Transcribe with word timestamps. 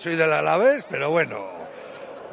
soy 0.00 0.16
del 0.16 0.32
Alavés, 0.32 0.86
pero 0.88 1.10
bueno, 1.10 1.46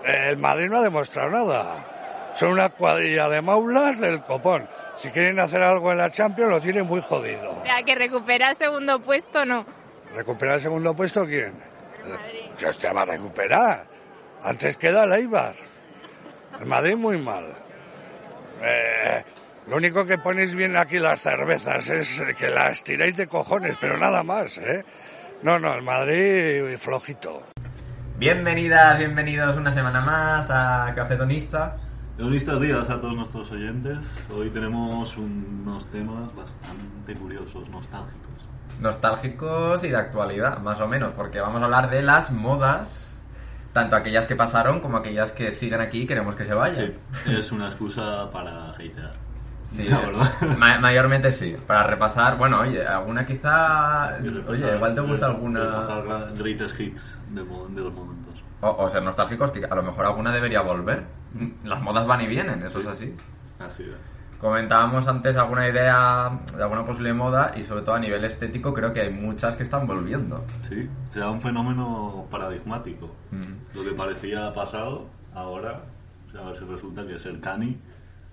el 0.06 0.38
Madrid 0.38 0.70
no 0.70 0.78
ha 0.78 0.82
demostrado 0.82 1.30
nada. 1.30 2.32
Son 2.34 2.50
una 2.50 2.70
cuadrilla 2.70 3.28
de 3.28 3.42
maulas 3.42 4.00
del 4.00 4.22
copón. 4.22 4.70
Si 4.96 5.10
quieren 5.10 5.40
hacer 5.40 5.62
algo 5.62 5.92
en 5.92 5.98
la 5.98 6.10
Champions 6.10 6.50
lo 6.52 6.62
tienen 6.62 6.86
muy 6.86 7.02
jodido. 7.02 7.60
O 7.60 7.64
sea, 7.64 7.84
que 7.84 7.96
recuperar 7.96 8.56
segundo 8.56 9.02
puesto 9.02 9.44
no. 9.44 9.66
¿Recuperar 10.16 10.56
el 10.56 10.62
segundo 10.62 10.96
puesto 10.96 11.26
quién? 11.26 11.54
¿Qué 12.58 12.68
hostia 12.68 12.94
va 12.94 13.02
a 13.02 13.06
recuperar? 13.06 13.86
Antes 14.44 14.78
queda 14.78 15.04
el 15.04 15.14
Eibar. 15.14 15.56
El 16.60 16.68
Madrid 16.68 16.96
muy 16.96 17.18
mal. 17.18 17.54
Eh, 18.62 19.24
lo 19.68 19.76
único 19.76 20.06
que 20.06 20.18
ponéis 20.18 20.56
bien 20.56 20.78
aquí 20.78 21.00
las 21.00 21.22
cervezas 21.22 21.90
es 21.90 22.24
que 22.38 22.50
las 22.50 22.84
tiráis 22.84 23.18
de 23.18 23.28
cojones, 23.28 23.76
pero 23.82 23.98
nada 23.98 24.24
más, 24.24 24.58
¿eh? 24.58 24.86
No, 25.44 25.60
no, 25.60 25.74
el 25.74 25.84
Madrid 25.84 26.78
flojito. 26.78 27.44
Bienvenidas, 28.20 28.98
bienvenidos 28.98 29.56
una 29.58 29.70
semana 29.70 30.02
más 30.02 30.50
a 30.50 30.92
Cafetonista. 30.96 31.76
Buenos 32.18 32.60
días 32.60 32.90
a 32.90 33.00
todos 33.00 33.16
nuestros 33.16 33.52
oyentes. 33.52 34.00
Hoy 34.36 34.50
tenemos 34.50 35.16
unos 35.18 35.86
temas 35.92 36.36
bastante 36.36 37.14
curiosos, 37.14 37.70
nostálgicos. 37.70 38.34
Nostálgicos 38.82 39.84
y 39.84 39.90
de 39.90 39.98
actualidad, 39.98 40.58
más 40.64 40.82
o 40.82 40.88
menos, 40.88 41.12
porque 41.12 41.40
vamos 41.40 41.62
a 41.62 41.66
hablar 41.66 41.92
de 41.92 42.02
las 42.02 42.32
modas, 42.32 43.24
tanto 43.72 43.96
aquellas 43.96 44.26
que 44.26 44.36
pasaron 44.36 44.80
como 44.80 44.98
aquellas 44.98 45.32
que 45.32 45.52
siguen 45.52 45.82
aquí 45.82 46.02
y 46.02 46.08
queremos 46.08 46.34
que 46.36 46.46
se 46.46 46.56
vayan. 46.56 46.96
Sí, 47.24 47.32
es 47.38 47.52
una 47.52 47.68
excusa 47.68 48.32
para 48.32 48.70
hatear. 48.72 49.27
Sí, 49.68 49.86
La 49.88 50.00
verdad. 50.00 50.32
ma- 50.58 50.80
mayormente 50.80 51.30
sí. 51.32 51.56
Para 51.68 51.84
repasar, 51.84 52.38
bueno, 52.38 52.62
oye, 52.62 52.86
alguna 52.88 53.26
quizá. 53.26 54.18
Repasar- 54.20 54.50
Oye, 54.50 54.76
igual 54.76 54.96
te 54.96 55.02
gusta 55.02 55.26
alguna. 55.26 55.60
Repasar 55.66 56.34
greatest 56.38 56.80
hits 56.80 57.20
de, 57.32 57.42
de 57.44 57.82
los 57.82 57.94
momentos. 57.94 58.42
O, 58.62 58.70
o 58.70 58.90
ser 58.90 59.04
nostálgicos, 59.04 59.52
que 59.52 59.66
a 59.66 59.76
lo 59.76 59.84
mejor 59.84 60.06
alguna 60.06 60.32
debería 60.32 60.62
volver. 60.62 61.04
Las 61.66 61.82
modas 61.82 62.08
van 62.08 62.22
y 62.22 62.28
vienen, 62.28 62.64
eso 62.64 62.80
es 62.80 62.88
así. 62.88 63.14
Así 63.60 63.84
es. 63.84 64.40
Comentábamos 64.40 65.08
antes 65.08 65.36
alguna 65.36 65.68
idea 65.68 66.40
de 66.56 66.62
alguna 66.64 66.86
posible 66.86 67.12
moda 67.14 67.52
y 67.56 67.64
sobre 67.64 67.82
todo 67.82 67.96
a 67.96 68.00
nivel 68.00 68.24
estético 68.24 68.72
creo 68.74 68.94
que 68.94 69.02
hay 69.02 69.12
muchas 69.12 69.56
que 69.56 69.64
están 69.64 69.86
volviendo. 69.88 70.46
Sí, 70.70 70.88
se 71.12 71.20
da 71.20 71.30
un 71.32 71.42
fenómeno 71.42 72.26
paradigmático. 72.30 73.14
Mm. 73.32 73.76
Lo 73.78 73.84
que 73.84 73.92
parecía 73.96 74.54
pasado, 74.54 75.08
ahora, 75.34 75.82
o 76.28 76.32
sea, 76.32 76.42
a 76.42 76.46
ver 76.46 76.56
si 76.56 76.66
resulta 76.66 77.06
que 77.06 77.18
ser 77.18 77.40
cani 77.42 77.80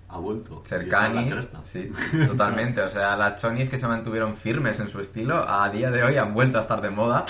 ha 0.09 0.17
vuelto. 0.17 0.61
Cercani, 0.65 1.31
sí, 1.63 1.91
totalmente. 2.27 2.81
O 2.81 2.87
sea, 2.89 3.15
las 3.15 3.41
chonis 3.41 3.69
que 3.69 3.77
se 3.77 3.87
mantuvieron 3.87 4.35
firmes 4.35 4.79
en 4.79 4.87
su 4.89 4.99
estilo, 4.99 5.43
a 5.47 5.69
día 5.69 5.89
de 5.91 6.03
hoy 6.03 6.17
han 6.17 6.33
vuelto 6.33 6.57
a 6.57 6.61
estar 6.61 6.81
de 6.81 6.89
moda, 6.89 7.25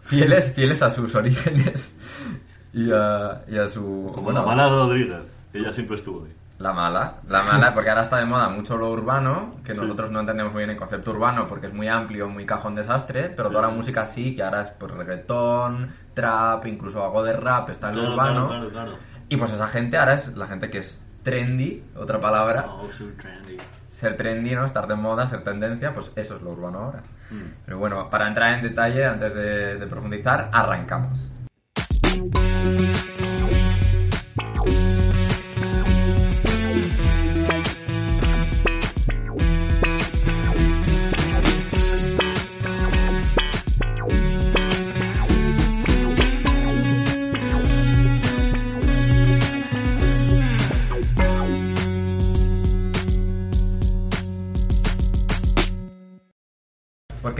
fieles, 0.00 0.52
fieles 0.52 0.82
a 0.82 0.90
sus 0.90 1.14
orígenes 1.14 1.96
y 2.72 2.90
a, 2.92 3.42
y 3.48 3.58
a 3.58 3.66
su... 3.66 4.10
Como 4.14 4.32
la 4.32 4.42
mala 4.42 4.68
Rodríguez, 4.68 5.22
ella 5.52 5.72
siempre 5.72 5.96
estuvo 5.96 6.24
ahí. 6.24 6.32
La 6.58 6.74
mala, 6.74 7.14
la 7.26 7.42
mala, 7.42 7.72
porque 7.74 7.88
ahora 7.88 8.02
está 8.02 8.18
de 8.18 8.26
moda 8.26 8.50
mucho 8.50 8.76
lo 8.76 8.90
urbano, 8.90 9.56
que 9.64 9.72
nosotros 9.72 10.10
no 10.10 10.20
entendemos 10.20 10.52
muy 10.52 10.60
bien 10.60 10.70
el 10.70 10.76
concepto 10.76 11.12
urbano 11.12 11.46
porque 11.46 11.68
es 11.68 11.72
muy 11.72 11.88
amplio, 11.88 12.28
muy 12.28 12.44
cajón 12.44 12.74
desastre, 12.74 13.32
pero 13.34 13.48
toda 13.48 13.62
la 13.68 13.70
música 13.74 14.04
sí, 14.04 14.34
que 14.34 14.42
ahora 14.42 14.60
es 14.60 14.70
pues 14.70 14.92
reggaetón, 14.92 15.88
trap, 16.12 16.66
incluso 16.66 17.02
algo 17.02 17.22
de 17.22 17.32
rap, 17.32 17.70
está 17.70 17.88
en 17.88 17.96
lo 17.96 18.02
Claro, 18.02 18.12
urbano. 18.14 18.48
claro, 18.48 18.68
claro, 18.68 18.90
claro. 18.90 19.02
Y 19.30 19.36
pues 19.38 19.52
esa 19.52 19.66
gente 19.68 19.96
ahora 19.96 20.14
es 20.14 20.36
la 20.36 20.46
gente 20.46 20.68
que 20.68 20.78
es 20.78 21.00
trendy, 21.22 21.82
otra 21.96 22.20
palabra. 22.20 22.66
Oh, 22.68 22.90
so 22.90 23.04
trendy. 23.16 23.56
Ser 23.88 24.16
trendy, 24.16 24.54
¿no? 24.54 24.64
Estar 24.64 24.86
de 24.86 24.94
moda, 24.94 25.26
ser 25.26 25.42
tendencia, 25.42 25.92
pues 25.92 26.12
eso 26.16 26.36
es 26.36 26.42
lo 26.42 26.50
urbano 26.50 26.78
ahora. 26.78 27.02
Mm. 27.30 27.64
Pero 27.64 27.78
bueno, 27.78 28.08
para 28.08 28.28
entrar 28.28 28.54
en 28.54 28.62
detalle, 28.62 29.04
antes 29.04 29.34
de, 29.34 29.76
de 29.76 29.86
profundizar, 29.86 30.48
arrancamos. 30.52 31.30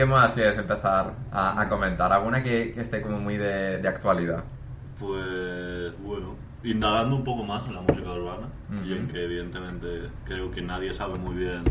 Qué 0.01 0.05
modas 0.07 0.33
quieres 0.33 0.57
empezar 0.57 1.13
a, 1.31 1.61
a 1.61 1.69
comentar? 1.69 2.11
¿Alguna 2.11 2.41
que, 2.41 2.73
que 2.73 2.81
esté 2.81 3.03
como 3.03 3.19
muy 3.19 3.37
de, 3.37 3.77
de 3.77 3.87
actualidad? 3.87 4.43
Pues 4.97 5.93
bueno, 6.03 6.35
indagando 6.63 7.15
un 7.17 7.23
poco 7.23 7.43
más 7.43 7.65
en 7.67 7.75
la 7.75 7.81
música 7.81 8.09
urbana 8.11 8.47
y 8.83 8.93
en 8.93 9.07
que 9.07 9.23
evidentemente 9.25 10.09
creo 10.25 10.49
que 10.49 10.61
nadie 10.63 10.91
sabe 10.93 11.19
muy 11.19 11.35
bien 11.35 11.63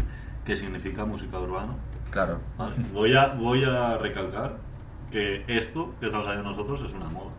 qué 0.45 0.57
significa 0.57 1.05
música 1.05 1.41
urbana. 1.41 1.73
Claro. 2.11 2.39
Vale, 2.57 2.73
Voy 2.93 3.17
a, 3.17 3.29
voy 3.35 3.65
a 3.65 3.99
recalcar 3.99 4.59
que 5.11 5.45
esto 5.49 5.93
que 5.99 6.07
estamos 6.07 6.27
haciendo 6.29 6.51
nosotros 6.51 6.81
es 6.87 6.93
una 6.93 7.07
moda. 7.07 7.31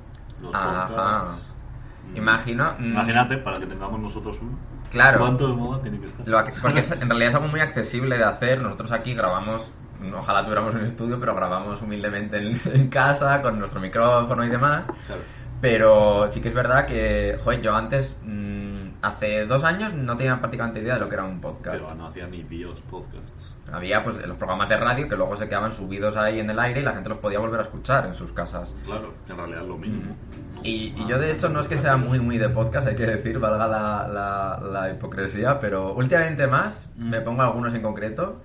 Los 0.41 0.53
Ajá. 0.53 0.87
podcasts. 0.87 1.53
mm, 2.11 2.17
Imagino. 2.17 2.65
mm, 2.79 2.83
Imagínate, 2.85 3.37
para 3.37 3.57
que 3.59 3.65
tengamos 3.65 3.99
nosotros 4.01 4.39
uno. 4.41 4.57
Claro. 4.91 5.19
¿Cuánto 5.19 5.47
de 5.47 5.53
moda 5.53 5.81
tiene 5.81 5.99
que 6.01 6.07
estar? 6.07 6.27
Lo 6.27 6.43
porque 6.61 6.81
es- 6.81 6.91
en 6.91 7.07
realidad 7.07 7.29
es 7.29 7.35
algo 7.35 7.47
muy 7.47 7.61
accesible 7.61 8.17
de 8.17 8.25
hacer. 8.25 8.61
Nosotros 8.61 8.91
aquí 8.91 9.13
grabamos, 9.13 9.73
ojalá 10.15 10.43
tuviéramos 10.43 10.75
un 10.75 10.81
estudio, 10.81 11.19
pero 11.19 11.35
grabamos 11.35 11.81
humildemente 11.81 12.37
en, 12.37 12.59
en 12.73 12.87
casa 12.89 13.41
con 13.41 13.59
nuestro 13.59 13.79
micrófono 13.79 14.43
y 14.43 14.49
demás. 14.49 14.87
Claro. 15.07 15.21
Pero 15.61 16.27
sí 16.27 16.41
que 16.41 16.47
es 16.47 16.55
verdad 16.55 16.87
que, 16.87 17.37
joder, 17.43 17.61
yo 17.61 17.75
antes, 17.75 18.17
mm, 18.23 18.93
hace 19.03 19.45
dos 19.45 19.63
años, 19.63 19.93
no 19.93 20.17
tenía 20.17 20.39
prácticamente 20.39 20.79
idea 20.79 20.95
de 20.95 21.01
lo 21.01 21.07
que 21.07 21.13
era 21.13 21.23
un 21.23 21.39
podcast. 21.39 21.77
Pero 21.77 21.93
no 21.93 22.07
hacía 22.07 22.25
ni 22.25 22.41
bios 22.41 22.79
podcasts. 22.81 23.55
Había 23.71 24.01
pues 24.01 24.25
los 24.25 24.37
programas 24.37 24.69
de 24.69 24.77
radio 24.77 25.07
que 25.07 25.15
luego 25.15 25.35
se 25.35 25.47
quedaban 25.47 25.71
subidos 25.71 26.17
ahí 26.17 26.39
en 26.39 26.49
el 26.49 26.59
aire 26.59 26.81
y 26.81 26.83
la 26.83 26.93
gente 26.93 27.09
los 27.09 27.19
podía 27.19 27.37
volver 27.37 27.59
a 27.59 27.63
escuchar 27.63 28.07
en 28.07 28.15
sus 28.15 28.31
casas. 28.31 28.75
Claro, 28.85 29.13
que 29.25 29.33
en 29.33 29.37
realidad 29.37 29.61
es 29.61 29.67
lo 29.67 29.77
mínimo. 29.77 30.15
¿no? 30.55 30.61
Y, 30.63 30.95
y 30.97 31.07
yo 31.07 31.19
de 31.19 31.31
hecho 31.31 31.47
no 31.47 31.59
es 31.59 31.67
que 31.67 31.77
sea 31.77 31.95
muy 31.95 32.19
muy 32.19 32.37
de 32.37 32.49
podcast, 32.49 32.87
hay 32.87 32.95
que 32.95 33.05
decir, 33.05 33.39
valga 33.39 33.67
la, 33.67 34.07
la, 34.07 34.59
la 34.67 34.91
hipocresía, 34.91 35.59
pero 35.59 35.93
últimamente 35.93 36.47
más, 36.47 36.89
me 36.97 37.21
pongo 37.21 37.43
algunos 37.43 37.73
en 37.75 37.81
concreto. 37.83 38.41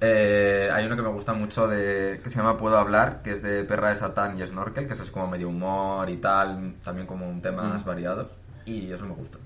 Eh, 0.00 0.68
hay 0.72 0.84
uno 0.86 0.94
que 0.96 1.02
me 1.02 1.08
gusta 1.08 1.32
mucho 1.32 1.66
de 1.68 2.20
que 2.22 2.28
se 2.28 2.36
llama 2.36 2.58
Puedo 2.58 2.76
hablar, 2.76 3.22
que 3.22 3.32
es 3.32 3.42
de 3.42 3.64
Perra 3.64 3.90
de 3.90 3.96
Satán 3.96 4.38
y 4.38 4.44
Snorkel, 4.46 4.86
que 4.86 4.92
eso 4.92 5.02
es 5.02 5.10
como 5.10 5.26
medio 5.26 5.48
humor 5.48 6.08
y 6.10 6.18
tal, 6.18 6.74
también 6.84 7.06
como 7.06 7.28
un 7.28 7.40
temas 7.40 7.82
variados. 7.84 8.26
Y 8.66 8.90
eso 8.92 9.06
me 9.06 9.14
gusta. 9.14 9.38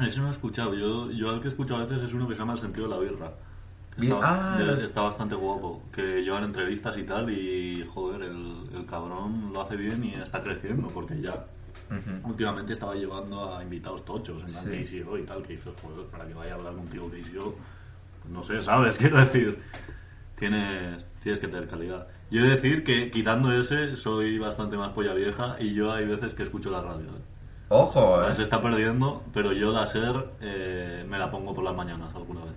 Ese 0.00 0.16
no 0.18 0.22
lo 0.24 0.28
he 0.28 0.32
escuchado. 0.32 0.74
Yo, 0.74 1.10
yo 1.10 1.28
al 1.30 1.40
que 1.42 1.48
escucho 1.48 1.76
a 1.76 1.80
veces 1.80 2.02
es 2.02 2.14
uno 2.14 2.26
que 2.26 2.34
se 2.34 2.40
llama 2.40 2.54
El 2.54 2.60
sentido 2.60 2.88
de 2.88 2.94
la 2.94 3.00
birra. 3.00 3.32
Está, 4.00 4.18
ah, 4.22 4.58
de- 4.58 4.84
está 4.86 5.02
bastante 5.02 5.34
guapo. 5.34 5.82
Que 5.92 6.22
llevan 6.22 6.44
entrevistas 6.44 6.96
y 6.96 7.02
tal. 7.04 7.28
Y 7.28 7.84
joder, 7.92 8.22
el, 8.22 8.68
el 8.74 8.86
cabrón 8.86 9.52
lo 9.52 9.60
hace 9.60 9.76
bien 9.76 10.02
y 10.02 10.14
está 10.14 10.42
creciendo. 10.42 10.88
Porque 10.88 11.20
ya 11.20 11.44
Ujú. 11.90 12.30
últimamente 12.30 12.72
estaba 12.72 12.94
llevando 12.94 13.54
a 13.54 13.62
invitados 13.62 14.02
tochos. 14.06 14.40
En 14.40 14.46
plan 14.46 14.64
Sí. 14.64 14.70
Y 15.18 15.22
tal. 15.24 15.42
Que 15.42 15.52
dice, 15.52 15.70
joder, 15.82 16.06
para 16.06 16.26
que 16.26 16.32
vaya 16.34 16.52
a 16.52 16.56
hablar 16.56 16.72
contigo 16.74 17.06
pues 17.10 17.26
no 18.28 18.42
sé, 18.42 18.60
¿sabes? 18.60 18.98
Quiero 18.98 19.18
decir, 19.18 19.58
tienes, 20.38 21.04
tienes 21.22 21.40
que 21.40 21.48
tener 21.48 21.68
calidad. 21.68 22.06
Yo 22.30 22.40
he 22.40 22.44
de 22.44 22.50
decir 22.50 22.82
que 22.82 23.10
quitando 23.10 23.52
ese, 23.52 23.94
soy 23.94 24.38
bastante 24.38 24.76
más 24.76 24.92
polla 24.92 25.12
vieja. 25.12 25.56
Y 25.58 25.74
yo 25.74 25.92
hay 25.92 26.06
veces 26.06 26.32
que 26.32 26.42
escucho 26.44 26.70
la 26.70 26.80
radio. 26.80 27.08
¿eh? 27.08 27.22
Ojo, 27.68 28.26
eh. 28.26 28.32
Se 28.32 28.42
está 28.42 28.60
perdiendo, 28.62 29.22
pero 29.34 29.52
yo 29.52 29.70
la 29.70 29.84
SER 29.84 30.30
eh, 30.40 31.04
me 31.06 31.18
la 31.18 31.30
pongo 31.30 31.52
por 31.52 31.62
las 31.62 31.74
mañanas 31.74 32.14
alguna 32.14 32.40
vez. 32.44 32.54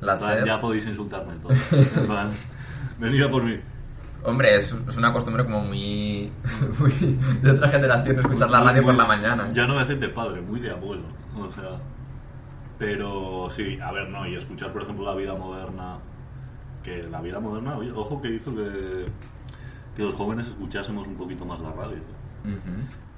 La 0.00 0.16
plan, 0.16 0.36
SER. 0.36 0.46
Ya 0.46 0.58
podéis 0.58 0.86
insultarme 0.86 1.34
todos. 1.36 1.72
En 1.98 2.06
plan, 2.06 2.30
venid 2.98 3.22
a 3.24 3.28
por 3.28 3.42
mí. 3.42 3.60
Hombre, 4.24 4.56
es, 4.56 4.74
es 4.88 4.96
una 4.96 5.12
costumbre 5.12 5.44
como 5.44 5.60
muy, 5.60 6.32
muy 6.80 7.18
de 7.42 7.50
otra 7.50 7.68
generación 7.68 8.18
escuchar 8.20 8.50
la 8.50 8.62
radio 8.62 8.84
por 8.84 8.94
la 8.94 9.04
mañana. 9.04 9.50
Ya 9.52 9.66
no 9.66 9.74
me 9.74 9.80
decir 9.80 9.98
de 9.98 10.08
padre, 10.08 10.40
muy 10.40 10.60
de 10.60 10.70
abuelo. 10.70 11.04
O 11.36 11.52
sea. 11.52 11.78
Pero 12.78 13.48
sí, 13.50 13.78
a 13.80 13.92
ver, 13.92 14.08
no, 14.08 14.26
y 14.26 14.34
escuchar, 14.34 14.72
por 14.72 14.82
ejemplo, 14.82 15.04
la 15.04 15.14
vida 15.14 15.34
moderna. 15.34 15.98
Que 16.82 17.02
la 17.04 17.20
vida 17.20 17.40
moderna, 17.40 17.78
oye, 17.78 17.92
ojo 17.92 18.20
que 18.20 18.28
hizo 18.28 18.54
que, 18.54 19.06
que 19.96 20.02
los 20.02 20.14
jóvenes 20.14 20.48
escuchásemos 20.48 21.06
un 21.06 21.14
poquito 21.14 21.44
más 21.44 21.60
la 21.60 21.72
radio. 21.72 21.98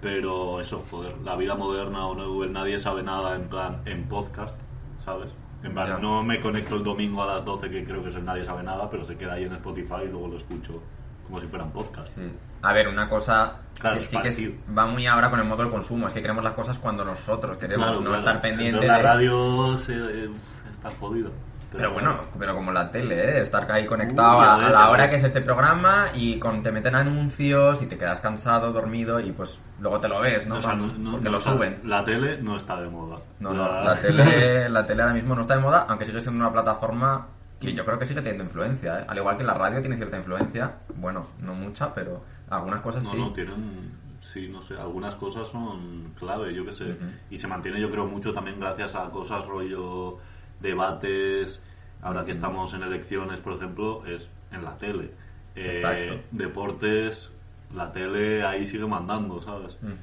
Pero 0.00 0.60
eso, 0.60 0.84
joder, 0.88 1.18
la 1.24 1.34
vida 1.34 1.56
moderna 1.56 2.06
o 2.06 2.14
no, 2.14 2.44
el 2.44 2.52
nadie 2.52 2.78
sabe 2.78 3.02
nada 3.02 3.34
en 3.34 3.48
plan 3.48 3.82
en 3.86 4.04
podcast, 4.04 4.56
¿sabes? 5.04 5.34
En 5.64 5.72
plan, 5.72 6.00
no 6.00 6.22
me 6.22 6.38
conecto 6.38 6.76
el 6.76 6.84
domingo 6.84 7.22
a 7.22 7.26
las 7.26 7.44
12 7.44 7.70
que 7.70 7.84
creo 7.84 8.02
que 8.02 8.08
es 8.08 8.14
el 8.14 8.24
nadie 8.24 8.44
sabe 8.44 8.62
nada, 8.62 8.88
pero 8.88 9.02
se 9.02 9.16
queda 9.16 9.32
ahí 9.32 9.44
en 9.44 9.54
Spotify 9.54 10.04
y 10.04 10.08
luego 10.08 10.28
lo 10.28 10.36
escucho 10.36 10.80
como 11.26 11.40
si 11.40 11.46
fueran 11.46 11.70
podcast. 11.70 12.14
Sí. 12.14 12.32
A 12.62 12.72
ver, 12.72 12.88
una 12.88 13.08
cosa 13.08 13.52
Claro, 13.78 13.96
que 13.96 14.02
sí 14.02 14.16
que 14.20 14.28
es- 14.28 14.50
va 14.76 14.86
muy 14.86 15.06
ahora 15.06 15.28
con 15.30 15.38
el 15.40 15.46
modo 15.46 15.62
del 15.62 15.70
consumo, 15.72 16.08
es 16.08 16.14
que 16.14 16.22
queremos 16.22 16.42
las 16.42 16.54
cosas 16.54 16.78
cuando 16.78 17.04
nosotros 17.04 17.56
queremos, 17.58 17.86
Claro, 17.86 18.00
no 18.00 18.06
claro. 18.10 18.18
estar 18.18 18.40
pendiente 18.40 18.86
Entonces, 18.86 18.96
de... 18.96 19.02
la 19.02 19.12
radio 19.12 19.76
se, 19.78 19.94
eh, 19.94 20.30
está 20.70 20.90
jodida. 20.98 21.28
Pero 21.72 21.92
bueno, 21.92 22.16
pero 22.38 22.54
como 22.54 22.72
la 22.72 22.90
tele, 22.90 23.38
¿eh? 23.38 23.42
estar 23.42 23.70
ahí 23.70 23.84
conectado 23.84 24.38
Uy, 24.38 24.44
ya 24.44 24.54
a, 24.68 24.70
la 24.70 24.88
hora 24.88 25.02
ves. 25.02 25.10
que 25.10 25.16
es 25.16 25.24
este 25.24 25.42
programa 25.42 26.06
y 26.14 26.38
con, 26.38 26.62
te 26.62 26.72
meten 26.72 26.94
anuncios 26.94 27.82
y 27.82 27.86
te 27.86 27.98
quedas 27.98 28.20
cansado, 28.20 28.72
dormido 28.72 29.20
y 29.20 29.32
pues 29.32 29.58
luego 29.80 30.00
te 30.00 30.08
lo 30.08 30.20
ves, 30.20 30.46
¿no? 30.46 30.56
O 30.56 30.60
sea, 30.62 30.74
no- 30.74 30.86
no- 30.96 31.10
Porque 31.12 31.24
no 31.24 31.30
lo 31.32 31.38
está- 31.38 31.50
suben. 31.52 31.80
La 31.84 32.02
tele 32.04 32.38
no 32.40 32.56
está 32.56 32.80
de 32.80 32.88
moda. 32.88 33.18
No, 33.40 33.52
no, 33.52 33.82
la 33.82 33.94
tele, 33.96 34.68
la 34.70 34.86
tele 34.86 35.02
ahora 35.02 35.12
mismo 35.14 35.34
no 35.34 35.40
está 35.42 35.56
de 35.56 35.60
moda, 35.60 35.84
aunque 35.88 36.04
sigue 36.06 36.20
siendo 36.22 36.40
una 36.42 36.52
plataforma 36.52 37.26
que 37.60 37.72
yo 37.74 37.84
creo 37.84 37.98
que 37.98 38.06
sigue 38.06 38.20
teniendo 38.20 38.44
influencia, 38.44 39.00
¿eh? 39.00 39.04
Al 39.08 39.16
igual 39.18 39.36
que 39.36 39.44
la 39.44 39.54
radio 39.54 39.80
tiene 39.80 39.96
cierta 39.96 40.18
influencia, 40.18 40.76
bueno, 40.96 41.26
no 41.40 41.54
mucha, 41.54 41.94
pero 41.94 42.22
algunas 42.50 42.80
cosas 42.80 43.04
No, 43.04 43.10
sí. 43.12 43.16
no, 43.18 43.32
tienen, 43.32 43.92
sí, 44.20 44.48
no 44.48 44.60
sé, 44.62 44.74
algunas 44.74 45.16
cosas 45.16 45.48
son 45.48 46.12
clave, 46.18 46.54
yo 46.54 46.64
qué 46.64 46.72
sé. 46.72 46.96
Y 47.30 47.38
se 47.38 47.48
mantiene, 47.48 47.80
yo 47.80 47.90
creo, 47.90 48.06
mucho 48.06 48.32
también 48.34 48.60
gracias 48.60 48.94
a 48.94 49.08
cosas 49.10 49.46
rollo 49.46 50.18
debates. 50.60 51.60
Ahora 52.02 52.24
que 52.24 52.30
estamos 52.30 52.72
en 52.74 52.82
elecciones, 52.82 53.40
por 53.40 53.54
ejemplo, 53.54 54.04
es 54.06 54.30
en 54.52 54.62
la 54.62 54.76
tele. 54.76 55.10
Eh, 55.54 55.72
Exacto. 55.74 56.20
Deportes, 56.30 57.32
la 57.74 57.90
tele 57.92 58.44
ahí 58.44 58.66
sigue 58.66 58.86
mandando, 58.86 59.40
¿sabes? 59.40 59.78
Ujú. 59.82 59.94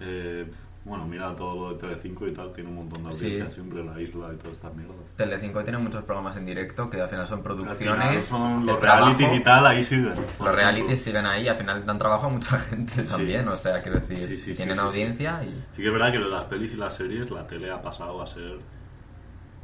Eh, 0.00 0.50
bueno, 0.84 1.06
mira 1.06 1.36
todo 1.36 1.54
lo 1.68 1.72
de 1.74 1.78
Telecinco 1.78 2.26
y 2.26 2.32
tal, 2.32 2.52
tiene 2.54 2.70
un 2.70 2.76
montón 2.76 3.04
de 3.04 3.12
Sí. 3.12 3.26
audiencia 3.26 3.50
siempre 3.50 3.84
la 3.84 4.00
isla 4.00 4.30
y 4.32 4.36
toda 4.38 4.52
esta 4.54 4.70
mierda. 4.70 4.94
Telecinco 5.16 5.62
tiene 5.62 5.78
muchos 5.78 6.02
programas 6.04 6.36
en 6.38 6.46
directo 6.46 6.88
que 6.88 7.00
al 7.00 7.08
final 7.08 7.26
son 7.26 7.38
Al 7.38 7.44
final 7.44 7.56
producciones, 7.66 8.26
son 8.26 8.64
los 8.66 8.80
trabajo. 8.80 9.04
realities 9.12 9.40
y 9.40 9.44
tal, 9.44 9.66
ahí 9.66 9.82
siguen. 9.82 10.14
Los 10.14 10.54
realities 10.54 11.02
siguen 11.02 11.26
ahí 11.26 11.46
al 11.48 11.56
final 11.56 11.84
dan 11.84 11.98
trabajo 11.98 12.26
a 12.26 12.28
mucha 12.30 12.58
gente 12.70 13.02
también, 13.02 13.46
o 13.48 13.56
sea, 13.56 13.82
quiero 13.82 14.00
decir, 14.00 14.18
Sí, 14.18 14.26
sí, 14.36 14.36
sí, 14.36 14.54
tienen 14.54 14.76
sí, 14.76 14.80
sí. 14.80 14.86
audiencia 14.86 15.44
y... 15.44 15.48
Sí 15.74 15.82
que 15.82 15.86
es 15.88 15.92
verdad 15.92 16.12
que 16.12 16.18
las 16.18 16.44
pelis 16.44 16.72
y 16.72 16.76
las 16.76 16.94
series, 16.96 17.30
la 17.30 17.46
tele 17.46 17.70
ha 17.70 17.80
pasado 17.82 18.22
a 18.22 18.26
ser 18.26 18.58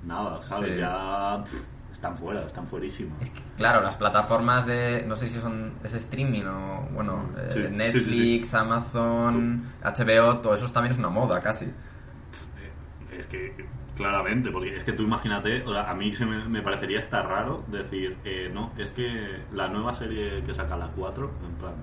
nada, 0.05 0.41
¿sabes? 0.43 0.75
Sí. 0.75 0.81
Ya 0.81 1.43
pff, 1.45 1.55
están 1.97 2.17
fuera, 2.17 2.45
están 2.45 2.67
fuerísimas. 2.67 3.21
Es 3.21 3.31
que, 3.31 3.41
claro, 3.57 3.83
las 3.83 3.97
plataformas 3.97 4.67
de, 4.67 5.03
no 5.07 5.17
sé 5.17 5.29
si 5.29 5.39
son, 5.41 5.73
es 5.83 5.95
streaming 5.95 6.45
o, 6.45 6.89
bueno, 6.93 7.31
eh, 7.39 7.49
Sí, 7.53 7.63
sí, 7.63 7.69
Netflix, 7.75 8.49
sí, 8.51 8.57
Amazon, 8.57 9.65
HBO, 9.83 10.39
todo 10.39 10.55
eso 10.55 10.69
también 10.71 10.93
es 10.93 10.99
una 10.99 11.09
moda 11.11 11.41
casi. 11.41 11.65
Eh, 11.65 11.73
Es 13.19 13.27
que, 13.27 13.53
claramente, 13.97 14.51
porque 14.51 14.77
es 14.77 14.85
que 14.85 14.93
tú 14.93 15.05
imagínate, 15.05 15.63
o 15.65 15.73
sea, 15.73 15.91
a 15.91 15.95
mí 15.95 16.13
se 16.13 16.27
me, 16.27 16.45
me 16.49 16.61
parecería 16.63 16.99
hasta 16.99 17.23
raro 17.23 17.65
decir, 17.69 18.19
eh, 18.25 18.51
no, 18.53 18.73
es 18.77 18.91
que 18.91 19.43
la 19.53 19.69
nueva 19.69 19.95
serie 19.95 20.43
que 20.45 20.53
saca 20.53 20.77
la 20.77 20.89
4, 20.89 21.31
en 21.49 21.55
plan, 21.55 21.75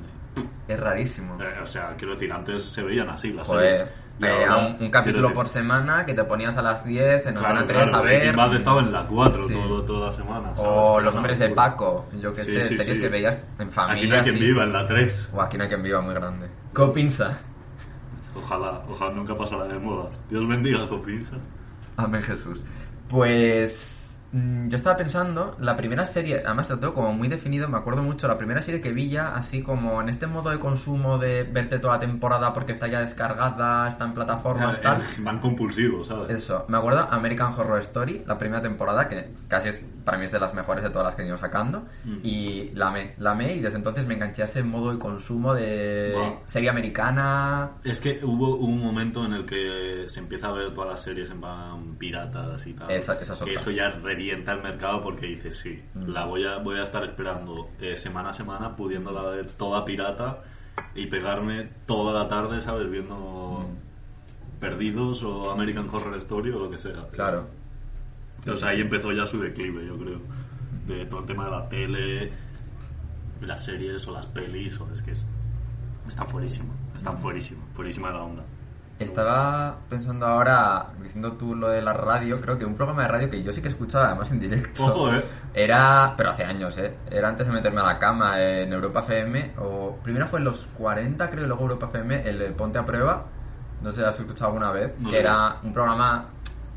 Es 0.68 0.80
rarísimo. 0.80 1.42
eh, 1.42 1.60
o 1.62 1.66
sea, 1.66 1.96
quiero 1.98 2.14
decir, 2.14 2.32
antes 2.32 2.64
se 2.64 2.84
veían 2.84 3.10
así 3.10 3.34
las 3.34 3.48
Joder, 3.48 3.78
series. 3.78 3.94
Eh, 4.22 4.46
un, 4.80 4.90
capítulo 4.92 5.34
por 5.34 5.48
semana 5.48 6.06
que 6.06 6.14
te 6.14 6.24
ponías 6.24 6.56
a 6.58 6.62
las 6.62 6.86
10 6.86 7.26
en 7.26 7.34
Claro, 7.34 7.60
Antena 7.60 7.80
3 7.80 7.90
claro, 7.90 7.98
a 7.98 8.08
ver. 8.08 8.36
Bad 8.36 8.56
estaba 8.56 8.82
en 8.82 8.92
la 8.92 9.04
4 9.08 9.48
Sí. 9.48 9.54
todo, 9.54 9.84
toda 9.84 10.08
la 10.08 10.14
semana. 10.14 10.56
¿sabes? 10.56 10.72
O 10.72 11.00
Los 11.02 11.16
Hombres 11.16 11.40
de. 11.40 11.50
Paco, 11.50 12.06
yo 12.22 12.34
Sí, 12.36 12.44
sé, 12.44 12.64
sí, 12.64 12.76
series 12.78 13.00
que 13.00 13.10
veías 13.10 13.38
en 13.60 13.72
familia. 13.72 14.02
Aquí 14.04 14.08
no 14.10 14.16
hay 14.16 14.22
quien 14.24 14.40
viva 14.40 14.64
en 14.64 14.74
la 14.74 14.86
3. 14.86 15.30
O 15.34 15.42
aquí 15.42 15.58
no 15.58 15.64
hay 15.64 15.70
quien 15.70 15.84
viva 15.84 16.02
muy 16.02 16.14
grande. 16.14 16.48
Copinsa. 16.74 17.40
Ojalá, 18.36 18.82
ojalá 18.90 19.14
nunca 19.14 19.36
pasara 19.36 19.66
de 19.66 19.80
moda. 19.80 20.10
Dios 20.30 20.48
bendiga 20.48 20.88
tu 20.88 21.02
pinza. 21.02 21.36
Amén 21.98 22.22
Jesús. 22.22 22.64
Pues 23.10 24.13
yo 24.34 24.76
estaba 24.78 24.98
pensando, 24.98 25.56
la 25.60 25.76
primera 25.78 26.06
serie, 26.06 26.42
además 26.44 26.68
lo 26.70 26.80
tengo 26.80 26.94
como 26.96 27.14
muy 27.14 27.28
definido, 27.28 27.70
me 27.70 27.78
acuerdo 27.78 28.02
mucho, 28.02 28.28
la 28.28 28.38
primera 28.38 28.62
serie 28.62 28.82
que 28.82 28.92
vi 28.92 29.08
ya, 29.10 29.36
así 29.36 29.62
como 29.62 30.02
en 30.02 30.10
este 30.10 30.26
modo 30.26 30.50
de 30.50 30.58
consumo 30.58 31.20
de 31.20 31.44
verte 31.44 31.78
toda 31.78 31.94
la 31.96 32.00
temporada 32.00 32.52
porque 32.52 32.72
está 32.72 32.88
ya 32.88 33.00
descargada, 33.02 33.88
está 33.88 34.06
en 34.06 34.14
plataformas, 34.14 34.82
tal. 34.82 35.04
Van 35.20 35.40
compulsivos, 35.40 36.08
¿sabes? 36.08 36.32
Eso, 36.32 36.66
me 36.68 36.78
acuerdo 36.78 37.08
American 37.12 37.54
Horror 37.54 37.80
Story, 37.82 38.24
la 38.26 38.38
primera 38.38 38.62
temporada, 38.62 39.08
que 39.08 39.32
casi 39.48 39.70
es, 39.70 39.86
para 40.04 40.18
mí 40.18 40.26
es 40.26 40.32
de 40.32 40.40
las 40.40 40.54
mejores 40.56 40.84
de 40.84 40.90
todas 40.90 41.06
las 41.06 41.16
que 41.16 41.22
han 41.22 41.28
ido 41.28 41.38
sacando, 41.38 41.84
Mm. 42.04 42.18
y 42.24 42.72
la 42.74 42.88
amé, 42.88 43.14
la 43.20 43.32
amé 43.32 43.54
y 43.56 43.60
desde 43.60 43.78
entonces 43.78 44.06
me 44.08 44.16
enganché 44.16 44.42
a 44.42 44.46
ese 44.46 44.64
modo 44.64 44.92
de 44.92 44.98
consumo 45.00 45.54
de 45.54 46.12
Wow. 46.16 46.40
serie 46.48 46.70
americana, 46.70 47.72
Es 47.84 48.00
que 48.02 48.20
hubo 48.24 48.56
un 48.56 48.80
momento 48.80 49.26
en 49.26 49.34
el 49.34 49.46
que 49.46 50.06
se 50.08 50.20
empieza 50.20 50.48
a 50.48 50.52
ver 50.54 50.74
todas 50.74 50.90
las 50.92 51.02
series 51.02 51.30
en 51.30 51.40
plan 51.40 51.96
piratas 52.00 52.66
y 52.66 52.74
tal. 52.74 52.90
Esa- 52.90 53.14
esa 53.20 53.34
es 53.34 53.40
que 53.40 53.44
otra. 53.46 53.56
eso 53.62 53.72
ya 53.72 53.90
revienta 54.24 54.54
el 54.54 54.62
mercado 54.64 55.02
porque 55.02 55.26
dices, 55.28 55.58
sí, 55.58 55.82
Mm. 55.94 56.08
la 56.10 56.26
voy 56.26 56.46
a, 56.46 56.58
voy 56.58 56.78
a 56.80 56.84
estar 56.84 57.04
esperando 57.04 57.70
eh, 57.80 57.98
semana 57.98 58.30
a 58.30 58.34
semana 58.34 58.76
pudiéndola 58.76 59.24
ver 59.24 59.48
toda 59.52 59.84
pirata 59.84 60.42
y 60.96 61.08
pegarme 61.08 61.68
toda 61.86 62.14
la 62.24 62.28
tarde, 62.28 62.62
¿sabes? 62.62 62.90
Viendo 62.90 63.66
Perdidos 64.60 65.24
o 65.24 65.52
American 65.52 65.90
Horror 65.92 66.16
Story 66.18 66.52
o 66.52 66.60
lo 66.60 66.70
que 66.70 66.78
sea. 66.78 67.08
claro. 67.12 67.48
O 68.50 68.56
sea, 68.56 68.70
ahí 68.70 68.82
empezó 68.82 69.12
ya 69.14 69.26
su 69.26 69.40
declive, 69.40 69.86
yo 69.86 69.98
creo. 69.98 70.20
De 70.86 71.06
todo 71.06 71.22
el 71.22 71.26
tema 71.26 71.46
de 71.46 71.52
la 71.52 71.70
tele, 71.70 72.32
las 73.42 73.64
series 73.64 74.06
o 74.08 74.12
las 74.14 74.26
pelis, 74.28 74.78
o 74.82 74.92
es 74.92 75.02
que 75.02 75.12
es, 75.12 75.26
están 76.10 76.28
fuerísimo, 76.28 76.74
están 76.96 77.18
fuerísimo, 77.18 77.64
fuerísima 77.74 78.10
de 78.10 78.14
la 78.16 78.24
onda. 78.24 78.44
Estaba 79.00 79.76
pensando 79.90 80.26
ahora, 80.26 80.88
diciendo 81.02 81.34
tú 81.34 81.56
lo 81.56 81.68
de 81.70 81.82
la 81.82 81.94
radio, 81.94 82.40
creo 82.40 82.58
que 82.58 82.66
un 82.66 82.76
programa 82.76 83.02
de 83.04 83.08
radio 83.08 83.30
que 83.30 83.44
yo 83.44 83.52
sí 83.52 83.62
que 83.62 83.68
escuchaba 83.68 84.08
además 84.08 84.32
en 84.32 84.40
directo. 84.40 84.86
Ojo, 84.86 85.14
eh. 85.14 85.24
Era, 85.54 86.14
pero 86.16 86.30
hace 86.30 86.44
años, 86.46 86.78
¿eh? 86.78 86.96
Era 87.10 87.30
antes 87.30 87.48
de 87.48 87.54
meterme 87.54 87.82
a 87.82 87.86
la 87.86 88.00
cama 88.00 88.40
en 88.42 88.72
Europa 88.72 89.02
FM, 89.02 89.54
o 89.58 89.98
primero 90.04 90.28
fue 90.28 90.40
en 90.40 90.46
los 90.46 90.68
40, 90.78 91.30
creo, 91.30 91.44
y 91.44 91.48
luego 91.48 91.64
Europa 91.64 91.88
FM, 91.88 92.30
el 92.30 92.40
de 92.40 92.46
Ponte 92.52 92.78
a 92.80 92.86
Prueba. 92.86 93.26
No 93.82 93.92
sé 93.92 94.02
si 94.02 94.06
has 94.08 94.20
escuchado 94.20 94.52
alguna 94.52 94.72
vez. 94.72 94.98
No 95.00 95.10
que 95.10 95.20
era 95.20 95.58
un 95.64 95.74
programa 95.74 96.26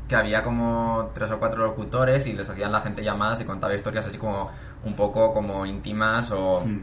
que 0.07 0.15
había 0.15 0.43
como 0.43 1.11
tres 1.13 1.29
o 1.31 1.39
cuatro 1.39 1.63
locutores 1.65 2.25
y 2.27 2.33
les 2.33 2.49
hacían 2.49 2.71
la 2.71 2.81
gente 2.81 3.03
llamadas 3.03 3.41
y 3.41 3.45
contaba 3.45 3.73
historias 3.73 4.05
así 4.07 4.17
como 4.17 4.49
un 4.83 4.95
poco 4.95 5.33
como 5.33 5.65
íntimas 5.65 6.31
o, 6.31 6.61
Mm. 6.65 6.81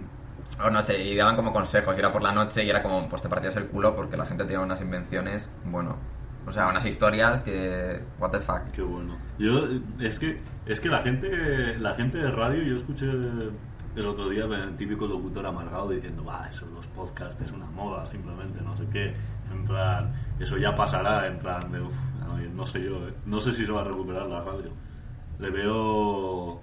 O 0.62 0.70
no 0.70 0.82
sé, 0.82 1.02
y 1.02 1.16
daban 1.16 1.36
como 1.36 1.52
consejos. 1.52 1.96
Y 1.96 2.00
era 2.00 2.12
por 2.12 2.22
la 2.22 2.32
noche 2.32 2.64
y 2.64 2.70
era 2.70 2.82
como, 2.82 3.08
pues 3.08 3.22
te 3.22 3.28
partías 3.28 3.56
el 3.56 3.66
culo 3.66 3.94
porque 3.94 4.16
la 4.16 4.26
gente 4.26 4.44
tenía 4.44 4.60
unas 4.60 4.80
invenciones, 4.80 5.50
bueno, 5.64 5.96
o 6.46 6.52
sea, 6.52 6.68
unas 6.68 6.84
historias 6.84 7.42
que, 7.42 8.02
what 8.18 8.30
the 8.30 8.40
fuck. 8.40 8.70
Qué 8.72 8.82
bueno. 8.82 9.16
Yo, 9.38 9.66
es 9.98 10.18
que, 10.18 10.40
es 10.66 10.80
que 10.80 10.88
la 10.88 11.02
gente, 11.02 11.78
la 11.78 11.94
gente 11.94 12.18
de 12.18 12.30
radio, 12.30 12.62
yo 12.62 12.76
escuché 12.76 13.06
el 13.06 14.06
otro 14.06 14.28
día 14.28 14.44
el 14.44 14.76
típico 14.76 15.06
locutor 15.06 15.46
amargado 15.46 15.90
diciendo, 15.90 16.24
va, 16.24 16.48
eso 16.48 16.66
los 16.74 16.86
podcasts 16.88 17.40
es 17.42 17.52
una 17.52 17.66
moda, 17.66 18.04
simplemente, 18.06 18.60
no 18.60 18.76
sé 18.76 18.84
qué. 18.92 19.14
En 19.50 19.64
plan, 19.64 20.12
eso 20.38 20.56
ya 20.58 20.74
pasará, 20.74 21.26
en 21.26 21.38
plan 21.38 21.70
de, 21.70 21.78
no, 21.78 21.90
no 22.54 22.66
sé 22.66 22.82
yo, 22.82 23.08
eh. 23.08 23.14
no 23.24 23.40
sé 23.40 23.52
si 23.52 23.64
se 23.64 23.72
va 23.72 23.82
a 23.82 23.84
recuperar 23.84 24.26
la 24.26 24.42
radio. 24.42 24.70
Le 25.38 25.50
veo... 25.50 26.60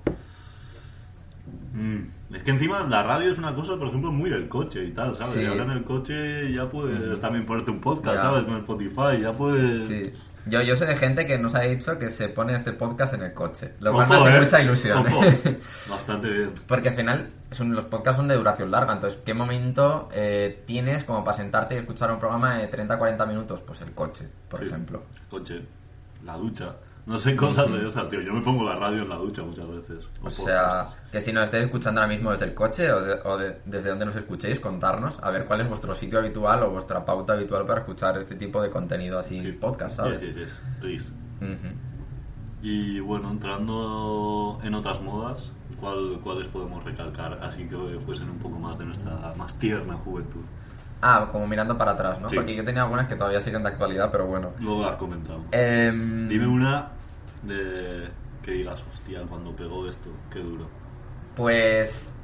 Mm, 1.74 2.21
Es 2.34 2.44
que 2.44 2.52
encima 2.52 2.82
la 2.88 3.04
radio 3.04 3.30
es 3.32 3.38
una 3.38 3.54
cosa, 3.54 3.76
por 3.78 3.88
ejemplo, 3.88 4.12
muy 4.12 4.30
del 4.30 4.48
coche 4.48 4.84
y 4.86 4.92
tal, 4.92 5.16
¿sabes? 5.16 5.34
Sí. 5.34 5.42
Y 5.42 5.46
ahora 5.46 5.64
en 5.64 5.72
el 5.72 5.84
coche 5.84 6.52
ya 6.54 6.70
puedes 6.70 7.20
también 7.20 7.46
ponerte 7.46 7.72
un 7.72 7.82
podcast, 7.82 8.16
Ya. 8.18 8.22
¿sabes? 8.22 8.46
Con 8.46 8.58
Spotify, 8.58 9.22
ya 9.22 9.34
puedes... 9.34 9.88
Sí. 9.88 10.12
Yo, 10.48 10.60
yo 10.64 10.76
sé 10.76 10.88
de 10.88 10.96
gente 10.96 11.28
que 11.28 11.38
nos 11.38 11.54
ha 11.54 11.62
dicho 11.62 12.00
que 12.00 12.10
se 12.10 12.28
pone 12.30 12.56
este 12.56 12.72
podcast 12.74 13.14
en 13.14 13.22
el 13.22 13.34
coche, 13.34 13.74
lo 13.80 13.94
cual 13.94 14.08
Ojo, 14.12 14.24
me 14.26 14.30
hace 14.32 14.38
eh. 14.38 14.42
mucha 14.42 14.62
ilusión. 14.64 14.98
Ojo. 15.06 15.24
¿eh? 15.24 15.60
Bastante 15.88 16.30
bien. 16.32 16.52
Porque 16.68 16.90
al 16.90 16.96
final 16.96 17.30
son, 17.52 17.76
los 17.76 17.86
podcasts 17.86 18.18
son 18.18 18.28
de 18.28 18.36
duración 18.36 18.72
larga, 18.72 18.94
entonces 18.94 19.20
¿qué 19.24 19.36
momento 19.36 20.10
eh, 20.12 20.64
tienes 20.66 21.04
como 21.04 21.24
para 21.24 21.38
sentarte 21.38 21.76
y 21.76 21.78
escuchar 21.78 22.12
un 22.12 22.18
programa 22.18 22.58
de 22.58 22.72
30-40 22.72 23.28
minutos? 23.28 23.62
Pues 23.62 23.82
el 23.82 23.92
coche, 23.92 24.28
por 24.50 24.62
Sí. 24.62 24.66
ejemplo. 24.66 25.04
Coche, 25.30 25.62
la 26.26 26.36
ducha. 26.38 26.74
No 27.12 27.18
sé 27.18 27.36
cosas 27.36 27.70
de 27.72 27.86
esas, 27.86 28.10
tío. 28.10 28.22
Yo 28.22 28.34
me 28.34 28.42
pongo 28.42 28.64
la 28.64 28.76
radio 28.78 29.02
en 29.02 29.10
la 29.10 29.16
ducha 29.18 29.42
muchas 29.44 29.68
veces. 29.68 30.08
O 30.24 30.30
sea, 30.30 30.88
que 31.12 31.20
si 31.20 31.34
nos 31.34 31.44
estáis 31.44 31.66
escuchando 31.66 32.00
ahora 32.02 32.12
mismo 32.14 32.32
desde 32.32 32.46
el 32.46 32.54
coche 32.54 32.92
o, 32.92 33.02
de- 33.02 33.20
o 33.26 33.38
de- 33.38 33.62
desde 33.66 33.90
donde 33.90 34.06
nos 34.06 34.16
escuchéis, 34.16 34.60
contarnos 34.62 35.20
a 35.22 35.30
ver 35.30 35.44
cuál 35.46 35.60
es 35.62 35.68
vuestro 35.68 35.94
sitio 35.94 36.20
habitual 36.20 36.64
o 36.64 36.70
vuestra 36.72 37.04
pauta 37.04 37.34
habitual 37.34 37.66
para 37.66 37.82
escuchar 37.82 38.18
este 38.18 38.36
tipo 38.36 38.62
de 38.62 38.70
contenido 38.70 39.20
así, 39.20 39.42
podcast, 39.60 39.98
¿sabes? 39.98 40.20
Sí, 40.22 40.32
sí, 40.32 40.46
sí. 40.46 40.52
Please. 40.80 41.10
Ujú. 41.42 41.68
Y 42.64 43.00
bueno, 43.00 43.32
entrando 43.32 44.60
en 44.64 44.74
otras 44.76 45.02
modas, 45.02 45.52
¿cuál, 45.80 46.20
¿cuáles 46.24 46.48
podemos 46.48 46.84
recalcar? 46.84 47.40
Así 47.42 47.68
que 47.68 47.76
fuesen 48.06 48.30
un 48.30 48.38
poco 48.38 48.58
más 48.60 48.78
de 48.78 48.86
nuestra 48.86 49.34
más 49.38 49.56
tierna 49.60 49.96
juventud. 49.96 50.42
Ah, 51.02 51.28
como 51.32 51.48
mirando 51.48 51.76
para 51.76 51.94
atrás, 51.94 52.22
¿no? 52.22 52.30
Sí. 52.30 52.36
Porque 52.36 52.56
yo 52.56 52.64
tenía 52.64 52.84
algunas 52.84 53.08
que 53.08 53.16
todavía 53.16 53.42
siguen 53.42 53.64
de 53.64 53.70
actualidad, 53.70 54.10
pero 54.12 54.28
bueno. 54.28 54.52
Luego 54.60 54.84
las 54.84 54.96
comentamos. 54.98 55.48
Em, 55.52 56.28
Dime 56.30 56.46
una 56.46 56.90
de 57.44 58.10
que 58.44 58.52
digas, 58.52 58.84
hostia, 58.92 59.22
cuando 59.30 59.56
pegó 59.56 59.88
esto, 59.88 60.10
qué 60.32 60.40
duro. 60.40 60.68
Pues 61.36 62.16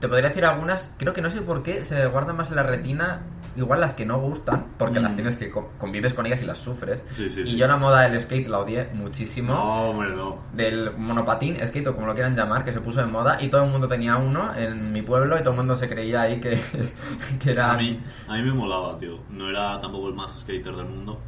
te 0.00 0.08
podría 0.08 0.28
decir 0.28 0.44
algunas, 0.44 0.92
creo 0.98 1.12
que 1.12 1.22
no 1.22 1.30
sé 1.30 1.40
por 1.42 1.62
qué 1.62 1.84
se 1.84 1.94
me 1.94 2.06
guardan 2.06 2.36
más 2.36 2.50
en 2.50 2.56
la 2.56 2.62
retina, 2.62 3.22
igual 3.56 3.80
las 3.80 3.92
que 3.92 4.04
no 4.06 4.18
gustan, 4.20 4.66
porque 4.78 4.98
Mm. 4.98 5.02
las 5.02 5.14
tienes 5.14 5.36
que 5.36 5.50
co- 5.50 5.70
convives 5.78 6.14
con 6.14 6.26
ellas 6.26 6.42
y 6.42 6.46
las 6.46 6.58
sufres. 6.58 7.04
Sí, 7.12 7.28
sí, 7.28 7.42
y 7.42 7.46
sí. 7.46 7.56
yo 7.56 7.66
la 7.66 7.76
moda 7.76 8.02
del 8.08 8.20
skate 8.20 8.48
la 8.48 8.58
odié 8.60 8.88
muchísimo. 8.94 9.52
No, 9.54 9.90
hombre, 9.90 10.14
no. 10.14 10.38
Del 10.52 10.96
monopatín, 10.96 11.56
skate 11.66 11.86
o 11.88 11.94
como 11.94 12.06
lo 12.08 12.14
quieran 12.14 12.34
llamar, 12.36 12.64
que 12.64 12.72
se 12.72 12.80
puso 12.80 13.00
de 13.00 13.06
moda 13.06 13.40
y 13.42 13.48
todo 13.48 13.64
el 13.64 13.70
mundo 13.70 13.86
tenía 13.88 14.16
uno 14.16 14.54
en 14.56 14.92
mi 14.92 15.02
pueblo 15.02 15.36
y 15.36 15.40
todo 15.40 15.50
el 15.50 15.56
mundo 15.58 15.76
se 15.76 15.88
creía 15.88 16.22
ahí 16.22 16.40
que, 16.40 16.58
que 17.42 17.50
era... 17.52 17.72
A 17.72 17.76
mí, 17.76 18.00
a 18.28 18.34
mí 18.34 18.42
me 18.42 18.52
molaba, 18.52 18.98
tío. 18.98 19.18
No 19.30 19.48
era 19.48 19.80
tampoco 19.80 20.08
el 20.08 20.14
más 20.14 20.32
skater 20.40 20.74
del 20.74 20.86
mundo. 20.86 21.20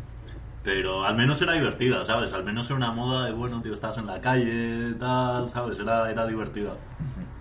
Pero 0.65 1.05
al 1.05 1.15
menos 1.15 1.41
era 1.43 1.53
divertida, 1.53 2.03
¿sabes? 2.05 2.33
Al 2.33 2.43
menos 2.43 2.67
era 2.67 2.77
una 2.77 2.91
moda 2.91 3.27
de, 3.27 3.33
bueno, 3.33 3.61
tío, 3.61 3.75
estás 3.75 3.99
en 3.99 4.07
la 4.07 4.21
calle, 4.21 4.95
tal, 4.99 5.51
¿sabes? 5.51 5.79
Era, 5.79 6.11
era 6.11 6.27
divertida. 6.27 6.71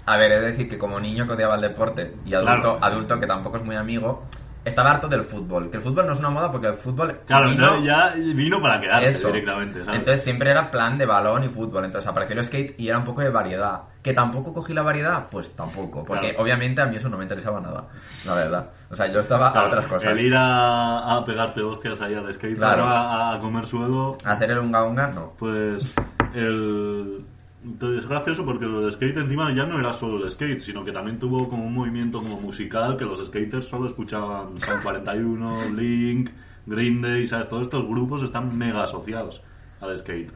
A 0.05 0.17
ver, 0.17 0.33
he 0.33 0.39
de 0.41 0.47
decir 0.47 0.67
que 0.69 0.77
como 0.77 0.99
niño 0.99 1.25
que 1.25 1.33
odiaba 1.33 1.55
el 1.55 1.61
deporte 1.61 2.15
y 2.25 2.33
adulto, 2.33 2.77
Claro. 2.77 2.79
adulto 2.81 3.19
que 3.21 3.25
tampoco 3.27 3.55
es 3.57 3.63
muy 3.63 3.77
amigo, 3.77 4.23
estaba 4.65 4.91
harto 4.91 5.07
del 5.07 5.23
fútbol. 5.23 5.69
Que 5.69 5.77
el 5.77 5.83
fútbol 5.83 6.05
no 6.07 6.13
es 6.13 6.19
una 6.19 6.29
moda 6.29 6.51
porque 6.51 6.67
el 6.67 6.73
fútbol. 6.75 7.19
Claro, 7.25 7.49
vino- 7.49 7.77
no, 7.77 7.83
ya 7.85 8.09
vino 8.15 8.61
para 8.61 8.79
quedarse 8.79 9.09
Eso. 9.09 9.27
directamente, 9.27 9.83
¿sabes? 9.83 9.99
Entonces 9.99 10.23
siempre 10.23 10.51
era 10.51 10.69
plan 10.71 10.97
de 10.97 11.05
balón 11.05 11.43
y 11.43 11.49
fútbol. 11.49 11.85
Entonces 11.85 12.09
apareció 12.09 12.35
el 12.37 12.43
skate 12.45 12.79
y 12.79 12.87
era 12.89 12.97
un 12.99 13.03
poco 13.03 13.21
de 13.21 13.29
variedad. 13.29 13.81
¿Que 14.01 14.13
tampoco 14.13 14.53
cogí 14.53 14.73
la 14.73 14.81
variedad? 14.81 15.27
Pues 15.31 15.55
tampoco. 15.55 16.03
Porque 16.03 16.29
Claro. 16.29 16.43
obviamente 16.43 16.81
a 16.81 16.85
mí 16.87 16.97
eso 16.97 17.07
no 17.09 17.17
me 17.17 17.23
interesaba 17.23 17.61
nada. 17.61 17.87
La 18.25 18.33
verdad. 18.35 18.69
O 18.91 18.95
sea, 18.95 19.07
yo 19.07 19.19
estaba 19.19 19.51
Claro, 19.51 19.67
a 19.67 19.69
otras 19.69 19.85
cosas. 19.87 20.11
El 20.11 20.25
ir 20.25 20.35
a, 20.35 21.15
a 21.17 21.23
pegarte 21.25 21.61
hostias 21.61 22.01
ahí 22.01 22.13
al 22.13 22.33
skate, 22.33 22.57
Claro. 22.57 22.83
a, 22.85 23.35
a 23.35 23.39
comer 23.39 23.65
suelo, 23.65 24.17
Hacer 24.25 24.51
el 24.51 24.59
unga 24.59 24.83
unga, 24.83 25.07
no. 25.07 25.33
pues 25.37 25.95
el... 26.33 27.25
Entonces 27.63 28.03
es 28.03 28.09
gracioso 28.09 28.43
porque 28.43 28.65
lo 28.65 28.81
del 28.81 28.91
skate 28.91 29.17
encima 29.17 29.53
ya 29.55 29.65
no 29.65 29.79
era 29.79 29.93
solo 29.93 30.23
el 30.23 30.29
skate, 30.29 30.59
sino 30.59 30.83
que 30.83 30.91
también 30.91 31.17
tuvo 31.17 31.47
como 31.47 31.65
un 31.65 31.73
movimiento 31.73 32.19
como 32.19 32.39
musical 32.41 32.97
que 32.97 33.05
los 33.05 33.25
skaters 33.25 33.65
solo 33.65 33.87
escuchaban 33.87 34.59
San 34.59 34.81
41, 34.81 35.69
Link, 35.69 36.29
Green 36.65 37.01
Day, 37.01 37.25
¿sabes? 37.25 37.47
Todos 37.47 37.63
estos 37.63 37.87
grupos 37.87 38.21
están 38.21 38.57
mega 38.57 38.83
asociados 38.83 39.41
al 39.79 39.97
skate. 39.97 40.31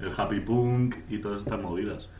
El 0.00 0.10
happy 0.14 0.40
punk 0.40 0.96
y 1.08 1.18
todas 1.18 1.42
estas 1.42 1.60
movidas. 1.60 2.10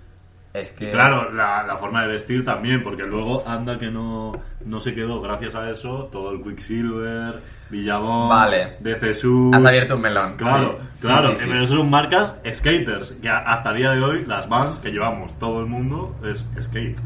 Es 0.53 0.71
que. 0.73 0.91
Claro, 0.91 1.31
la, 1.33 1.63
la 1.65 1.77
forma 1.77 2.03
de 2.03 2.09
vestir 2.09 2.45
también, 2.45 2.83
porque 2.83 3.05
luego 3.05 3.45
anda 3.47 3.79
que 3.79 3.89
no, 3.91 4.33
no 4.65 4.81
se 4.81 4.95
quedó 4.95 5.21
gracias 5.21 5.55
a 5.55 5.71
eso 5.71 6.09
todo 6.11 6.33
el 6.33 6.43
Quicksilver, 6.43 7.41
Villabón, 7.71 8.29
Vale. 8.29 8.77
de 8.81 8.97
Jesús. 8.97 9.55
Has 9.55 9.65
abierto 9.65 9.95
un 9.95 10.03
melón. 10.03 10.37
Claro, 10.37 10.79
Sí, 10.97 11.07
claro, 11.07 11.35
sí, 11.37 11.45
pero 11.49 11.65
son 11.67 11.89
marcas 11.89 12.37
skaters, 12.53 13.13
que 13.23 13.29
hasta 13.29 13.71
el 13.71 13.77
día 13.77 13.91
de 13.93 14.01
hoy 14.03 14.25
las 14.27 14.49
vans 14.49 14.81
que 14.81 14.91
llevamos 14.91 15.39
todo 15.39 15.61
el 15.61 15.67
mundo 15.67 16.17
es 16.25 16.45
skate. 16.61 16.99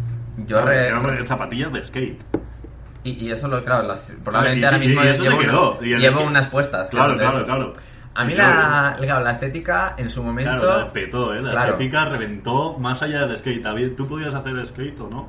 Yo 0.47 0.63
re- 0.63 1.25
zapatillas 1.27 1.71
de 1.73 1.85
skate. 1.85 2.19
Y, 3.05 3.27
y 3.27 3.31
eso 3.31 3.47
lo, 3.49 3.63
claro, 3.63 3.87
las, 3.87 4.15
probablemente 4.25 4.63
y 4.63 4.65
ahora 4.65 4.79
mismo 4.79 5.05
y 5.05 5.07
eso 5.09 5.23
llevo, 5.23 5.37
se 5.41 5.47
quedó. 5.47 5.73
una- 5.79 5.87
Y 5.87 5.93
el 5.93 6.01
llevo 6.01 6.21
unas 6.23 6.49
puestas. 6.49 6.89
Claro, 6.89 7.15
claro, 7.19 7.37
eso. 7.37 7.45
claro. 7.45 7.73
A 8.17 8.25
mí 8.25 8.35
la, 8.35 8.95
claro, 8.99 9.25
la 9.25 9.33
estética 9.33 9.95
en 9.99 10.09
su 10.09 10.23
momento... 10.23 10.51
Claro, 10.61 10.79
la 10.79 10.93
petó, 10.93 11.35
¿eh? 11.35 11.43
La 11.43 11.51
Claro. 11.51 11.73
estética 11.73 12.05
reventó 12.05 12.79
más 12.79 13.03
allá 13.03 13.27
del 13.27 13.37
skate. 13.37 13.97
Tú 13.97 14.07
podías 14.07 14.35
hacer 14.35 14.65
skate 14.67 15.01
o 15.01 15.09
no, 15.09 15.29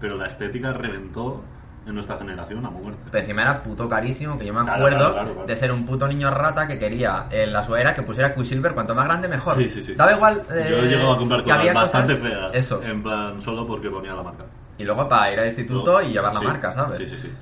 pero 0.00 0.16
la 0.16 0.26
estética 0.26 0.72
reventó 0.72 1.42
en 1.86 1.94
nuestra 1.94 2.16
generación 2.16 2.64
a 2.64 2.70
muerte. 2.70 3.02
Pero 3.10 3.20
encima 3.20 3.42
era 3.42 3.62
puto 3.62 3.86
carísimo, 3.86 4.38
que 4.38 4.46
yo 4.46 4.54
me 4.54 4.60
acuerdo 4.60 4.96
claro, 4.96 5.12
claro, 5.12 5.32
claro. 5.32 5.46
de 5.46 5.54
ser 5.56 5.70
un 5.70 5.84
puto 5.84 6.08
niño 6.08 6.30
rata 6.30 6.66
que 6.66 6.78
quería 6.78 7.26
en 7.30 7.52
la 7.52 7.62
sudadera 7.62 7.92
que 7.92 8.02
pusiera 8.02 8.34
Quicksilver, 8.34 8.72
cuanto 8.72 8.94
más 8.94 9.04
grande 9.04 9.28
mejor. 9.28 9.54
Sí, 9.56 9.68
sí, 9.68 9.82
sí. 9.82 9.94
Daba 9.94 10.12
igual. 10.14 10.42
eh, 10.50 10.66
Yo 10.70 10.76
he 10.78 10.88
llegado 10.88 11.12
a 11.12 11.18
comprar 11.18 11.42
cosas 11.42 11.74
bastante 11.74 12.14
cosas- 12.14 12.26
feas. 12.30 12.54
Eso. 12.54 12.82
En 12.82 13.02
plan, 13.02 13.42
solo 13.42 13.66
porque 13.66 13.90
ponía 13.90 14.14
la 14.14 14.22
marca. 14.22 14.44
Y 14.78 14.84
luego 14.84 15.06
para 15.06 15.30
ir 15.30 15.40
al 15.40 15.46
instituto 15.46 16.00
y 16.00 16.10
llevar 16.12 16.32
la 16.32 16.40
sí, 16.40 16.46
marca, 16.46 16.72
¿sabes? 16.72 16.96
Sí, 16.98 17.06
sí, 17.06 17.18
sí. 17.18 17.32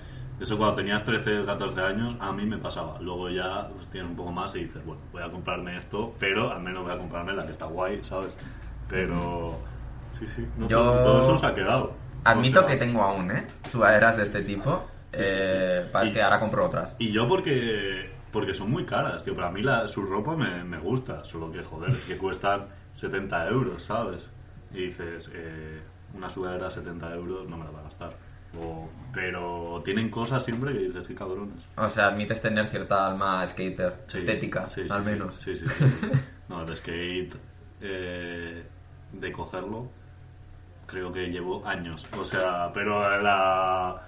Eso 0.42 0.58
cuando 0.58 0.74
tenías 0.76 1.04
13 1.04 1.38
o 1.40 1.46
14 1.46 1.80
años, 1.80 2.16
a 2.18 2.32
mí 2.32 2.44
me 2.44 2.58
pasaba. 2.58 2.98
Luego 3.00 3.30
ya 3.30 3.68
pues, 3.72 3.86
tienes 3.88 4.10
un 4.10 4.16
poco 4.16 4.32
más 4.32 4.54
y 4.56 4.64
dices, 4.64 4.84
bueno, 4.84 5.00
voy 5.12 5.22
a 5.22 5.30
comprarme 5.30 5.76
esto, 5.76 6.12
pero 6.18 6.50
al 6.52 6.60
menos 6.60 6.82
voy 6.82 6.92
a 6.92 6.98
comprarme 6.98 7.32
la 7.32 7.44
que 7.44 7.52
está 7.52 7.66
guay, 7.66 8.02
¿sabes? 8.02 8.36
Pero. 8.88 9.56
Sí, 10.18 10.26
sí. 10.26 10.46
no, 10.56 10.68
Yo- 10.68 10.78
todo, 10.98 11.18
eso 11.20 11.36
se 11.36 11.46
ha 11.46 11.54
quedado. 11.54 11.92
Admito 12.24 12.60
O 12.60 12.62
sea, 12.64 12.72
que 12.72 12.76
tengo 12.84 13.02
aún, 13.02 13.30
¿eh? 13.30 13.46
Sudaderas 13.70 14.16
de 14.16 14.22
este 14.24 14.42
tipo. 14.42 14.84
Sí, 15.12 15.18
sí, 15.18 15.24
eh, 15.24 15.80
sí. 15.84 15.88
Para 15.92 16.06
Y- 16.06 16.12
que 16.12 16.22
ahora 16.22 16.40
compro 16.40 16.66
otras. 16.66 16.96
Y 16.98 17.12
yo 17.12 17.26
porque 17.28 18.10
porque 18.32 18.54
son 18.54 18.70
muy 18.70 18.84
caras, 18.86 19.22
que 19.22 19.32
para 19.32 19.50
mí 19.50 19.60
la, 19.62 19.86
su 19.86 20.02
ropa 20.06 20.34
me, 20.34 20.64
me 20.64 20.78
gusta, 20.78 21.22
solo 21.22 21.52
que 21.52 21.62
joder, 21.62 21.92
que 22.08 22.16
cuestan 22.16 22.66
70 22.94 23.46
euros, 23.48 23.82
¿sabes? 23.82 24.26
Y 24.72 24.86
dices, 24.86 25.30
eh, 25.34 25.82
una 26.14 26.28
sudadera 26.30 26.70
70 26.70 27.14
euros 27.14 27.46
no 27.48 27.58
me 27.58 27.64
la 27.66 27.70
va 27.70 27.80
a 27.80 27.82
gastar. 27.82 28.12
O- 28.58 28.88
pero 29.12 29.80
tienen 29.84 30.10
cosas 30.10 30.44
siempre 30.44 30.72
que 30.72 30.78
dices, 30.80 31.06
qué 31.06 31.14
cabrones. 31.14 31.66
O 31.76 31.88
sea, 31.88 32.06
admites 32.08 32.40
tener 32.40 32.66
cierta 32.66 33.06
alma 33.08 33.46
skater, 33.46 34.04
Sí, 34.06 34.18
estética, 34.18 34.68
sí, 34.70 34.82
al 34.88 35.04
sí, 35.04 35.10
menos. 35.10 35.34
Sí, 35.36 35.56
sí, 35.56 35.66
sí. 35.68 35.84
No, 36.48 36.62
el 36.62 36.76
skate, 36.76 37.34
eh, 37.80 38.62
de 39.12 39.32
cogerlo, 39.32 39.88
creo 40.86 41.12
que 41.12 41.28
llevo 41.30 41.66
años. 41.66 42.06
O 42.18 42.24
sea, 42.24 42.70
pero 42.74 43.20
la, 43.22 44.02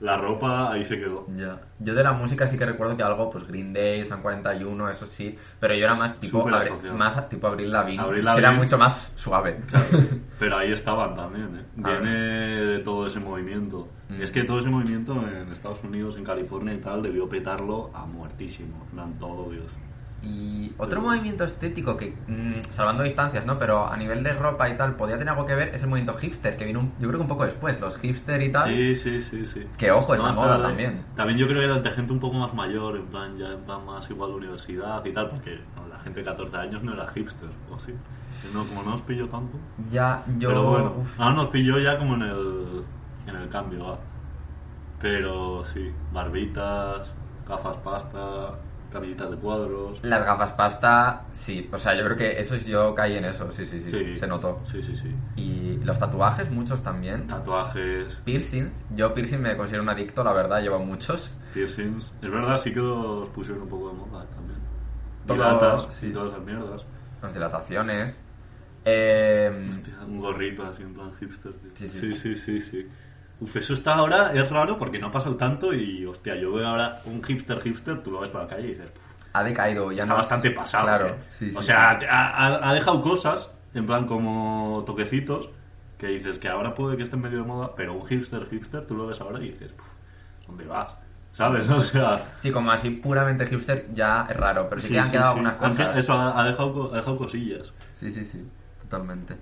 la 0.00 0.16
ropa 0.16 0.72
ahí 0.72 0.84
se 0.84 0.98
quedó. 0.98 1.26
Ya. 1.36 1.58
Yo 1.78 1.94
de 1.94 2.02
la 2.02 2.12
música 2.12 2.46
sí 2.46 2.58
que 2.58 2.66
recuerdo 2.66 2.96
que 2.96 3.02
algo, 3.02 3.30
pues 3.30 3.46
Green 3.46 3.72
Day, 3.72 4.04
San 4.04 4.20
41, 4.22 4.88
eso 4.90 5.06
sí, 5.06 5.36
pero 5.58 5.74
yo 5.74 5.84
era 5.84 5.94
más 5.94 6.18
tipo, 6.18 6.44
Abri- 6.46 6.92
más 6.92 7.28
tipo 7.28 7.46
Abril 7.46 7.72
Lavigne, 7.72 8.02
Avril 8.02 8.24
que 8.32 8.38
era 8.38 8.52
mucho 8.52 8.76
más 8.78 9.12
suave. 9.14 9.60
Pero 10.38 10.58
ahí 10.58 10.72
estaban 10.72 11.14
también, 11.14 11.56
¿eh? 11.58 11.64
Viene 11.76 12.10
de 12.10 12.78
todo 12.80 13.06
ese 13.06 13.20
movimiento. 13.20 13.88
Mm. 14.10 14.20
Es 14.20 14.30
que 14.30 14.44
todo 14.44 14.58
ese 14.60 14.68
movimiento 14.68 15.12
en 15.26 15.50
Estados 15.50 15.82
Unidos, 15.82 16.16
en 16.16 16.24
California 16.24 16.74
y 16.74 16.78
tal, 16.78 17.02
debió 17.02 17.28
petarlo 17.28 17.90
a 17.94 18.04
muertísimo. 18.06 18.84
En 18.90 18.90
plan, 18.96 19.18
todo, 19.18 19.50
Dios. 19.50 19.64
Y 20.28 20.72
otro 20.78 21.00
movimiento 21.00 21.44
estético 21.44 21.96
que, 21.96 22.16
mm, 22.26 22.64
salvando 22.72 23.04
distancias, 23.04 23.46
¿no? 23.46 23.56
Pero 23.58 23.86
a 23.86 23.96
nivel 23.96 24.24
de 24.24 24.32
ropa 24.34 24.68
y 24.68 24.76
tal, 24.76 24.96
podía 24.96 25.16
tener 25.16 25.28
algo 25.32 25.46
que 25.46 25.54
ver, 25.54 25.68
es 25.74 25.82
el 25.82 25.88
movimiento 25.88 26.18
hipster, 26.18 26.56
que 26.56 26.64
vino, 26.64 26.80
un- 26.80 26.92
yo 26.98 27.06
creo 27.06 27.12
que 27.20 27.22
un 27.22 27.28
poco 27.28 27.44
después, 27.44 27.80
los 27.80 27.96
hipster 27.98 28.42
y 28.42 28.50
tal. 28.50 28.68
Sí, 28.68 28.94
sí, 28.96 29.22
sí, 29.22 29.46
sí. 29.46 29.66
Que 29.78 29.92
ojo, 29.92 30.14
esa 30.14 30.28
hasta 30.30 30.40
moda 30.42 30.60
también. 30.60 31.04
También 31.14 31.38
yo 31.38 31.46
creo 31.46 31.60
que 31.60 31.64
era 31.66 31.78
de 31.78 31.90
gente 31.92 32.12
un 32.12 32.18
poco 32.18 32.36
más 32.36 32.52
mayor, 32.54 32.96
en 32.96 33.06
plan, 33.06 33.36
ya 33.38 33.46
en 33.52 33.60
plan 33.62 33.84
más 33.84 34.10
igual 34.10 34.30
de 34.32 34.36
universidad 34.38 35.04
y 35.04 35.12
tal, 35.12 35.30
porque 35.30 35.60
no, 35.76 35.86
la 35.86 35.98
gente 36.00 36.20
de 36.20 36.26
14 36.26 36.56
años 36.56 36.82
no 36.82 36.92
era 36.94 37.06
hipster, 37.08 37.48
o 37.70 37.78
sí. 37.78 37.92
No, 38.52 38.64
como 38.64 38.82
no 38.82 38.90
nos 38.90 39.02
pilló 39.02 39.28
tanto. 39.28 39.58
Ya, 39.90 40.24
yo... 40.38 40.48
Pero 40.48 40.62
bueno, 40.64 40.94
uf. 40.98 41.20
ahora 41.20 41.36
nos 41.36 41.48
pilló 41.48 41.78
ya 41.78 41.96
como 41.98 42.14
en 42.16 42.22
el, 42.22 42.82
en 43.28 43.36
el 43.36 43.48
cambio, 43.48 43.84
va. 43.84 43.98
Pero 45.00 45.62
sí, 45.64 45.92
barbitas, 46.12 47.12
gafas 47.48 47.76
pasta, 47.78 48.52
camisetas 48.92 49.30
de 49.30 49.36
cuadros. 49.36 49.98
Las 50.02 50.24
gafas 50.24 50.52
pasta, 50.52 51.24
sí. 51.32 51.68
O 51.72 51.78
sea, 51.78 51.94
yo 51.94 52.04
creo 52.04 52.16
que 52.16 52.40
eso 52.40 52.54
es, 52.54 52.64
yo 52.66 52.94
caí 52.94 53.16
en 53.16 53.24
eso, 53.26 53.50
sí, 53.52 53.66
sí, 53.66 53.80
sí, 53.80 54.16
se 54.16 54.26
notó. 54.26 54.60
Sí, 54.70 54.82
sí, 54.82 54.96
sí. 54.96 55.14
Y 55.36 55.76
los 55.84 55.98
tatuajes, 55.98 56.50
muchos 56.50 56.82
también. 56.82 57.26
Tatuajes, 57.26 58.14
Piercings, 58.24 58.84
yo 58.94 59.12
piercing 59.12 59.40
me 59.40 59.56
considero 59.56 59.82
un 59.82 59.88
adicto, 59.88 60.22
la 60.24 60.32
verdad, 60.32 60.60
llevo 60.62 60.78
muchos. 60.78 61.32
piercings. 61.52 62.12
Es 62.22 62.30
verdad, 62.30 62.58
sí 62.58 62.72
que 62.72 62.80
los 62.80 63.28
pusieron 63.30 63.62
un 63.62 63.68
poco 63.68 63.88
de 63.90 63.94
moda 63.94 64.26
también. 64.26 64.58
Dilatas 65.26 65.86
sí. 65.94 66.06
y 66.08 66.12
todas 66.12 66.32
esas 66.32 66.44
mierdas. 66.44 66.84
Las 67.22 67.34
dilataciones. 67.34 68.22
Eh, 68.84 69.68
Hostia, 69.72 69.94
un 70.06 70.20
gorrito 70.20 70.62
así 70.64 70.82
en 70.82 70.94
plan 70.94 71.12
hipster. 71.18 71.52
tío. 71.52 71.70
Sí, 71.74 71.88
sí. 71.88 72.00
sí, 72.00 72.14
sí, 72.14 72.36
sí, 72.36 72.60
sí. 72.60 72.86
Uf, 73.40 73.56
eso 73.56 73.74
está 73.74 73.94
ahora, 73.94 74.32
es 74.32 74.48
raro 74.50 74.78
porque 74.78 74.98
no 74.98 75.08
ha 75.08 75.10
pasado 75.10 75.36
tanto 75.36 75.74
y, 75.74 76.06
hostia, 76.06 76.34
yo 76.36 76.54
veo 76.54 76.66
ahora 76.66 76.96
un 77.04 77.22
hipster 77.22 77.60
hipster, 77.60 78.02
tú 78.02 78.10
lo 78.10 78.20
ves 78.20 78.30
por 78.30 78.42
la 78.42 78.46
calle 78.48 78.68
y 78.68 78.70
dices, 78.70 78.90
"Puf, 78.90 79.02
ha 79.34 79.44
decaído, 79.44 79.92
ya 79.92 80.02
está 80.04 80.06
no 80.06 80.14
es- 80.14 80.24
bastante 80.24 80.50
pasado. 80.52 80.84
Claro, 80.86 81.06
¿eh? 81.08 81.14
sí, 81.28 81.50
sí. 81.50 81.56
o 81.56 81.60
sea, 81.62 81.98
sí. 82.00 82.06
ha, 82.08 82.72
dejado 82.72 83.02
cosas, 83.02 83.50
en 83.74 83.84
plan 83.84 84.06
como 84.06 84.82
toquecitos, 84.86 85.50
que 85.98 86.06
dices 86.08 86.38
que 86.38 86.48
ahora 86.48 86.74
puede 86.74 86.96
que 86.96 87.02
esté 87.02 87.16
en 87.16 87.22
medio 87.22 87.38
de 87.38 87.44
moda, 87.44 87.72
pero 87.76 87.92
un 87.94 88.06
hipster 88.06 88.46
hipster, 88.48 88.86
tú 88.86 88.94
lo 88.94 89.06
ves 89.06 89.20
ahora 89.20 89.38
y 89.40 89.50
dices, 89.50 89.72
"Puf, 89.72 89.86
¿dónde 90.46 90.64
vas? 90.64 90.96
¿Sabes? 91.32 91.68
O 91.68 91.80
sea... 91.82 92.32
Sí, 92.36 92.50
como 92.50 92.70
así 92.70 92.88
puramente 92.88 93.44
hipster 93.44 93.86
ya 93.92 94.26
es 94.30 94.36
raro, 94.36 94.66
pero 94.70 94.80
sí, 94.80 94.88
sí, 94.88 94.94
que 94.94 94.98
han 95.00 95.04
sí, 95.04 95.12
quedado 95.12 95.28
algunas 95.32 95.54
cosas. 95.56 95.96
Eso 95.98 96.14
ha, 96.14 96.44
dejado, 96.44 96.90
ha 96.94 96.96
dejado 96.96 97.16
cosillas. 97.18 97.72
Sí, 97.92 98.10
sí, 98.10 98.24
sí, 98.24 98.42
totalmente. 98.80 99.36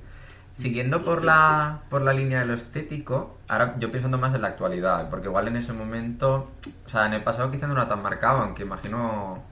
Siguiendo 0.54 1.02
por 1.02 1.24
la, 1.24 1.80
por 1.90 2.02
la 2.02 2.12
línea 2.12 2.40
de 2.40 2.46
lo 2.46 2.54
estético, 2.54 3.38
ahora 3.48 3.74
yo 3.78 3.90
pensando 3.90 4.18
más 4.18 4.32
en 4.34 4.42
la 4.42 4.48
actualidad, 4.48 5.10
porque 5.10 5.26
igual 5.26 5.48
en 5.48 5.56
ese 5.56 5.72
momento, 5.72 6.52
o 6.86 6.88
sea, 6.88 7.06
en 7.06 7.14
el 7.14 7.24
pasado 7.24 7.50
quizá 7.50 7.66
no 7.66 7.72
era 7.72 7.88
tan 7.88 8.00
marcado, 8.00 8.38
aunque 8.38 8.62
imagino 8.62 9.42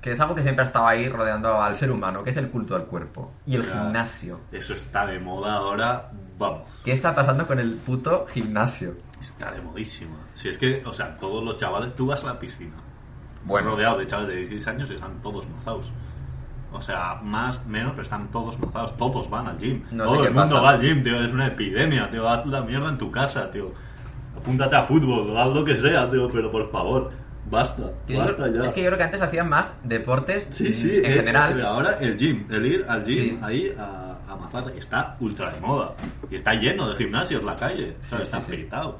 que 0.00 0.10
es 0.10 0.20
algo 0.20 0.34
que 0.34 0.42
siempre 0.42 0.62
ha 0.64 0.66
estado 0.66 0.86
ahí 0.86 1.08
rodeando 1.08 1.60
al 1.60 1.76
ser 1.76 1.92
humano, 1.92 2.24
que 2.24 2.30
es 2.30 2.36
el 2.36 2.50
culto 2.50 2.74
al 2.74 2.86
cuerpo 2.86 3.32
y 3.46 3.54
el 3.54 3.64
gimnasio. 3.64 4.40
Eso 4.50 4.74
está 4.74 5.06
de 5.06 5.18
moda 5.20 5.54
ahora, 5.54 6.10
vamos. 6.38 6.62
¿Qué 6.84 6.92
está 6.92 7.14
pasando 7.14 7.46
con 7.46 7.60
el 7.60 7.74
puto 7.76 8.26
gimnasio? 8.28 8.94
Está 9.20 9.52
de 9.52 9.60
modísima. 9.60 10.16
Si 10.34 10.48
es 10.48 10.58
que, 10.58 10.82
o 10.84 10.92
sea, 10.92 11.16
todos 11.16 11.42
los 11.42 11.56
chavales, 11.56 11.94
tú 11.94 12.06
vas 12.06 12.22
a 12.24 12.28
la 12.28 12.38
piscina. 12.38 12.76
Bueno. 13.44 13.70
Rodeado 13.70 13.98
de 13.98 14.06
chavales 14.06 14.34
de 14.34 14.40
16 14.42 14.68
años 14.68 14.90
y 14.90 14.94
están 14.94 15.22
todos 15.22 15.48
mozados. 15.48 15.92
O 16.72 16.80
sea, 16.80 17.14
más, 17.22 17.64
menos, 17.66 17.92
pero 17.92 18.02
están 18.02 18.28
todos 18.30 18.58
mozados. 18.58 18.96
Todos 18.96 19.30
van 19.30 19.46
al 19.46 19.58
gym. 19.58 19.82
No 19.92 20.04
Todo 20.04 20.24
el 20.24 20.30
mundo 20.34 20.42
pasa. 20.42 20.60
va 20.60 20.70
al 20.70 20.80
gym, 20.80 21.02
tío. 21.02 21.22
Es 21.22 21.32
una 21.32 21.46
epidemia, 21.46 22.10
tío. 22.10 22.28
Haz 22.28 22.44
la 22.46 22.60
mierda 22.60 22.88
en 22.90 22.98
tu 22.98 23.10
casa, 23.10 23.50
tío. 23.50 23.72
Apúntate 24.36 24.76
a 24.76 24.82
fútbol, 24.84 25.36
haz 25.36 25.48
lo 25.54 25.64
que 25.64 25.76
sea, 25.78 26.10
tío. 26.10 26.28
Pero 26.30 26.50
por 26.50 26.70
favor, 26.70 27.10
basta. 27.50 27.90
Basta 28.14 28.48
ya. 28.52 28.64
Es 28.64 28.72
que 28.72 28.82
yo 28.82 28.88
creo 28.88 28.98
que 28.98 29.04
antes 29.04 29.22
hacían 29.22 29.48
más 29.48 29.74
deportes 29.84 30.48
Sí, 30.50 30.72
sí, 30.72 30.98
en 30.98 31.04
eh, 31.06 31.12
general. 31.12 31.58
eh, 31.58 31.62
ahora 31.62 31.98
el 32.00 32.16
gym, 32.18 32.46
el 32.50 32.66
ir 32.66 32.84
al 32.88 33.04
gym 33.04 33.16
Sí. 33.16 33.38
ahí 33.42 33.72
a, 33.78 34.18
a 34.28 34.36
mazar, 34.36 34.68
está 34.76 35.16
ultra 35.20 35.50
de 35.50 35.60
moda. 35.60 35.94
Y 36.30 36.34
está 36.34 36.52
lleno 36.54 36.88
de 36.90 36.96
gimnasios 36.96 37.42
la 37.42 37.56
calle. 37.56 37.96
O 38.00 38.04
sea, 38.04 38.18
Sí, 38.18 38.24
está 38.24 38.40
petado. 38.40 38.98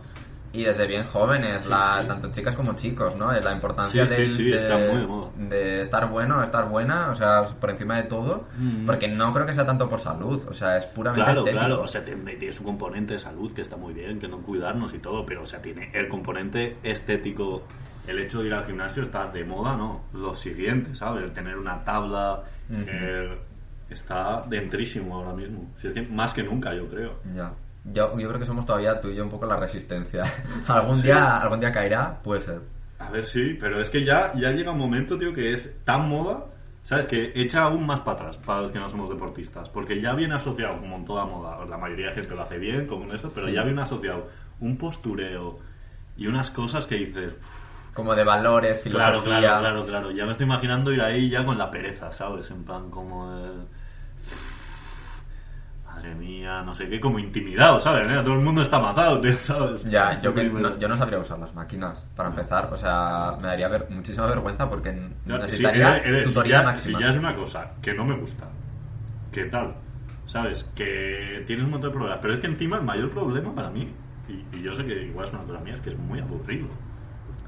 Y 0.56 0.64
desde 0.64 0.86
bien 0.86 1.04
jóvenes, 1.04 1.64
Sí, 1.64 1.70
la, 1.70 1.98
sí. 2.00 2.06
tanto 2.08 2.32
chicas 2.32 2.56
como 2.56 2.75
chicos, 2.75 3.14
¿no? 3.16 3.30
La 3.32 3.52
importancia 3.52 4.06
Sí, 4.06 4.14
sí, 4.14 4.20
del- 4.22 4.30
sí, 4.30 4.44
de, 4.44 4.56
está 4.56 4.76
muy 4.78 5.48
de 5.48 5.80
estar 5.82 6.08
bueno, 6.08 6.42
estar 6.42 6.68
buena, 6.68 7.10
o 7.10 7.14
sea, 7.14 7.42
por 7.60 7.70
encima 7.70 7.96
de 7.96 8.04
todo, 8.04 8.44
Mm. 8.56 8.86
porque 8.86 9.06
no 9.08 9.32
creo 9.34 9.44
que 9.46 9.52
sea 9.52 9.66
tanto 9.66 9.88
por 9.88 10.00
salud, 10.00 10.42
o 10.48 10.52
sea, 10.54 10.76
es 10.78 10.86
puramente 10.86 11.25
Claro, 11.25 11.40
estético. 11.40 11.58
claro, 11.66 11.82
o 11.82 11.86
sea, 11.86 12.04
tiene, 12.04 12.36
tiene 12.36 12.52
su 12.52 12.64
componente 12.64 13.12
de 13.14 13.18
salud 13.20 13.52
que 13.52 13.60
está 13.62 13.76
muy 13.76 13.92
bien, 13.92 14.18
que 14.18 14.28
no 14.28 14.38
cuidarnos 14.38 14.94
y 14.94 14.98
todo, 14.98 15.26
pero 15.26 15.42
o 15.42 15.46
sea, 15.46 15.60
tiene 15.60 15.90
el 15.92 16.08
componente 16.08 16.78
estético, 16.82 17.62
el 18.06 18.18
hecho 18.20 18.40
de 18.40 18.46
ir 18.46 18.54
al 18.54 18.64
gimnasio 18.64 19.02
está 19.02 19.26
de 19.26 19.44
moda, 19.44 19.76
¿no? 19.76 20.04
Lo 20.14 20.32
siguiente, 20.34 20.94
¿sabes? 20.94 21.25
El 21.25 21.32
tener 21.32 21.56
una 21.58 21.84
tabla, 21.84 22.42
el- 22.70 23.36
está 23.90 24.44
dentrísimo 24.48 25.16
ahora 25.16 25.32
mismo. 25.32 25.70
Si 25.80 25.86
es 25.86 25.92
que 25.92 26.02
más 26.02 26.32
que 26.32 26.42
nunca, 26.42 26.75
yo 26.75 26.88
creo. 26.88 27.20
Ya. 27.34 27.52
Yo, 27.93 28.19
yo 28.19 28.28
creo 28.28 28.38
que 28.40 28.47
somos 28.47 28.66
todavía 28.66 29.00
tú 29.00 29.09
y 29.09 29.14
yo 29.14 29.23
un 29.25 29.31
poco 29.31 29.47
la 29.47 29.57
resistencia. 29.57 30.25
algún 30.69 30.97
Sí. 30.97 31.02
día 31.05 31.38
algún 31.38 31.61
día 31.61 31.71
caerá, 31.73 32.21
puede 32.23 32.40
ser. 32.40 32.61
A 32.99 33.11
ver, 33.11 33.25
sí, 33.25 33.57
pero 33.61 33.81
es 33.81 33.90
que 33.90 34.05
ya, 34.05 34.33
ya 34.35 34.50
llega 34.50 34.73
un 34.73 34.78
momento, 34.78 35.16
tío, 35.19 35.33
que 35.33 35.52
es 35.52 35.85
tan 35.85 36.09
moda, 36.09 36.47
¿sabes? 36.83 37.07
Que 37.07 37.31
echa 37.35 37.62
aún 37.62 37.87
más 37.87 38.00
para 38.00 38.19
atrás 38.19 38.38
para 38.38 38.62
los 38.62 38.71
que 38.71 38.78
no 38.78 38.88
somos 38.88 39.09
deportistas. 39.11 39.69
Porque 39.69 40.00
ya 40.00 40.14
viene 40.14 40.35
asociado, 40.35 40.78
como 40.81 40.97
en 40.97 41.05
toda 41.05 41.25
moda, 41.26 41.64
la 41.66 41.76
mayoría 41.78 42.07
de 42.07 42.12
gente 42.12 42.35
lo 42.35 42.43
hace 42.43 42.59
bien, 42.59 42.87
como 42.87 43.05
en 43.05 43.14
esto, 43.14 43.31
pero 43.35 43.47
Sí. 43.47 43.52
ya 43.52 43.62
viene 43.62 43.83
asociado 43.83 44.28
un 44.61 44.76
postureo 44.78 45.59
y 46.16 46.26
unas 46.26 46.50
cosas 46.50 46.87
que 46.87 46.97
dices, 46.97 47.35
"Uf, 47.38 47.66
Como 47.95 48.14
de 48.14 48.25
valores, 48.25 48.81
claro, 48.83 49.21
filosofía. 49.21 49.38
claro, 49.40 49.61
claro, 49.61 49.87
claro. 49.87 50.11
Ya 50.11 50.25
me 50.26 50.33
estoy 50.33 50.47
imaginando 50.47 50.93
ir 50.93 51.00
ahí 51.00 51.31
ya 51.31 51.45
con 51.45 51.57
la 51.59 51.71
pereza, 51.71 52.11
¿sabes? 52.12 52.50
En 52.50 52.62
plan, 52.64 52.90
como 52.90 53.31
el... 53.37 53.66
No 56.47 56.75
sé 56.75 56.88
qué, 56.88 57.00
como 57.00 57.19
intimidado, 57.19 57.79
¿sabes? 57.79 58.07
Todo 58.25 58.35
el 58.35 58.41
mundo 58.45 58.62
está 58.62 58.79
matado, 58.79 59.21
tío, 59.21 59.37
¿sabes? 59.38 59.85
Ya, 59.85 60.21
yo, 60.21 60.33
que 60.33 60.45
no, 60.45 60.79
yo 60.79 60.88
no 60.88 60.97
sabría 60.97 61.19
usar 61.19 61.38
las 61.38 61.55
máquinas 61.55 62.07
para 62.15 62.29
empezar. 62.29 62.69
O 62.73 62.76
sea, 62.76 63.37
me 63.41 63.49
daría 63.49 63.69
ver- 63.69 63.87
muchísima 63.91 64.26
vergüenza 64.26 64.69
porque 64.69 64.91
Ya, 65.26 65.38
necesitaría 65.38 66.25
si, 66.25 66.49
ya, 66.49 66.62
máxima. 66.62 66.99
si 66.99 67.05
ya 67.05 67.11
es 67.11 67.17
una 67.17 67.35
cosa 67.35 67.73
que 67.83 67.95
no 67.95 68.05
me 68.05 68.17
gusta, 68.17 68.47
¿qué 69.33 69.45
tal? 69.47 69.75
¿Sabes? 70.26 70.65
Que 70.75 71.45
tienes 71.47 71.65
un 71.65 71.71
montón 71.73 71.91
de 71.91 71.95
problemas. 71.97 72.19
Pero 72.23 72.35
es 72.35 72.41
que 72.41 72.47
encima 72.49 72.76
el 72.79 72.83
mayor 72.83 73.11
problema 73.11 73.55
para 73.55 73.71
mí, 73.71 73.88
y, 74.29 74.57
y 74.57 74.62
yo 74.62 74.75
sé 74.75 74.85
que 74.85 75.05
igual 75.05 75.26
es 75.26 75.33
una 75.33 75.43
cosa 75.45 75.61
mía, 75.61 75.75
es 75.75 75.81
que 75.81 75.91
es 75.91 75.99
muy 75.99 76.19
aburrido. 76.21 76.67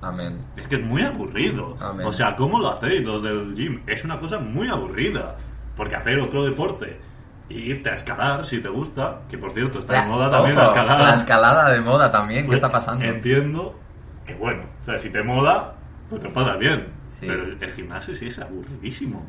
Amén. 0.00 0.38
Es 0.56 0.66
que 0.68 0.76
es 0.76 0.84
muy 0.84 1.02
aburrido. 1.02 1.76
Amén. 1.80 2.06
O 2.06 2.12
sea, 2.12 2.36
¿cómo 2.36 2.58
lo 2.60 2.72
hacéis 2.72 3.04
los 3.06 3.20
del 3.22 3.52
gym? 3.54 3.80
Es 3.86 4.04
una 4.04 4.18
cosa 4.20 4.38
muy 4.38 4.68
aburrida. 4.68 5.36
Porque 5.76 5.96
hacer 5.96 6.18
otro 6.20 6.44
deporte 6.44 7.00
y 7.48 7.54
irte 7.70 7.90
a 7.90 7.94
escalar, 7.94 8.44
si 8.44 8.60
te 8.60 8.68
gusta, 8.68 9.20
que 9.28 9.38
por 9.38 9.50
cierto 9.52 9.78
está 9.78 9.94
La- 9.94 10.02
de 10.02 10.06
moda 10.08 10.30
también 10.30 10.52
ojo, 10.56 10.60
la 10.62 10.66
escalada. 10.68 11.02
La 11.08 11.14
escalada 11.14 11.70
de 11.70 11.80
moda 11.80 12.10
también, 12.10 12.40
¿qué 12.42 12.46
Pues 12.48 12.56
está 12.58 12.70
pasando? 12.70 13.04
Entiendo 13.04 13.78
que 14.26 14.34
bueno, 14.34 14.64
o 14.80 14.84
sea, 14.84 14.98
si 14.98 15.10
te 15.10 15.22
mola, 15.22 15.72
pues 16.10 16.20
te 16.22 16.28
pasa 16.28 16.54
bien. 16.56 16.88
Sí. 17.10 17.26
Pero 17.26 17.44
el, 17.44 17.62
el 17.62 17.72
gimnasio 17.72 18.14
sí 18.14 18.26
es 18.26 18.38
aburridísimo. 18.38 19.24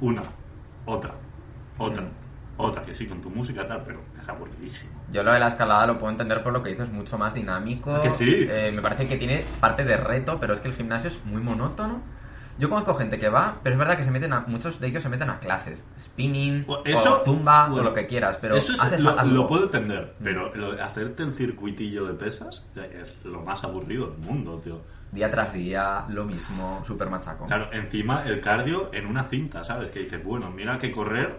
Una, 0.00 0.22
otra, 0.86 1.12
otra, 1.78 2.02
Sí. 2.02 2.08
otra, 2.56 2.82
que 2.84 2.94
sí, 2.94 3.06
con 3.06 3.20
tu 3.20 3.30
música 3.30 3.66
tal, 3.66 3.82
pero 3.84 4.00
es 4.20 4.28
aburridísimo. 4.28 4.92
Yo 5.12 5.22
lo 5.24 5.32
de 5.32 5.40
la 5.40 5.48
escalada 5.48 5.86
lo 5.88 5.98
puedo 5.98 6.10
entender 6.12 6.42
por 6.44 6.52
lo 6.52 6.62
que 6.62 6.70
dices, 6.70 6.88
mucho 6.90 7.18
más 7.18 7.34
dinámico. 7.34 7.92
¿A 7.94 8.02
que 8.02 8.10
sí? 8.10 8.46
Eh, 8.48 8.70
me 8.72 8.82
parece 8.82 9.08
que 9.08 9.16
tiene 9.16 9.44
parte 9.60 9.84
de 9.84 9.96
reto, 9.96 10.38
pero 10.40 10.52
es 10.52 10.60
que 10.60 10.68
el 10.68 10.74
gimnasio 10.74 11.08
es 11.08 11.24
muy 11.24 11.42
monótono. 11.42 12.00
Yo 12.58 12.68
conozco 12.68 12.94
gente 12.94 13.18
que 13.18 13.28
va, 13.28 13.56
pero 13.62 13.74
es 13.74 13.78
verdad 13.78 13.96
que 13.96 14.04
se 14.04 14.10
meten 14.12 14.32
a, 14.32 14.40
muchos 14.46 14.78
de 14.78 14.86
ellos 14.86 15.02
se 15.02 15.08
meten 15.08 15.28
a 15.28 15.38
clases, 15.40 15.84
spinning, 15.98 16.64
eso, 16.84 17.20
o 17.20 17.24
zumba, 17.24 17.66
bueno, 17.68 17.82
o 17.82 17.84
lo 17.90 17.94
que 17.94 18.06
quieras, 18.06 18.38
pero 18.40 18.56
eso 18.56 18.72
es- 18.74 18.80
haces 18.80 19.00
lo, 19.02 19.18
algo. 19.18 19.34
lo 19.34 19.48
puedo 19.48 19.64
entender, 19.64 20.14
pero 20.22 20.54
lo 20.54 20.72
hacerte 20.82 21.24
el 21.24 21.32
circuitillo 21.34 22.06
de 22.06 22.14
pesas 22.14 22.64
es 22.92 23.16
lo 23.24 23.42
más 23.42 23.64
aburrido 23.64 24.06
del 24.08 24.18
mundo, 24.20 24.60
tío. 24.62 24.80
Día 25.10 25.30
tras 25.30 25.52
día, 25.52 26.04
lo 26.08 26.24
mismo, 26.24 26.82
súper 26.86 27.08
machaco. 27.10 27.46
Claro, 27.46 27.68
encima 27.72 28.24
el 28.24 28.40
cardio 28.40 28.90
en 28.92 29.06
una 29.06 29.24
cinta, 29.24 29.64
¿sabes? 29.64 29.90
Que 29.90 30.00
dices, 30.00 30.22
bueno, 30.24 30.50
mira 30.50 30.78
que 30.78 30.90
correr 30.92 31.38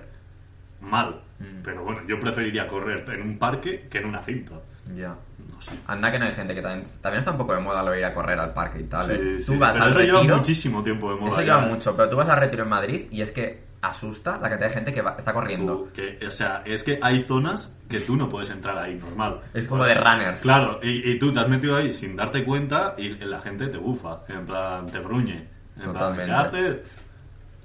mal, 0.81 1.21
Mm. 1.39 1.61
pero 1.63 1.83
bueno, 1.83 2.01
yo 2.07 2.19
preferiría 2.19 2.67
correr 2.67 3.09
en 3.09 3.21
un 3.21 3.37
parque 3.37 3.87
que 3.89 3.97
en 3.99 4.05
una 4.05 4.21
cinta. 4.21 4.55
Ya. 4.93 5.15
No 5.51 5.59
sé. 5.61 5.71
Anda 5.87 6.11
que 6.11 6.19
no 6.19 6.25
hay 6.25 6.33
gente 6.33 6.53
que 6.53 6.61
también, 6.61 6.85
también 7.01 7.19
está 7.19 7.31
un 7.31 7.37
poco 7.37 7.53
de 7.55 7.59
moda 7.61 7.81
lo 7.83 7.91
de 7.91 7.99
ir 7.99 8.05
a 8.05 8.13
correr 8.13 8.37
al 8.39 8.53
parque 8.53 8.81
y 8.81 8.83
tal. 8.83 9.09
¿eh? 9.11 9.39
Sí, 9.39 9.45
tú 9.47 9.53
sí, 9.53 9.57
vas 9.57 9.71
pero 9.71 9.83
al 9.85 9.89
eso 9.91 9.99
retiro. 9.99 10.21
lleva 10.21 10.37
muchísimo 10.37 10.83
tiempo 10.83 11.09
de 11.13 11.19
moda. 11.19 11.29
Eso 11.31 11.41
lleva 11.41 11.65
¿eh? 11.65 11.69
mucho, 11.69 11.95
pero 11.95 12.09
tú 12.09 12.15
vas 12.17 12.29
al 12.29 12.39
retiro 12.39 12.63
en 12.63 12.69
Madrid 12.69 13.05
y 13.11 13.21
es 13.21 13.31
que 13.31 13.63
asusta 13.81 14.33
la 14.39 14.49
cantidad 14.49 14.67
de 14.69 14.73
gente 14.73 14.93
que 14.93 15.01
va- 15.01 15.15
está 15.17 15.33
corriendo. 15.33 15.77
Tú, 15.77 15.89
que, 15.93 16.19
o 16.25 16.31
sea, 16.31 16.61
es 16.65 16.83
que 16.83 16.99
hay 17.01 17.23
zonas 17.23 17.71
que 17.89 17.99
tú 17.99 18.15
no 18.15 18.27
puedes 18.29 18.49
entrar 18.49 18.77
ahí, 18.77 18.95
normal. 18.95 19.41
Es 19.53 19.67
como 19.67 19.83
de 19.85 19.93
runners. 19.95 20.41
Claro, 20.41 20.79
y, 20.83 21.11
y 21.11 21.19
tú 21.19 21.31
te 21.33 21.39
has 21.39 21.47
metido 21.47 21.75
ahí 21.77 21.91
sin 21.93 22.15
darte 22.15 22.43
cuenta 22.43 22.95
y 22.97 23.09
la 23.09 23.41
gente 23.41 23.67
te 23.67 23.77
bufa, 23.77 24.21
en 24.27 24.45
plan, 24.45 24.85
te 24.87 24.99
gruñe. 24.99 25.47
En 25.77 25.83
Totalmente. 25.83 26.25
plan, 26.31 26.51
¿qué 26.51 26.57
haces? 26.57 26.95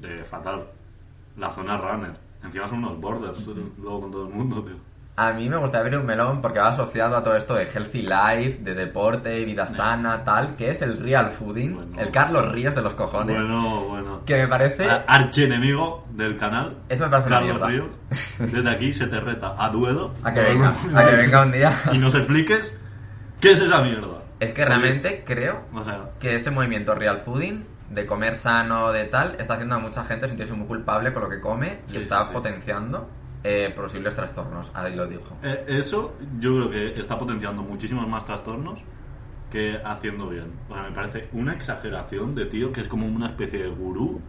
De 0.00 0.24
fatal. 0.24 0.64
La 1.36 1.50
zona 1.50 1.76
runner. 1.78 2.12
Encima 2.42 2.66
son 2.66 2.78
unos 2.78 2.98
borders, 3.00 3.46
luego 3.78 4.00
con 4.02 4.10
todo 4.10 4.26
el 4.26 4.34
mundo, 4.34 4.62
tío. 4.62 4.76
A 5.22 5.32
mí 5.34 5.50
me 5.50 5.56
gustaría 5.58 5.80
abrir 5.84 5.98
un 5.98 6.06
melón 6.06 6.40
porque 6.40 6.60
va 6.60 6.68
asociado 6.68 7.14
a 7.14 7.22
todo 7.22 7.36
esto 7.36 7.54
de 7.54 7.64
healthy 7.64 8.00
life, 8.02 8.62
de 8.62 8.74
deporte, 8.74 9.44
vida 9.44 9.66
sana, 9.66 10.24
tal, 10.24 10.56
que 10.56 10.70
es 10.70 10.80
el 10.80 10.96
real 10.98 11.28
fooding, 11.30 11.74
Bueno. 11.74 12.00
el 12.00 12.10
Carlos 12.10 12.50
Ríos 12.50 12.74
de 12.74 12.80
los 12.80 12.94
cojones. 12.94 13.36
Bueno, 13.36 13.84
bueno. 13.86 14.22
Que 14.24 14.36
me 14.38 14.48
parece... 14.48 14.88
Archienemigo 15.06 16.06
del 16.12 16.38
canal. 16.38 16.78
Eso 16.88 17.04
me 17.04 17.10
parece 17.10 17.28
Carlos. 17.28 17.60
Ríos. 17.68 17.86
Desde 18.38 18.70
aquí 18.70 18.92
se 18.94 19.06
te 19.08 19.20
reta 19.20 19.54
a 19.58 19.68
duelo. 19.68 20.14
A 20.24 20.32
que 20.32 20.40
venga, 20.40 20.72
a 20.94 21.04
que 21.04 21.16
venga 21.16 21.42
un 21.42 21.52
día. 21.52 21.70
Y 21.92 21.98
nos 21.98 22.14
expliques 22.14 22.74
qué 23.40 23.52
es 23.52 23.60
esa 23.60 23.82
mierda. 23.82 24.22
Es 24.40 24.54
que 24.54 24.64
realmente 24.64 25.22
creo 25.26 25.66
O 25.74 25.84
sea, 25.84 26.00
que 26.18 26.34
ese 26.36 26.50
movimiento 26.50 26.94
real 26.94 27.18
fooding, 27.18 27.62
de 27.90 28.06
comer 28.06 28.36
sano, 28.36 28.90
de 28.90 29.04
tal, 29.04 29.36
está 29.38 29.52
haciendo 29.54 29.74
a 29.74 29.78
mucha 29.80 30.02
gente 30.02 30.26
sentirse 30.28 30.54
muy 30.54 30.66
culpable 30.66 31.12
con 31.12 31.24
lo 31.24 31.28
que 31.28 31.40
come 31.40 31.80
y 31.88 31.90
Sí, 31.90 31.96
está 31.98 32.24
sí. 32.24 32.30
potenciando 32.32 33.06
eh, 33.44 33.72
posibles 33.74 34.14
trastornos. 34.14 34.70
Ahí 34.74 34.94
lo 34.94 35.06
dijo. 35.06 35.36
eh, 35.42 35.64
eso 35.68 36.16
yo 36.38 36.68
creo 36.68 36.70
que 36.70 37.00
está 37.00 37.18
potenciando 37.18 37.62
muchísimos 37.62 38.06
más 38.08 38.24
trastornos 38.24 38.80
que 39.50 39.78
haciendo 39.84 40.28
bien. 40.28 40.52
O 40.68 40.74
sea, 40.74 40.82
me 40.84 40.92
parece 40.92 41.28
una 41.32 41.52
exageración 41.54 42.34
de 42.34 42.46
tío 42.46 42.70
que 42.72 42.82
es 42.82 42.88
como 42.88 43.06
una 43.06 43.26
especie 43.26 43.60
de 43.64 43.68
gurú. 43.68 44.20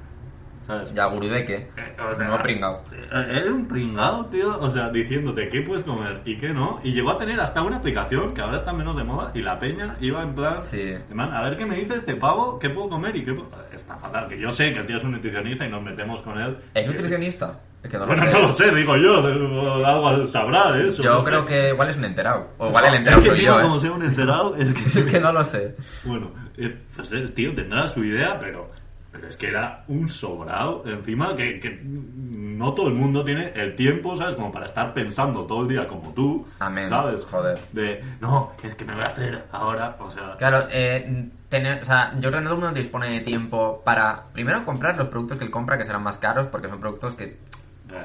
¿Sabes? 0.67 0.93
¿Ya 0.93 1.05
gurú 1.07 1.27
de 1.27 1.43
qué? 1.43 1.55
Eh, 1.55 1.95
o 1.99 2.15
sea, 2.15 2.27
No 2.27 2.41
pringao. 2.41 2.83
eh, 2.93 3.25
Eres 3.29 3.49
un 3.49 3.67
pringado, 3.67 4.25
tío. 4.27 4.57
O 4.59 4.69
sea, 4.69 4.89
diciéndote 4.89 5.49
qué 5.49 5.61
puedes 5.61 5.83
comer 5.83 6.21
y 6.23 6.37
qué 6.37 6.49
no. 6.49 6.79
Y 6.83 6.93
llegó 6.93 7.11
a 7.11 7.17
tener 7.17 7.39
hasta 7.39 7.61
una 7.63 7.77
aplicación 7.77 8.33
que 8.33 8.41
ahora 8.41 8.57
está 8.57 8.71
menos 8.71 8.95
de 8.95 9.03
moda. 9.03 9.31
Y 9.33 9.41
la 9.41 9.57
peña 9.59 9.95
iba 9.99 10.21
en 10.23 10.33
plan. 10.35 10.61
Sí. 10.61 10.93
plan, 11.11 11.33
a 11.33 11.41
ver 11.41 11.57
qué 11.57 11.65
me 11.65 11.75
dice 11.75 11.95
este 11.95 12.15
pavo, 12.15 12.57
qué 12.59 12.69
puedo 12.69 12.89
comer 12.89 13.15
y 13.15 13.25
qué 13.25 13.33
puedo... 13.33 13.49
Está 13.73 13.95
fatal. 13.97 14.27
Que 14.27 14.39
yo 14.39 14.49
sé 14.51 14.71
que 14.71 14.79
el 14.79 14.85
tío 14.85 14.95
es 14.97 15.03
un 15.03 15.11
nutricionista 15.13 15.65
y 15.65 15.69
nos 15.69 15.81
metemos 15.83 16.21
con 16.21 16.39
él. 16.39 16.55
¿Es 16.75 16.87
nutricionista? 16.87 17.59
Es 17.83 17.89
que 17.89 17.97
no 17.97 18.05
lo 18.05 18.07
Bueno, 18.07 18.23
sé. 18.23 18.31
no 18.31 18.39
lo 18.39 18.55
sé, 18.55 18.75
digo 18.75 18.95
yo. 18.97 19.85
Algo 19.85 20.25
sabrá 20.25 20.71
de 20.73 20.87
eso. 20.87 21.01
Yo 21.03 21.13
no 21.15 21.23
creo 21.23 21.41
sé. 21.41 21.47
que 21.47 21.69
igual 21.69 21.89
es 21.89 21.97
un 21.97 22.05
enterado. 22.05 22.47
O 22.57 22.67
igual 22.67 22.85
el 22.85 22.93
enterado 22.95 23.19
Es 23.21 23.23
que, 23.25 23.29
soy 23.31 23.39
tío, 23.39 23.55
yo, 23.57 23.61
como 23.63 23.77
¿eh? 23.77 23.79
sea 23.79 23.91
un 23.91 24.03
enterado, 24.03 24.55
es 24.55 24.73
que... 24.73 24.99
Es 24.99 25.05
que 25.05 25.19
no 25.19 25.31
lo 25.33 25.43
sé. 25.43 25.75
Bueno, 26.03 26.31
eh, 26.57 26.77
el 27.11 27.33
tío 27.33 27.55
tendrá 27.55 27.87
su 27.87 28.03
idea, 28.03 28.37
pero, 28.39 28.69
pero 29.11 29.27
es 29.27 29.35
que 29.35 29.47
era 29.47 29.83
un 29.87 30.07
sobrado. 30.07 30.83
Encima 30.85 31.35
que, 31.35 31.59
que 31.59 31.81
no 31.83 32.73
todo 32.75 32.87
el 32.89 32.93
mundo 32.93 33.23
tiene 33.23 33.51
el 33.55 33.75
tiempo, 33.75 34.15
¿sabes? 34.15 34.35
Como 34.35 34.51
para 34.51 34.65
estar 34.65 34.93
pensando 34.93 35.45
todo 35.45 35.63
el 35.63 35.67
día 35.69 35.87
como 35.87 36.13
tú. 36.13 36.47
Amén, 36.59 36.87
¿Sabes? 36.89 37.23
joder. 37.23 37.57
De, 37.71 38.03
no, 38.19 38.51
es 38.61 38.75
que 38.75 38.85
me 38.85 38.93
voy 38.93 39.03
a 39.03 39.07
hacer 39.07 39.43
ahora, 39.51 39.95
o 39.99 40.11
sea... 40.11 40.35
Claro, 40.37 40.67
eh, 40.69 41.29
tener, 41.49 41.81
o 41.81 41.85
sea, 41.85 42.11
yo 42.19 42.29
creo 42.29 42.33
que 42.33 42.41
no 42.41 42.49
todo 42.51 42.55
el 42.59 42.61
mundo 42.65 42.77
dispone 42.77 43.09
de 43.09 43.21
tiempo 43.21 43.81
para, 43.83 44.23
primero, 44.31 44.63
comprar 44.63 44.95
los 44.97 45.07
productos 45.07 45.39
que 45.39 45.45
él 45.45 45.49
compra, 45.51 45.77
que 45.79 45.83
serán 45.83 46.03
más 46.03 46.19
caros, 46.19 46.45
porque 46.47 46.69
son 46.69 46.79
productos 46.79 47.15
que 47.15 47.23
eh, 47.23 47.37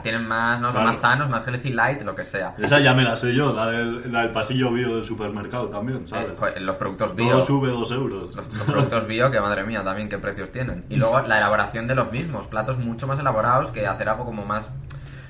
tienen 0.02 0.26
más, 0.26 0.60
no, 0.60 0.66
son 0.68 0.74
Claro. 0.74 0.86
más 0.88 0.96
sanos, 1.00 1.28
más 1.30 1.46
healthy 1.46 1.72
light, 1.72 2.02
lo 2.02 2.14
que 2.14 2.24
sea. 2.24 2.54
Esa 2.58 2.78
ya 2.80 2.92
me 2.94 3.02
la 3.04 3.16
sé 3.16 3.34
yo, 3.34 3.52
la 3.52 3.66
del, 3.70 4.12
la 4.12 4.22
del 4.22 4.30
pasillo 4.32 4.72
bio 4.72 4.96
del 4.96 5.04
supermercado 5.04 5.68
también, 5.68 6.06
¿sabes? 6.06 6.28
Eh, 6.30 6.34
joder, 6.38 6.62
los 6.62 6.76
productos 6.76 7.14
bio. 7.14 7.30
Todo 7.30 7.42
sube 7.42 7.68
dos 7.70 7.90
euros. 7.90 8.34
Los, 8.34 8.46
los 8.56 8.66
productos 8.66 9.06
bio, 9.06 9.30
que 9.30 9.40
madre 9.40 9.64
mía, 9.64 9.82
también 9.84 10.08
qué 10.08 10.18
precios 10.18 10.50
tienen. 10.50 10.84
Y 10.88 10.96
luego 10.96 11.20
la 11.20 11.38
elaboración 11.38 11.86
de 11.86 11.94
los 11.94 12.10
mismos, 12.12 12.46
platos 12.46 12.78
mucho 12.78 13.06
más 13.06 13.18
elaborados 13.18 13.70
que 13.70 13.86
hacer 13.86 14.08
algo 14.08 14.24
como 14.24 14.44
más... 14.44 14.70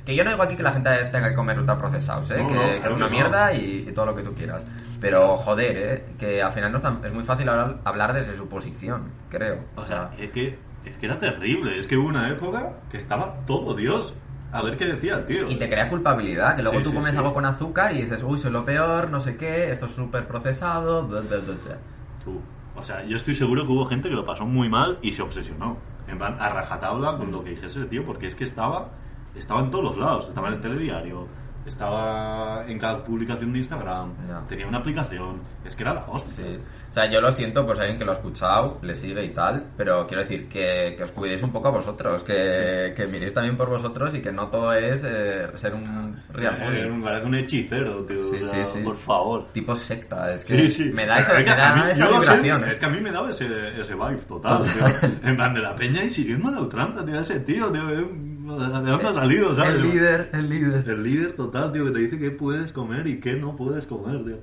Que 0.05 0.15
yo 0.15 0.23
no 0.23 0.31
digo 0.31 0.43
aquí 0.45 0.55
que 0.55 0.63
la 0.63 0.71
gente 0.73 0.89
tenga 1.11 1.31
que 1.31 1.35
comer 1.35 1.59
ultraprocesados, 1.59 2.31
¿eh? 2.31 2.39
No, 2.41 2.47
que, 2.49 2.55
no, 2.55 2.61
que 2.61 2.89
es 2.89 2.95
una 2.95 3.09
mierda 3.09 3.53
y, 3.53 3.87
y 3.89 3.93
todo 3.93 4.07
lo 4.07 4.15
que 4.15 4.23
tú 4.23 4.33
quieras. 4.35 4.65
Pero 5.01 5.37
joder, 5.37 5.77
¿eh? 5.77 6.05
Que 6.17 6.41
al 6.41 6.53
final 6.53 6.71
no 6.71 6.77
es, 6.77 6.83
tan- 6.85 7.05
es 7.05 7.13
muy 7.13 7.25
fácil 7.25 7.49
hablar, 7.49 7.79
hablar 7.85 8.13
desde 8.13 8.37
su 8.37 8.49
posición, 8.49 9.11
creo. 9.29 9.65
O 9.75 9.83
sea, 9.83 10.13
es 10.17 10.31
que, 10.31 10.57
es 10.85 10.97
que 10.99 11.07
era 11.07 11.19
terrible. 11.19 11.77
Es 11.81 11.89
que 11.89 11.97
hubo 11.97 12.07
una 12.09 12.31
época 12.31 12.75
que 12.89 12.99
estaba 12.99 13.35
todo 13.47 13.75
Dios. 13.75 14.15
A 14.59 14.63
ver 14.63 14.77
qué 14.77 14.87
decía 14.87 15.17
el 15.17 15.27
tío. 15.27 15.51
Y 15.51 15.57
te 15.57 15.69
crea 15.69 15.89
culpabilidad, 15.89 16.57
que 16.57 16.63
luego 16.63 16.79
Sí, 16.79 16.85
tú 16.85 16.91
sí, 16.91 16.97
comes 16.97 17.13
sí. 17.13 17.19
algo 17.19 17.33
con 17.35 17.45
azúcar 17.45 17.95
y 17.95 18.03
dices, 18.03 18.23
uy, 18.23 18.39
soy 18.39 18.51
lo 18.53 18.65
peor, 18.65 19.11
no 19.11 19.21
sé 19.21 19.37
qué, 19.37 19.71
esto 19.71 19.87
es 19.87 19.93
súper 19.93 20.27
procesado, 20.27 21.07
bla, 21.07 21.21
bla, 21.21 21.37
bla, 21.39 21.55
bla. 21.65 21.77
Tú. 22.25 22.41
O 22.75 22.83
sea, 22.83 23.05
yo 23.05 23.17
estoy 23.17 23.35
seguro 23.35 23.65
que 23.67 23.73
hubo 23.73 23.87
gente 23.87 24.09
que 24.09 24.15
lo 24.15 24.25
pasó 24.27 24.45
muy 24.45 24.69
mal 24.69 24.99
y 25.03 25.11
se 25.11 25.23
obsesionó. 25.23 25.77
En 26.09 26.19
plan, 26.19 26.37
a 26.41 26.49
rajatabla 26.51 27.17
con 27.17 27.33
lo 27.33 27.43
que 27.43 27.51
dijese 27.51 27.67
ese 27.81 27.85
tío, 27.89 28.05
porque 28.05 28.27
es 28.27 28.35
que 28.35 28.45
estaba, 28.45 28.89
estaba 29.35 29.61
en 29.61 29.71
todos 29.71 29.85
los 29.85 29.97
lados. 29.97 30.29
Estaba 30.29 30.49
en 30.49 30.55
el 30.55 30.61
telediario, 30.61 31.27
estaba 31.67 32.65
en 32.67 32.79
cada 32.79 33.03
publicación 33.05 33.53
de 33.53 33.59
Instagram, 33.59 34.13
tenía 34.49 34.67
una 34.67 34.79
aplicación, 34.79 35.41
es 35.65 35.75
que 35.75 35.83
era 35.83 35.95
la 35.95 36.05
hostia. 36.07 36.45
Sí. 36.45 36.59
O 36.91 36.93
sea, 36.97 37.11
yo 37.11 37.21
lo 37.21 37.31
siento 37.31 37.67
por 37.67 37.77
si 37.77 37.83
alguien 37.83 37.99
que 37.99 38.05
lo 38.07 38.13
ha 38.13 38.15
escuchado, 38.15 38.79
le 38.83 38.95
sigue 38.95 39.23
y 39.25 39.31
tal, 39.35 39.67
pero 39.77 40.07
quiero 40.07 40.23
decir 40.23 40.49
que, 40.49 40.95
que 40.97 41.03
os 41.05 41.13
cuidéis 41.13 41.43
un 41.43 41.51
poco 41.53 41.69
a 41.69 41.73
vosotros, 41.73 42.23
que, 42.25 42.95
que 42.97 43.07
miréis 43.07 43.35
también 43.35 43.57
por 43.57 43.69
vosotros 43.69 44.15
y 44.15 44.23
que 44.23 44.33
no 44.33 44.49
todo 44.49 44.73
es 44.73 45.05
eh, 45.07 45.47
ser 45.57 45.75
un 45.75 46.17
real 46.33 46.57
Eh, 46.73 46.87
me 46.91 47.05
parece 47.05 47.27
un 47.27 47.35
hechicero, 47.35 48.05
tío. 48.07 48.23
Sí, 48.31 48.37
o 48.43 48.49
sea, 48.49 48.65
sí, 48.65 48.79
sí. 48.79 48.85
Por 48.85 48.97
favor. 48.97 49.49
Tipo 49.53 49.75
secta, 49.75 50.33
es 50.33 50.45
que 50.45 50.55
me 50.95 51.05
da, 51.05 51.19
esa, 51.19 51.39
Es 51.39 51.47
me 51.47 51.55
da 51.55 51.75
mí- 51.75 51.83
esa 51.91 52.07
sé, 52.07 52.13
vibración. 52.19 52.65
¿eh? 52.65 52.73
Es 52.73 52.79
que 52.79 52.87
a 52.87 52.89
mí 52.89 53.01
me 53.01 53.11
daba 53.11 53.29
ese, 53.29 53.47
ese 53.79 53.95
vibe 53.95 54.17
total, 54.27 54.63
tío. 54.63 55.11
En 55.23 55.37
plan, 55.37 55.53
de 55.53 55.61
la 55.61 55.75
peña 55.75 56.03
insiguiendo 56.03 56.49
a 56.49 56.53
la 56.53 56.61
ultranza, 56.61 57.05
tío. 57.05 57.21
Ese 57.21 57.41
tío, 57.41 57.71
tío. 57.71 57.87
¿De 57.87 58.36
de 58.55 58.69
dónde 58.69 58.93
ha 59.09 59.13
salido, 59.13 59.55
sabes? 59.55 59.75
El 59.75 59.83
líder, 59.83 60.31
el 60.33 60.49
líder. 60.49 60.89
El 60.89 61.03
líder 61.03 61.33
total, 61.33 61.73
tío, 61.73 61.85
que 61.87 61.91
te 61.91 61.99
dice 61.99 62.19
qué 62.19 62.31
puedes 62.31 62.73
comer 62.73 63.07
y 63.07 63.19
qué 63.21 63.35
no 63.35 63.57
puedes 63.57 63.87
comer, 63.87 64.25
tío. 64.25 64.39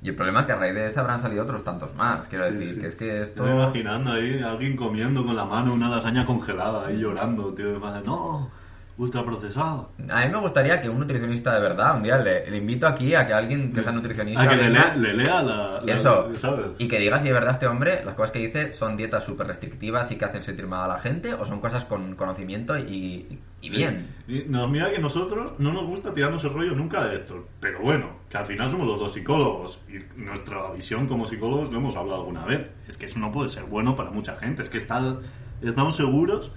Y 0.00 0.10
el 0.10 0.14
problema 0.14 0.40
es 0.40 0.46
que 0.46 0.52
a 0.52 0.56
raíz 0.56 0.74
de 0.74 0.86
ese 0.86 1.00
habrán 1.00 1.20
salido 1.20 1.42
otros 1.42 1.64
tantos 1.64 1.94
más. 1.96 2.28
Quiero 2.28 2.44
decir, 2.44 2.74
Sí. 2.74 2.80
que 2.80 2.86
es 2.86 2.94
que 2.94 3.22
esto... 3.22 3.44
Estoy 3.44 3.50
imaginando 3.60 4.12
ahí 4.12 4.38
a 4.40 4.50
alguien 4.52 4.76
comiendo 4.76 5.26
con 5.26 5.34
la 5.34 5.44
mano 5.44 5.74
una 5.74 5.88
lasaña 5.88 6.24
congelada, 6.24 6.86
ahí 6.86 6.98
llorando, 6.98 7.52
tío. 7.52 7.78
No, 8.04 8.50
ultraprocesada. 8.98 9.88
A 10.10 10.24
mí 10.26 10.32
me 10.32 10.38
gustaría 10.40 10.80
que 10.80 10.88
un 10.88 10.98
nutricionista 10.98 11.54
de 11.54 11.60
verdad, 11.60 11.96
un 11.96 12.02
día 12.02 12.18
le, 12.18 12.50
le 12.50 12.56
invito 12.58 12.86
aquí 12.86 13.14
a 13.14 13.26
que 13.26 13.32
alguien 13.32 13.72
que 13.72 13.82
sea 13.82 13.92
nutricionista... 13.92 14.42
A 14.42 14.48
que 14.48 14.56
le 14.56 14.70
lea, 14.70 14.96
le 14.96 15.14
lea 15.14 15.42
la, 15.42 15.80
la- 15.82 15.92
Eso, 15.94 16.28
¿sabes? 16.36 16.66
y 16.78 16.88
que 16.88 16.98
diga 16.98 17.18
si 17.20 17.28
de 17.28 17.32
verdad 17.34 17.52
este 17.52 17.66
hombre, 17.68 18.02
las 18.04 18.14
cosas 18.14 18.32
que 18.32 18.40
dice 18.40 18.72
son 18.72 18.96
dietas 18.96 19.24
súper 19.24 19.46
restrictivas 19.46 20.10
y 20.10 20.16
que 20.16 20.24
hacen 20.24 20.42
sentir 20.42 20.66
mal 20.66 20.82
a 20.90 20.94
la 20.94 21.00
gente, 21.00 21.32
o 21.34 21.44
son 21.44 21.60
cosas 21.60 21.84
con 21.84 22.16
conocimiento 22.16 22.76
y, 22.76 23.38
y 23.60 23.70
bien. 23.70 24.08
Y 24.26 24.42
nos 24.48 24.68
mira 24.70 24.90
que 24.90 24.98
nosotros 24.98 25.52
no 25.58 25.72
nos 25.72 25.86
gusta 25.86 26.12
tirarnos 26.12 26.42
el 26.44 26.52
rollo 26.52 26.72
nunca 26.74 27.04
de 27.06 27.14
esto. 27.14 27.46
Pero 27.60 27.80
bueno, 27.80 28.10
que 28.28 28.36
al 28.36 28.46
final 28.46 28.70
somos 28.70 28.86
los 28.86 28.98
dos 28.98 29.12
psicólogos. 29.12 29.80
Y 29.88 30.20
nuestra 30.20 30.70
visión 30.72 31.06
como 31.06 31.26
psicólogos 31.26 31.70
lo 31.70 31.78
hemos 31.78 31.96
hablado 31.96 32.20
alguna 32.20 32.44
vez. 32.44 32.68
Es 32.88 32.96
que 32.98 33.06
eso 33.06 33.18
no 33.20 33.30
puede 33.32 33.48
ser 33.48 33.64
bueno 33.64 33.94
para 33.96 34.10
mucha 34.10 34.34
gente. 34.36 34.62
Es 34.62 34.68
que 34.70 34.76
está, 34.78 35.16
estamos 35.62 35.96
seguros 35.96 36.52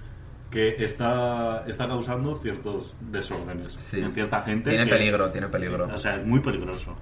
que 0.52 0.74
está, 0.84 1.64
está 1.66 1.88
causando 1.88 2.36
ciertos 2.36 2.94
desórdenes 3.00 3.72
Sí. 3.72 4.00
en 4.00 4.12
cierta 4.12 4.42
gente. 4.42 4.68
Tiene 4.70 4.84
que- 4.84 4.90
peligro, 4.90 5.30
tiene 5.30 5.48
peligro. 5.48 5.86
O 5.92 5.96
sea, 5.96 6.16
es 6.16 6.24
muy 6.26 6.38
peligroso. 6.40 6.94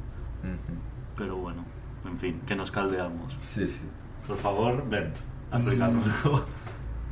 Pero 1.16 1.36
bueno, 1.36 1.64
en 2.06 2.16
fin, 2.16 2.40
que 2.46 2.54
nos 2.54 2.70
caldeamos. 2.70 3.34
Sí, 3.38 3.66
sí. 3.66 3.82
Por 4.26 4.36
favor, 4.38 4.88
ven, 4.88 5.12
explicarnos. 5.52 6.06
Mm. 6.06 6.40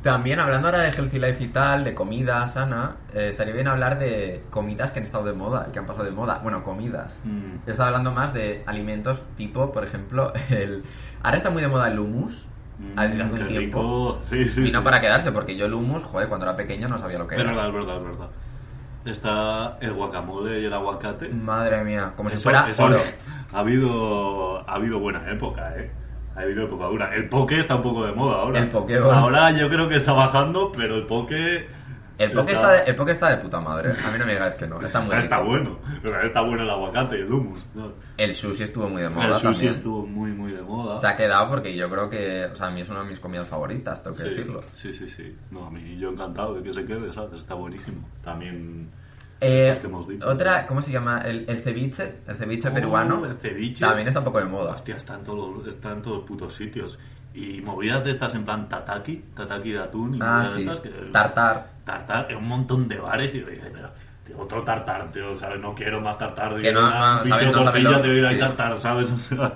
También 0.01 0.39
hablando 0.39 0.69
ahora 0.69 0.83
de 0.83 0.91
healthy 0.91 1.19
life 1.19 1.43
y 1.43 1.47
tal, 1.49 1.83
de 1.83 1.93
comida 1.93 2.47
sana, 2.47 2.95
eh, 3.13 3.27
estaría 3.27 3.53
bien 3.53 3.67
hablar 3.67 3.99
de 3.99 4.43
comidas 4.49 4.93
que 4.93 4.99
han 4.99 5.03
estado 5.03 5.25
de 5.25 5.33
moda 5.33 5.69
que 5.73 5.79
han 5.79 5.85
pasado 5.85 6.05
de 6.05 6.11
moda. 6.11 6.39
Bueno, 6.41 6.63
comidas. 6.63 7.21
Mm. 7.25 7.69
Hablando 7.81 8.13
más 8.13 8.33
de 8.33 8.63
alimentos 8.65 9.21
tipo, 9.35 9.73
por 9.73 9.83
ejemplo, 9.83 10.31
el... 10.49 10.83
Ahora 11.21 11.35
está 11.37 11.49
muy 11.49 11.61
de 11.61 11.67
moda 11.67 11.91
el 11.91 11.99
hummus. 11.99 12.45
Mm, 12.79 13.31
un 13.33 13.37
qué 13.37 13.43
tiempo. 13.43 14.19
Sí, 14.23 14.47
sí, 14.47 14.61
Vino 14.61 14.79
sí. 14.79 14.83
para 14.85 15.01
quedarse, 15.01 15.31
porque 15.33 15.55
yo 15.55 15.65
el 15.65 15.73
hummus, 15.73 16.03
joder, 16.03 16.29
cuando 16.29 16.45
era 16.45 16.55
pequeño 16.55 16.87
no 16.87 16.97
sabía 16.97 17.19
lo 17.19 17.27
que 17.27 17.35
era. 17.35 17.43
es 17.67 17.73
verdad, 17.73 17.97
es 17.97 18.03
verdad. 18.03 18.27
Está 19.05 19.77
el 19.81 19.93
guacamole 19.93 20.61
y 20.61 20.65
el 20.65 20.73
aguacate. 20.73 21.29
Madre 21.29 21.83
mía, 21.83 22.13
como 22.15 22.29
si 22.29 22.35
Eso- 22.35 22.43
fuera 22.43 22.69
eso 22.69 22.83
oro. 22.85 22.99
Ha 23.51 23.61
habido, 23.61 24.59
ha 24.69 24.75
habido 24.75 24.99
buena 24.99 25.27
época, 25.31 25.73
¿eh? 25.75 25.89
Ha 26.35 26.41
habido 26.41 26.65
época 26.65 26.85
dura. 26.85 27.15
El 27.15 27.27
poke 27.29 27.59
está 27.61 27.77
un 27.77 27.81
poco 27.81 28.05
de 28.05 28.11
moda 28.13 28.41
ahora. 28.43 28.59
El 28.59 28.69
poke, 28.69 28.99
bueno. 28.99 29.11
Ahora 29.19 29.49
yo 29.51 29.67
creo 29.69 29.89
que 29.89 29.95
está 29.95 30.13
bajando, 30.13 30.71
pero 30.71 30.95
el 30.97 31.07
poke... 31.07 31.67
El 32.19 32.31
poke 32.33 32.51
está, 32.51 32.71
de, 32.73 32.83
el 32.91 32.95
poke 32.95 33.11
está 33.13 33.29
de 33.29 33.37
puta 33.37 33.59
madre. 33.61 33.91
A 33.91 34.11
mí 34.11 34.19
no 34.19 34.25
me 34.25 34.33
digáis 34.33 34.53
que 34.55 34.67
no. 34.67 34.79
Está 34.81 34.99
muy 34.99 35.15
está 35.15 35.39
bueno. 35.39 35.79
Pero 36.03 36.21
Está 36.21 36.41
bueno 36.41 36.63
el 36.63 36.69
aguacate 36.69 37.17
y 37.17 37.21
el 37.21 37.31
hummus. 37.31 37.65
¿no? 37.73 37.93
El 38.17 38.33
sushi 38.35 38.63
estuvo 38.63 38.89
muy 38.89 39.01
de 39.01 39.09
moda 39.09 39.27
El 39.27 39.33
sushi 39.35 39.43
también. 39.45 39.71
estuvo 39.71 40.05
muy, 40.05 40.31
muy 40.31 40.51
de 40.51 40.61
moda. 40.61 40.95
Se 40.95 41.07
ha 41.07 41.15
quedado 41.15 41.49
porque 41.49 41.73
yo 41.75 41.89
creo 41.89 42.09
que... 42.09 42.45
O 42.51 42.55
sea, 42.55 42.67
a 42.67 42.71
mí 42.71 42.81
es 42.81 42.89
una 42.89 43.03
de 43.03 43.07
mis 43.07 43.19
comidas 43.21 43.47
favoritas, 43.47 44.03
tengo 44.03 44.17
que 44.17 44.23
sí, 44.23 44.29
decirlo. 44.29 44.63
sí, 44.75 44.91
sí, 44.91 45.07
sí. 45.07 45.33
No, 45.49 45.65
a 45.65 45.71
mí 45.71 45.97
yo 45.97 46.09
encantado 46.09 46.55
de 46.55 46.61
que 46.63 46.73
se 46.73 46.85
quede, 46.85 47.11
¿sabes? 47.13 47.39
Está 47.39 47.53
buenísimo. 47.53 48.07
También... 48.23 48.89
Eh, 49.41 49.67
Estas 49.69 49.79
que 49.79 49.87
hemos 49.87 50.05
dicho. 50.05 50.27
otra, 50.27 50.67
¿cómo 50.67 50.81
se 50.81 50.91
llama? 50.91 51.21
El, 51.21 51.45
el 51.47 51.57
ceviche, 51.59 52.15
el 52.27 52.35
ceviche 52.35 52.67
Oh, 52.67 52.73
peruano. 52.73 53.25
el 53.25 53.33
ceviche. 53.35 53.79
También 53.85 54.09
está 54.09 54.19
un 54.19 54.25
poco 54.25 54.39
de 54.39 54.45
moda. 54.45 54.71
Hostia, 54.73 54.97
está 54.97 55.15
en, 55.15 55.23
todos, 55.23 55.65
está 55.65 55.93
en 55.93 56.01
todos 56.01 56.25
putos 56.25 56.53
sitios. 56.53 56.99
Y 57.33 57.61
movidas 57.61 58.03
de 58.03 58.11
estas 58.11 58.33
en 58.35 58.43
plan 58.43 58.67
tataki, 58.67 59.23
tataki 59.35 59.71
de 59.71 59.79
atún 59.79 60.15
y 60.15 60.19
Ah, 60.21 60.43
movidas 60.43 60.53
de 60.53 60.55
sí. 60.55 60.61
estas 60.61 60.79
que... 60.79 60.89
Tartar. 61.11 61.67
Tartar, 61.85 62.31
en 62.31 62.37
un 62.37 62.47
montón 62.47 62.87
de 62.87 62.97
bares, 62.99 63.31
tío, 63.31 63.45
dice, 63.47 63.69
pero... 63.71 63.89
tío, 64.25 64.39
otro 64.39 64.63
tartar, 64.63 65.11
tío, 65.11 65.35
¿sabes? 65.35 65.59
No 65.59 65.73
quiero 65.75 66.01
más 66.01 66.17
tartar. 66.17 66.57
Que 66.59 66.71
no, 66.71 66.81
no, 66.81 67.21
pinche. 67.23 67.45
No 67.45 67.51
tortilla, 67.63 67.89
lo- 67.91 68.01
te 68.01 68.07
voy 68.07 68.17
a 68.25 68.31
ir 68.31 68.33
sí. 68.33 68.39
tartar, 68.39 68.79
¿sabes? 68.79 69.11
O 69.13 69.17
sea, 69.17 69.53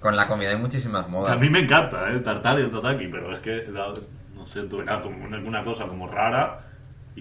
Con 0.00 0.16
la 0.16 0.26
comida 0.28 0.50
hay 0.50 0.56
muchísimas 0.56 1.04
a 1.04 1.08
modas. 1.08 1.40
mí 1.40 1.50
me 1.50 1.60
encanta, 1.60 2.08
¿eh? 2.08 2.14
El 2.14 2.22
tartar 2.22 2.58
y 2.60 2.62
el 2.62 2.70
tataki, 2.70 3.08
pero 3.08 3.32
es 3.32 3.40
que, 3.40 3.66
no 4.36 4.46
sé, 4.46 4.62
tú 4.62 4.80
era 4.80 5.00
como 5.00 5.24
una, 5.24 5.38
una 5.38 5.62
cosa 5.64 5.86
como 5.88 6.06
rara 6.06 6.56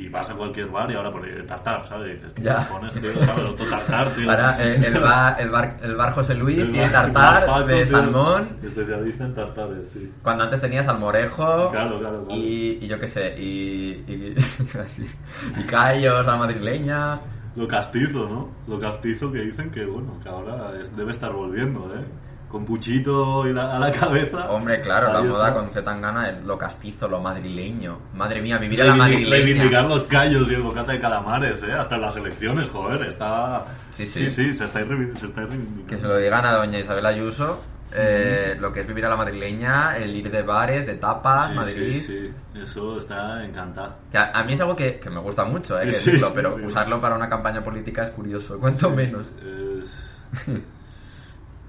y 0.06 0.10
vas 0.10 0.30
a 0.30 0.34
cualquier 0.36 0.68
bar 0.68 0.90
y 0.92 0.96
ahora 0.96 1.12
por 1.12 1.28
el 1.28 1.46
tartar, 1.46 1.88
¿sabes? 1.88 2.08
Y 2.10 2.12
dices, 2.14 2.32
¿qué 2.36 2.42
Ya. 2.44 2.58
cojones, 2.58 2.94
tío? 2.96 3.12
¿Sabes? 3.24 3.46
Otro 3.46 3.66
tartar, 3.66 4.10
tío. 4.16 4.30
Ahora, 4.30 4.56
eh, 4.60 4.76
el, 4.86 5.00
bar, 5.02 5.42
el, 5.42 5.50
bar, 5.50 5.78
el 5.82 5.96
bar 5.96 6.12
José 6.14 6.36
Luis 6.36 6.60
El 6.60 6.72
tiene 6.72 6.90
tartar 6.90 7.46
Paco, 7.46 7.68
de 7.68 7.76
tío, 7.78 7.86
salmón. 7.86 8.58
Especialista 8.64 9.24
en 9.26 9.34
tartares, 9.36 9.90
sí. 9.90 10.14
Cuando 10.22 10.44
antes 10.44 10.62
tenías 10.62 10.86
salmorejo 10.86 11.70
Claro, 11.72 12.00
claro, 12.00 12.26
claro. 12.26 12.28
Y, 12.30 12.80
y 12.82 12.88
yo 12.88 13.00
qué 13.00 13.08
sé, 13.08 13.36
y, 13.38 14.04
y, 14.08 14.36
y 15.60 15.64
callos, 15.64 16.26
la 16.26 16.36
madrileña. 16.36 17.20
Lo 17.56 17.68
castizo, 17.68 18.28
¿no? 18.30 18.50
Lo 18.68 18.80
castizo 18.80 19.32
que 19.32 19.40
dicen 19.40 19.72
que, 19.72 19.84
bueno, 19.86 20.20
que 20.22 20.30
ahora 20.30 20.80
es- 20.80 20.96
debe 20.96 21.12
estar 21.12 21.32
volviendo, 21.32 21.92
¿eh? 21.96 22.06
Con 22.50 22.64
puchito 22.64 23.46
y 23.48 23.54
la- 23.54 23.76
a 23.76 23.80
la 23.80 23.92
cabeza. 23.92 24.50
Hombre, 24.50 24.80
claro, 24.80 25.12
la 25.12 25.22
moda 25.22 25.50
está. 25.50 25.60
con 25.60 25.70
Zetangana 25.70 26.30
es 26.30 26.46
lo 26.46 26.58
castizo, 26.58 27.08
lo 27.08 27.20
madrileño. 27.20 28.00
Madre 28.14 28.42
mía, 28.42 28.58
vivir 28.58 28.82
a 28.84 28.86
la 28.86 28.96
madrileña. 28.96 29.30
Reivindicar 29.30 29.84
los 29.86 30.06
callos 30.06 30.50
y 30.50 30.54
el 30.54 30.62
bocata 30.62 30.94
de 30.94 31.00
calamares, 31.00 31.62
¿eh? 31.64 31.74
Hasta 31.74 31.96
en 31.96 32.02
las 32.02 32.16
elecciones, 32.16 32.70
joder, 32.70 33.02
está... 33.08 33.66
Sí, 33.90 34.06
sí. 34.06 34.30
Sí, 34.30 34.54
se 34.54 34.64
está, 34.64 34.80
se 34.80 35.26
está 35.26 35.42
reivindicando. 35.42 35.88
Que 35.88 35.98
se 35.98 36.08
lo 36.08 36.18
digan 36.18 36.46
a 36.46 36.54
doña 36.54 36.80
Isabel 36.80 37.06
Ayuso, 37.06 37.62
eh, 37.92 38.56
lo 38.60 38.72
que 38.72 38.80
es 38.82 38.88
vivir 38.88 39.06
a 39.06 39.10
la 39.10 39.18
madrileña, 39.18 39.98
el 39.98 40.16
ir 40.16 40.32
de 40.32 40.42
bares, 40.42 40.86
de 40.88 40.96
tapas, 40.96 41.50
Sí, 41.50 41.54
Madrid. 41.56 41.94
sí, 41.94 42.00
sí, 42.02 42.32
eso 42.64 42.98
está 43.00 43.44
encantado. 43.44 43.94
Que 44.10 44.18
a, 44.20 44.32
a 44.34 44.44
mí 44.44 44.54
es 44.54 44.62
algo 44.62 44.76
que, 44.76 45.00
que 45.00 45.10
me 45.10 45.20
gusta 45.20 45.44
mucho, 45.44 45.78
eh, 45.82 45.86
que 45.86 45.92
Sí, 45.92 46.12
decirlo, 46.12 46.28
sí, 46.30 46.34
pero 46.36 46.56
sí. 46.58 46.64
usarlo 46.66 47.02
para 47.02 47.16
una 47.18 47.28
campaña 47.28 47.62
política 47.62 48.04
es 48.04 48.10
curioso, 48.12 48.58
cuanto 48.58 48.90
menos. 48.90 49.32
Es... 49.42 50.58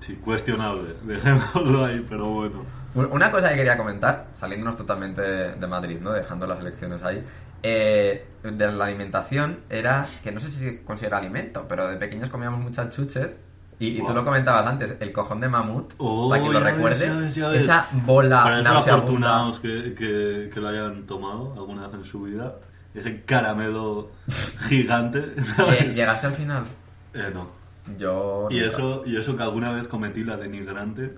Sí, 0.09 0.15
cuestionable, 0.17 0.95
dejémoslo 1.05 1.85
ahí, 1.85 2.03
pero 2.09 2.29
bueno. 2.29 2.65
Una 2.95 3.31
cosa 3.31 3.51
que 3.51 3.57
quería 3.57 3.77
comentar, 3.77 4.29
saliéndonos 4.35 4.75
totalmente 4.75 5.21
de 5.21 5.67
Madrid, 5.67 5.99
¿no? 6.01 6.13
dejando 6.13 6.47
las 6.47 6.59
elecciones 6.61 7.03
ahí, 7.03 7.23
eh, 7.63 8.27
de 8.43 8.73
la 8.73 8.87
alimentación 8.87 9.61
era 9.69 10.07
que 10.25 10.33
no 10.33 10.41
sé 10.41 10.51
si 10.51 10.61
se 10.61 10.83
considera 10.83 11.19
alimento, 11.19 11.67
pero 11.69 11.87
de 11.89 11.99
pequeños 11.99 12.31
comíamos 12.31 12.61
muchas 12.61 12.89
chuches. 12.97 13.39
Y, 13.79 13.99
y 14.01 14.07
tú 14.07 14.15
lo 14.15 14.25
comentabas 14.25 14.67
antes, 14.67 14.97
el 14.99 15.13
cojón 15.13 15.41
de 15.41 15.49
mamut, 15.51 15.93
Oh, 15.99 16.31
para 16.31 16.41
quien 16.41 16.55
lo 16.55 16.59
ya 16.61 16.65
ves, 16.65 16.75
recuerde, 16.75 17.07
ya 17.07 17.15
ves, 17.15 17.35
ya 17.35 17.49
ves. 17.49 17.65
esa 17.65 17.87
bola 18.07 18.43
Para 18.43 18.61
esos 18.61 18.89
afortunados 18.89 19.61
que, 19.61 19.95
que, 19.95 20.51
que 20.53 20.61
lo 20.61 20.69
hayan 20.69 21.05
tomado 21.07 21.53
alguna 21.53 21.87
vez 21.87 21.97
en 21.97 22.05
su 22.07 22.23
vida, 22.23 22.55
ese 22.95 23.23
caramelo 23.25 24.11
gigante. 24.69 25.19
Eh. 25.59 25.93
¿Llegaste 25.95 26.27
al 26.27 26.33
final? 26.33 26.65
Eh, 27.13 27.31
no. 27.35 27.58
Yo... 27.97 28.49
Y 28.51 28.61
eso, 28.63 29.03
y 29.07 29.17
eso 29.17 29.37
que 29.37 29.43
alguna 29.43 29.73
vez 29.73 29.89
cometí 29.89 30.25
la 30.25 30.37
denigrante 30.37 31.15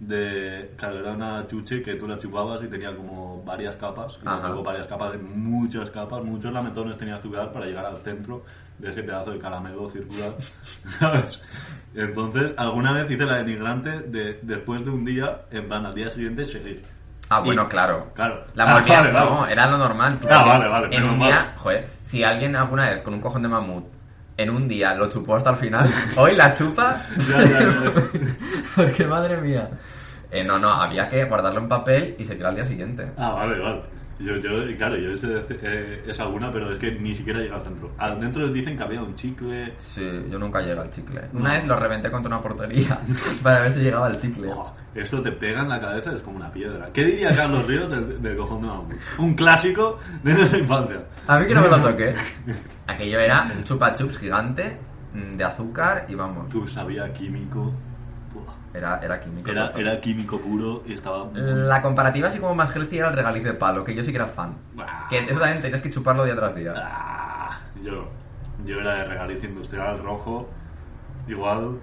de 0.00 0.72
claro, 0.76 0.98
era 1.00 1.12
una 1.12 1.46
chuche 1.46 1.82
que 1.82 1.94
tú 1.94 2.08
la 2.08 2.18
chupabas 2.18 2.62
y 2.62 2.68
tenía 2.68 2.94
como 2.96 3.42
varias 3.44 3.76
capas, 3.76 4.18
y 4.22 4.24
luego 4.24 4.62
varias 4.62 4.86
capas, 4.86 5.14
muchas 5.20 5.90
capas, 5.90 6.24
muchos 6.24 6.52
lametones 6.52 6.96
tenías 6.96 7.20
que 7.20 7.28
dar 7.28 7.52
para 7.52 7.66
llegar 7.66 7.84
al 7.84 7.98
centro 7.98 8.42
de 8.78 8.88
ese 8.88 9.02
pedazo 9.02 9.30
de 9.32 9.38
caramelo 9.38 9.90
circular, 9.90 10.32
¿sabes? 10.98 11.42
Entonces, 11.94 12.52
alguna 12.56 12.92
vez 12.92 13.10
hice 13.10 13.26
la 13.26 13.36
denigrante 13.36 14.00
de 14.00 14.38
después 14.42 14.82
de 14.84 14.90
un 14.90 15.04
día, 15.04 15.42
en 15.50 15.68
plan, 15.68 15.84
al 15.84 15.94
día 15.94 16.08
siguiente 16.08 16.46
seguir. 16.46 16.82
Ah, 17.28 17.40
Y- 17.42 17.46
bueno, 17.46 17.68
claro. 17.68 18.08
Claro. 18.14 18.44
La 18.54 18.64
Ah, 18.64 18.80
volvía- 18.80 19.00
vale, 19.00 19.12
vale. 19.12 19.30
no, 19.30 19.46
era 19.46 19.70
lo 19.70 19.76
normal. 19.76 20.18
Ah, 20.30 20.44
vale, 20.46 20.66
vale, 20.68 20.96
En 20.96 21.04
un 21.04 21.18
día, 21.18 21.52
joder, 21.58 21.86
si 22.00 22.24
alguien 22.24 22.56
alguna 22.56 22.88
vez 22.90 23.02
con 23.02 23.12
un 23.14 23.20
cojón 23.20 23.42
de 23.42 23.48
mamut 23.48 23.84
en 24.36 24.50
un 24.50 24.68
día 24.68 24.94
lo 24.94 25.08
chupó 25.08 25.36
hasta 25.36 25.50
el 25.50 25.56
final, 25.56 25.88
hoy 26.16 26.36
la 26.36 26.52
chupa. 26.52 27.02
Ya, 27.28 27.44
ya, 27.44 27.60
ya. 27.60 27.92
porque 28.76 29.06
madre 29.06 29.40
mía. 29.40 29.68
Eh, 30.30 30.44
no, 30.44 30.58
no, 30.58 30.70
había 30.70 31.08
que 31.08 31.24
guardarlo 31.24 31.60
en 31.60 31.68
papel 31.68 32.14
y 32.18 32.24
seguir 32.24 32.46
al 32.46 32.54
día 32.54 32.64
siguiente. 32.64 33.10
Ah, 33.16 33.32
vale, 33.32 33.58
vale. 33.58 33.82
Yo, 34.20 34.36
yo, 34.36 34.76
claro, 34.76 34.96
yo 34.96 35.12
hice 35.12 35.42
eh, 35.62 36.04
esa 36.06 36.24
alguna, 36.24 36.52
pero 36.52 36.70
es 36.70 36.78
que 36.78 36.92
ni 36.92 37.14
siquiera 37.14 37.40
llegué 37.40 37.54
al 37.54 37.62
centro. 37.62 37.90
Al 37.96 38.20
dentro 38.20 38.48
dicen 38.48 38.76
que 38.76 38.82
había 38.82 39.02
un 39.02 39.14
chicle. 39.14 39.72
Sí, 39.78 40.06
yo 40.30 40.38
nunca 40.38 40.60
llegué 40.60 40.78
al 40.78 40.90
chicle. 40.90 41.22
Una 41.32 41.54
vez 41.54 41.66
lo 41.66 41.76
reventé 41.76 42.10
contra 42.10 42.28
una 42.28 42.42
portería 42.42 43.00
para 43.42 43.60
ver 43.60 43.72
si 43.72 43.80
llegaba 43.80 44.08
el 44.08 44.18
chicle. 44.18 44.48
Oh, 44.52 44.74
esto 44.94 45.22
te 45.22 45.32
pega 45.32 45.62
en 45.62 45.70
la 45.70 45.80
cabeza, 45.80 46.12
es 46.12 46.22
como 46.22 46.36
una 46.36 46.52
piedra. 46.52 46.90
¿Qué 46.92 47.04
diría 47.04 47.30
Carlos 47.34 47.66
Ríos 47.66 47.88
del, 47.90 48.20
del 48.20 48.36
cojón 48.36 48.60
de 48.60 48.68
mamut? 48.68 48.94
Un 49.18 49.34
clásico 49.34 49.98
de 50.22 50.34
nuestra 50.34 50.58
infancia. 50.58 51.02
A 51.26 51.38
mí 51.38 51.46
que 51.46 51.54
no 51.54 51.62
me 51.62 51.68
lo 51.68 51.80
toque. 51.82 52.14
Aquello 52.86 53.20
era 53.20 53.50
un 53.56 53.64
chupa 53.64 53.94
chups 53.94 54.18
gigante 54.18 54.76
mm, 55.14 55.36
de 55.36 55.44
azúcar 55.44 56.04
y 56.08 56.14
vamos. 56.14 56.48
Tú 56.50 56.66
sabía 56.66 57.10
químico. 57.12 57.72
Era, 58.72 59.00
era 59.02 59.18
químico. 59.20 59.50
Era, 59.50 59.70
era 59.72 60.00
químico 60.00 60.38
puro 60.40 60.82
y 60.86 60.92
estaba. 60.94 61.28
La 61.34 61.82
comparativa 61.82 62.28
así 62.28 62.38
como 62.38 62.54
más 62.54 62.74
healthy 62.74 62.98
era 62.98 63.08
el 63.08 63.16
regaliz 63.16 63.42
de 63.44 63.54
palo, 63.54 63.82
que 63.84 63.94
yo 63.94 64.02
sí 64.04 64.10
que 64.12 64.16
era 64.18 64.26
fan. 64.26 64.54
Que 65.08 65.18
eso 65.24 65.40
también 65.40 65.60
tenías 65.60 65.80
que 65.82 65.90
chuparlo 65.90 66.24
día 66.24 66.36
tras 66.36 66.54
día. 66.54 66.72
Ah, 66.76 67.58
yo, 67.82 68.08
yo 68.64 68.76
era 68.76 68.94
de 68.94 69.04
regaliz 69.04 69.42
industrial 69.42 69.98
rojo. 70.02 70.48
Igual, 71.26 71.78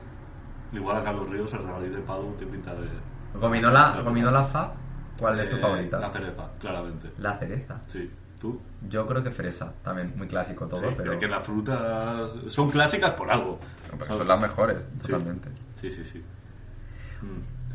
igual 0.72 0.98
a 0.98 1.04
Carlos 1.04 1.30
Ríos 1.30 1.52
el 1.54 1.60
regaliz 1.64 1.92
de 1.92 2.00
palo 2.00 2.36
que 2.40 2.46
pinta 2.46 2.74
de. 2.74 2.88
Gominola, 3.34 4.02
gominola 4.04 4.44
fa, 4.44 4.72
¿cuál 5.20 5.40
es 5.42 5.50
tu 5.50 5.58
Eh, 5.58 5.60
favorita? 5.60 6.00
La 6.00 6.10
cereza, 6.12 6.50
claramente. 6.60 7.12
La 7.20 7.38
cereza. 7.38 7.82
Sí, 7.88 8.10
tú. 8.40 8.60
Yo 8.90 9.06
creo 9.06 9.22
que 9.24 9.32
fresa, 9.32 9.74
también, 9.84 10.14
muy 10.16 10.28
clásico 10.28 10.66
todo, 10.68 10.82
Sí, 10.88 10.94
pero... 10.96 11.20
que 11.20 11.28
las 11.28 11.44
frutas 11.44 12.32
son 12.48 12.70
clásicas 12.72 13.12
por 13.12 13.30
algo. 13.30 13.60
No, 13.92 13.98
pero 13.98 14.14
son 14.14 14.28
las 14.28 14.42
mejores, 14.42 14.78
Sí. 15.02 15.08
totalmente. 15.12 15.50
Sí, 15.82 15.92
sí, 15.92 16.04
sí. 16.04 16.24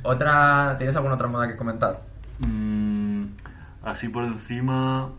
Otra, 0.03 0.75
¿Tienes 0.79 0.97
alguna 0.97 1.15
otra 1.15 1.29
moda 1.29 1.49
que 1.49 1.57
comentar? 1.57 2.01
Mm, 2.39 3.25
así 3.83 4.09
por 4.09 4.25
encima. 4.25 5.11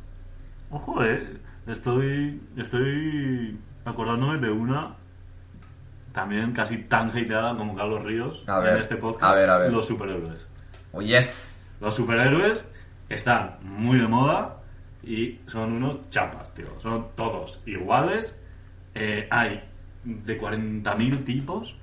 Ojo, 0.69 1.03
eh. 1.03 1.37
Estoy. 1.67 2.41
Estoy 2.57 3.57
acordándome 3.85 4.39
de 4.39 4.51
una. 4.51 4.95
También 6.11 6.51
casi 6.51 6.77
tan 6.77 7.09
hateada 7.09 7.55
como 7.57 7.73
Carlos 7.75 8.03
Ríos 8.03 8.43
A 8.47 8.59
ver, 8.59 8.73
en 8.73 8.79
este 8.81 8.97
podcast. 8.97 9.35
a 9.35 9.39
ver, 9.39 9.49
a 9.49 9.57
ver. 9.57 9.71
Los 9.71 9.87
superhéroes. 9.87 10.47
Oh, 10.91 11.01
yes. 11.01 11.59
Los 11.81 11.95
superhéroes 11.95 12.69
están 13.09 13.57
muy 13.61 13.99
de 13.99 14.07
moda 14.07 14.57
y 15.03 15.39
son 15.47 15.73
unos 15.73 16.09
chapas, 16.09 16.53
tío. 16.53 16.67
Son 16.81 17.07
todos 17.15 17.61
iguales. 17.65 18.39
Eh, 18.93 19.27
hay 19.31 19.63
de 20.03 20.39
40.000 20.39 21.23
tipos, 21.23 21.75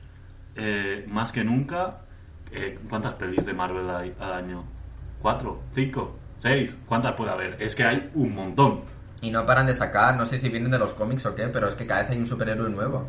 eh, 0.54 1.04
más 1.08 1.32
que 1.32 1.42
nunca. 1.42 1.99
Eh, 2.52 2.78
¿Cuántas 2.88 3.14
pelis 3.14 3.44
de 3.44 3.52
Marvel 3.52 3.88
hay 3.90 4.14
al 4.20 4.32
año? 4.32 4.64
¿Cuatro? 5.22 5.60
¿Cinco? 5.74 6.16
¿Seis? 6.38 6.76
¿Cuántas 6.86 7.12
puede 7.14 7.30
haber? 7.30 7.56
Es 7.62 7.74
que 7.74 7.84
hay 7.84 8.10
un 8.14 8.34
montón. 8.34 8.80
Y 9.22 9.30
no 9.30 9.44
paran 9.44 9.66
de 9.66 9.74
sacar, 9.74 10.16
no 10.16 10.24
sé 10.24 10.38
si 10.38 10.48
vienen 10.48 10.70
de 10.70 10.78
los 10.78 10.94
cómics 10.94 11.26
o 11.26 11.34
qué, 11.34 11.48
pero 11.48 11.68
es 11.68 11.74
que 11.74 11.86
cada 11.86 12.00
vez 12.00 12.10
hay 12.10 12.18
un 12.18 12.26
superhéroe 12.26 12.70
nuevo. 12.70 13.06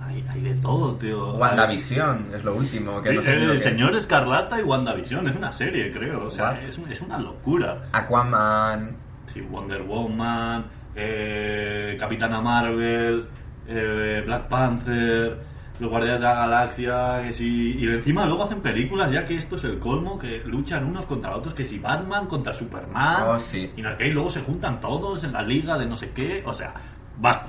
Hay, 0.00 0.24
hay 0.28 0.40
de 0.42 0.54
todo, 0.56 0.94
tío. 0.96 1.34
WandaVision 1.36 2.28
es 2.34 2.44
lo 2.44 2.54
último, 2.54 3.02
que 3.02 3.12
no 3.12 3.22
sé 3.22 3.30
Eh, 3.32 3.42
el 3.42 3.50
que 3.50 3.56
es. 3.56 3.62
señor 3.64 3.94
Escarlata 3.96 4.60
y 4.60 4.62
WandaVision 4.62 5.28
es 5.28 5.36
una 5.36 5.50
serie, 5.52 5.90
creo. 5.92 6.26
O 6.26 6.30
sea, 6.30 6.60
es, 6.62 6.78
es 6.88 7.00
una 7.00 7.18
locura. 7.18 7.82
Aquaman, 7.92 8.96
Sí, 9.26 9.40
Wonder 9.42 9.82
Woman, 9.82 10.64
eh, 10.96 11.96
Capitana 11.98 12.40
Marvel, 12.40 13.28
eh, 13.68 14.22
Black 14.26 14.48
Panther, 14.48 15.38
los 15.80 15.90
Guardianes 15.90 16.20
de 16.20 16.26
la 16.26 16.34
Galaxia, 16.34 17.22
que 17.22 17.32
sí, 17.32 17.76
y 17.78 17.86
encima 17.88 18.26
luego 18.26 18.44
hacen 18.44 18.60
películas, 18.60 19.10
ya 19.10 19.24
que 19.26 19.36
esto 19.36 19.56
es 19.56 19.64
el 19.64 19.78
colmo, 19.78 20.18
que 20.18 20.42
luchan 20.44 20.84
unos 20.84 21.06
contra 21.06 21.34
otros, 21.34 21.54
que 21.54 21.64
si 21.64 21.78
Batman 21.78 22.26
contra 22.26 22.52
Superman, 22.52 23.24
Oh, 23.28 23.38
sí. 23.38 23.72
y 23.76 23.82
no 23.82 23.96
que 23.96 24.06
y 24.08 24.10
luego 24.12 24.28
se 24.30 24.42
juntan 24.42 24.78
todos 24.80 25.24
en 25.24 25.32
la 25.32 25.42
liga 25.42 25.78
de 25.78 25.86
no 25.86 25.96
sé 25.96 26.10
qué, 26.12 26.42
o 26.46 26.52
sea, 26.54 26.74
basta. 27.18 27.48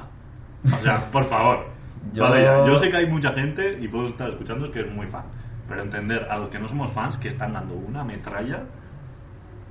O 0.65 0.77
sea, 0.77 1.05
por 1.11 1.25
favor. 1.25 1.65
Yo- 2.13 2.23
Vale, 2.23 2.41
ya, 2.43 2.65
yo 2.65 2.75
sé 2.77 2.89
que 2.89 2.97
hay 2.97 3.05
mucha 3.05 3.31
gente, 3.33 3.77
y 3.81 3.87
puedo 3.87 4.07
estar 4.07 4.29
escuchando, 4.29 4.65
es 4.65 4.71
que 4.71 4.79
es 4.81 4.91
muy 4.91 5.05
fan, 5.07 5.25
pero 5.67 5.81
entender 5.83 6.25
a 6.31 6.37
los 6.37 6.49
que 6.49 6.57
no 6.57 6.67
somos 6.67 6.91
fans 6.93 7.17
que 7.17 7.27
están 7.27 7.53
dando 7.53 7.73
una 7.75 8.03
metralla, 8.03 8.63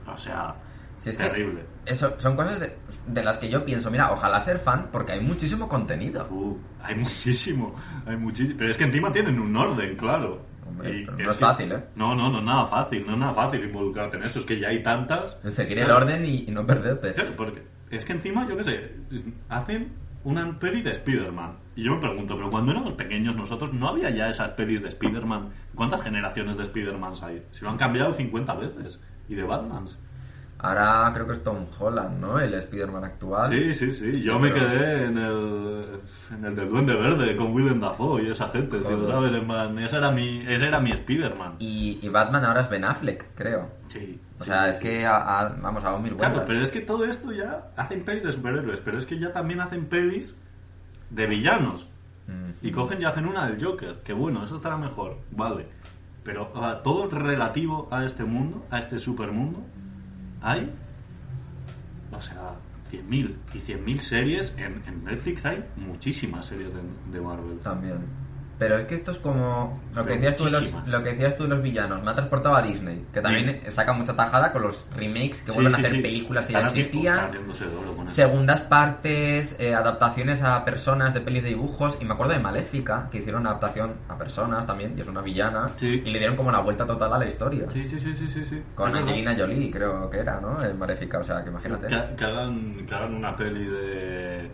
o 0.07 0.17
sea, 0.17 0.55
Si 0.99 1.11
es 1.11 1.17
terrible. 1.19 1.63
Eso 1.87 2.15
son 2.19 2.37
cosas 2.37 2.61
de, 2.61 2.77
de 3.07 3.23
las 3.23 3.39
que 3.39 3.51
yo 3.51 3.65
pienso, 3.65 3.91
mira, 3.91 4.13
ojalá 4.13 4.41
ser 4.41 4.59
fan 4.59 4.89
porque 4.93 5.13
hay 5.13 5.21
muchísimo 5.21 5.69
contenido. 5.69 6.27
Uh, 6.31 6.57
hay 6.83 6.95
muchísimo, 6.95 7.75
hay 8.07 8.17
muchísimo. 8.17 8.57
Pero 8.59 8.71
es 8.71 8.77
que 8.77 8.85
encima 8.85 9.13
tienen 9.13 9.39
un 9.39 9.57
orden, 9.57 9.97
claro. 9.97 10.47
Hombre, 10.67 11.03
pero 11.05 11.19
no 11.19 11.31
es 11.31 11.37
fácil, 11.37 11.73
¿eh? 11.73 11.85
No, 11.97 12.15
no, 12.15 12.31
no 12.31 12.39
es 12.39 12.45
nada 12.45 12.67
fácil, 12.67 13.05
no 13.07 13.13
es 13.13 13.19
nada 13.19 13.35
fácil 13.35 13.65
involucrarte 13.65 14.17
en 14.17 14.25
eso. 14.25 14.39
Es 14.39 14.45
que 14.45 14.59
ya 14.59 14.69
hay 14.69 14.83
tantas. 14.83 15.37
Seguir 15.49 15.79
el 15.79 15.91
orden 15.91 16.25
y, 16.25 16.45
y 16.47 16.51
no 16.51 16.65
perderte. 16.65 17.13
Claro, 17.13 17.31
porque 17.37 17.63
es 17.91 18.05
que 18.05 18.13
encima, 18.13 18.47
yo 18.49 18.57
qué 18.57 18.65
sé, 18.65 18.95
hacen 19.49 19.93
una 20.23 20.59
peli 20.59 20.83
de 20.83 20.91
Spider-Man. 20.91 21.57
Y 21.77 21.85
yo 21.85 21.95
me 21.95 22.01
pregunto, 22.01 22.37
pero 22.37 22.51
cuando 22.51 22.73
éramos 22.73 22.93
pequeños 22.93 23.35
nosotros, 23.37 23.73
¿no 23.73 23.89
había 23.89 24.11
ya 24.11 24.29
esas 24.29 24.51
pelis 24.51 24.83
de 24.83 24.89
Spider-Man? 24.89 25.51
¿Cuántas 25.75 26.03
generaciones 26.03 26.57
de 26.57 26.65
Spider-Man 26.65 27.15
hay? 27.23 27.43
Si 27.51 27.65
lo 27.65 27.71
han 27.71 27.79
cambiado 27.79 28.13
50 28.13 28.55
veces. 28.55 29.01
Y 29.29 29.35
de 29.35 29.45
Batmans. 29.45 29.99
Ahora 30.63 31.11
creo 31.15 31.27
que 31.27 31.33
es 31.33 31.43
Tom 31.43 31.65
Holland, 31.79 32.21
¿no? 32.21 32.39
El 32.39 32.53
Spider-Man 32.55 33.05
actual. 33.05 33.51
Sí, 33.51 33.73
sí, 33.75 33.93
sí. 33.93 34.21
Yo 34.23 34.35
Sí, 34.35 34.39
me 34.41 34.51
pero- 34.51 34.67
quedé 34.67 35.05
en 35.07 35.17
el, 35.19 36.01
en 36.37 36.45
el 36.45 36.57
del 36.57 36.69
Duende 36.69 36.95
Verde 36.97 37.35
con 37.37 37.53
Willem 37.55 37.81
Dafoe 37.81 38.23
y 38.25 38.31
esa 38.31 38.49
gente, 38.51 38.79
tío. 38.79 39.09
¿sabes? 39.09 39.33
Ese 39.85 39.97
era 39.97 40.11
mi, 40.11 40.41
ese 40.47 40.67
era 40.69 40.79
mi 40.81 40.93
Spider-Man. 40.93 41.55
Y, 41.59 41.99
y 42.03 42.09
Batman 42.11 42.45
ahora 42.45 42.61
es 42.61 42.69
Ben 42.69 42.85
Affleck, 42.85 43.35
creo. 43.35 43.69
Sí. 43.89 44.21
O 44.39 44.45
sí, 44.45 44.51
sea, 44.51 44.65
sí, 44.65 44.71
es 44.71 44.79
que 44.81 45.05
vamos, 45.05 45.83
ha 45.83 45.87
dado 45.89 45.99
mil 45.99 46.13
vueltas. 46.15 46.33
Claro, 46.33 46.45
pero 46.47 46.63
es 46.63 46.71
que 46.71 46.81
todo 46.81 47.05
esto 47.05 47.33
ya 47.33 47.69
hacen 47.77 48.05
pelis 48.05 48.23
de 48.23 48.33
superhéroes, 48.33 48.81
pero 48.81 48.99
es 48.99 49.07
que 49.07 49.19
ya 49.19 49.33
también 49.33 49.61
hacen 49.61 49.87
pelis 49.87 50.39
de 51.11 51.27
villanos. 51.27 51.89
Mm. 52.27 52.67
Y 52.67 52.71
cogen 52.71 53.01
y 53.03 53.05
hacen 53.07 53.27
una 53.27 53.47
del 53.47 53.63
Joker, 53.65 54.01
que 54.05 54.13
bueno, 54.13 54.45
eso 54.45 54.57
estará 54.57 54.77
mejor, 54.77 55.19
vale. 55.31 55.67
Pero 56.23 56.49
todo 56.85 57.09
relativo 57.09 57.89
a 57.91 58.05
este 58.05 58.25
mundo, 58.25 58.65
a 58.71 58.79
este 58.79 58.99
supermundo, 58.99 59.61
hay, 60.41 60.73
o 62.13 62.21
sea, 62.21 62.57
100.000 62.91 63.37
y 63.55 63.59
100.000 63.59 63.99
series. 63.99 64.57
En, 64.59 64.83
en 64.87 65.05
Netflix 65.05 65.45
hay 65.47 65.65
muchísimas 65.77 66.47
series 66.47 66.75
de, 66.75 66.81
de 67.13 67.21
Marvel. 67.21 67.59
También. 67.61 67.99
Pero 68.61 68.77
es 68.77 68.85
que 68.85 68.95
esto 68.95 69.11
es 69.13 69.19
como 69.19 69.81
lo 69.97 70.05
que 70.05 70.13
decías 70.13 70.37
tú 70.37 70.45
de 70.45 70.51
los, 70.51 70.61
muchísimas. 70.61 70.89
lo 70.89 71.03
que 71.03 71.11
decías 71.13 71.35
tú 71.35 71.45
de 71.45 71.49
los 71.49 71.63
villanos. 71.63 72.03
Me 72.03 72.11
ha 72.11 72.15
transportado 72.15 72.55
a 72.55 72.61
Disney, 72.61 73.07
que 73.11 73.23
también 73.23 73.59
saca 73.73 73.95
mucha 73.95 74.15
tajada 74.15 74.53
con 74.53 74.61
los 74.61 74.85
remakes 74.95 75.43
que 75.43 75.51
Sí, 75.51 75.57
vuelven 75.57 75.77
sí, 75.77 75.83
a 75.83 75.87
hacer 75.87 76.03
películas 76.03 76.45
que 76.45 76.53
ya 76.53 76.67
existían. 76.67 77.31
Segundas 78.09 78.61
partes, 78.61 79.57
eh, 79.59 79.75
adaptaciones 79.75 80.43
a 80.43 80.63
personas 80.63 81.15
de 81.15 81.23
pelis 81.23 81.43
de 81.43 81.49
dibujos. 81.49 81.97
Y 82.03 82.05
me 82.05 82.13
acuerdo 82.13 82.35
de 82.35 82.41
Maléfica, 82.41 83.09
que 83.11 83.21
hicieron 83.21 83.41
una 83.41 83.51
adaptación 83.53 83.95
a 84.11 84.19
personas 84.19 84.67
también, 84.67 84.93
y 84.95 85.01
es 85.01 85.09
una 85.09 85.23
villana. 85.23 85.71
Y 85.81 86.03
le 86.03 86.19
dieron 86.19 86.37
como 86.37 86.53
la 86.53 86.61
vuelta 86.61 86.85
total 86.85 87.15
a 87.15 87.19
la 87.19 87.27
historia. 87.27 87.65
Sí, 87.73 87.83
sí, 87.87 87.99
sí, 87.99 88.15
sí, 88.15 88.29
sí. 88.45 88.63
Con. 88.75 88.95
Angelina 88.95 89.35
Jolie, 89.35 89.71
creo 89.71 90.11
que 90.11 90.19
era, 90.19 90.39
¿no? 90.39 90.63
En 90.63 90.79
Maléfica, 90.79 91.21
o 91.21 91.25
sea, 91.25 91.43
que 91.43 91.49
imagínate. 91.49 91.87
Que, 91.87 91.97
que 92.15 92.25
hagan, 92.27 92.85
que 92.87 92.95
hagan 92.95 93.15
una 93.15 93.35
peli 93.35 93.65
de, 93.65 94.51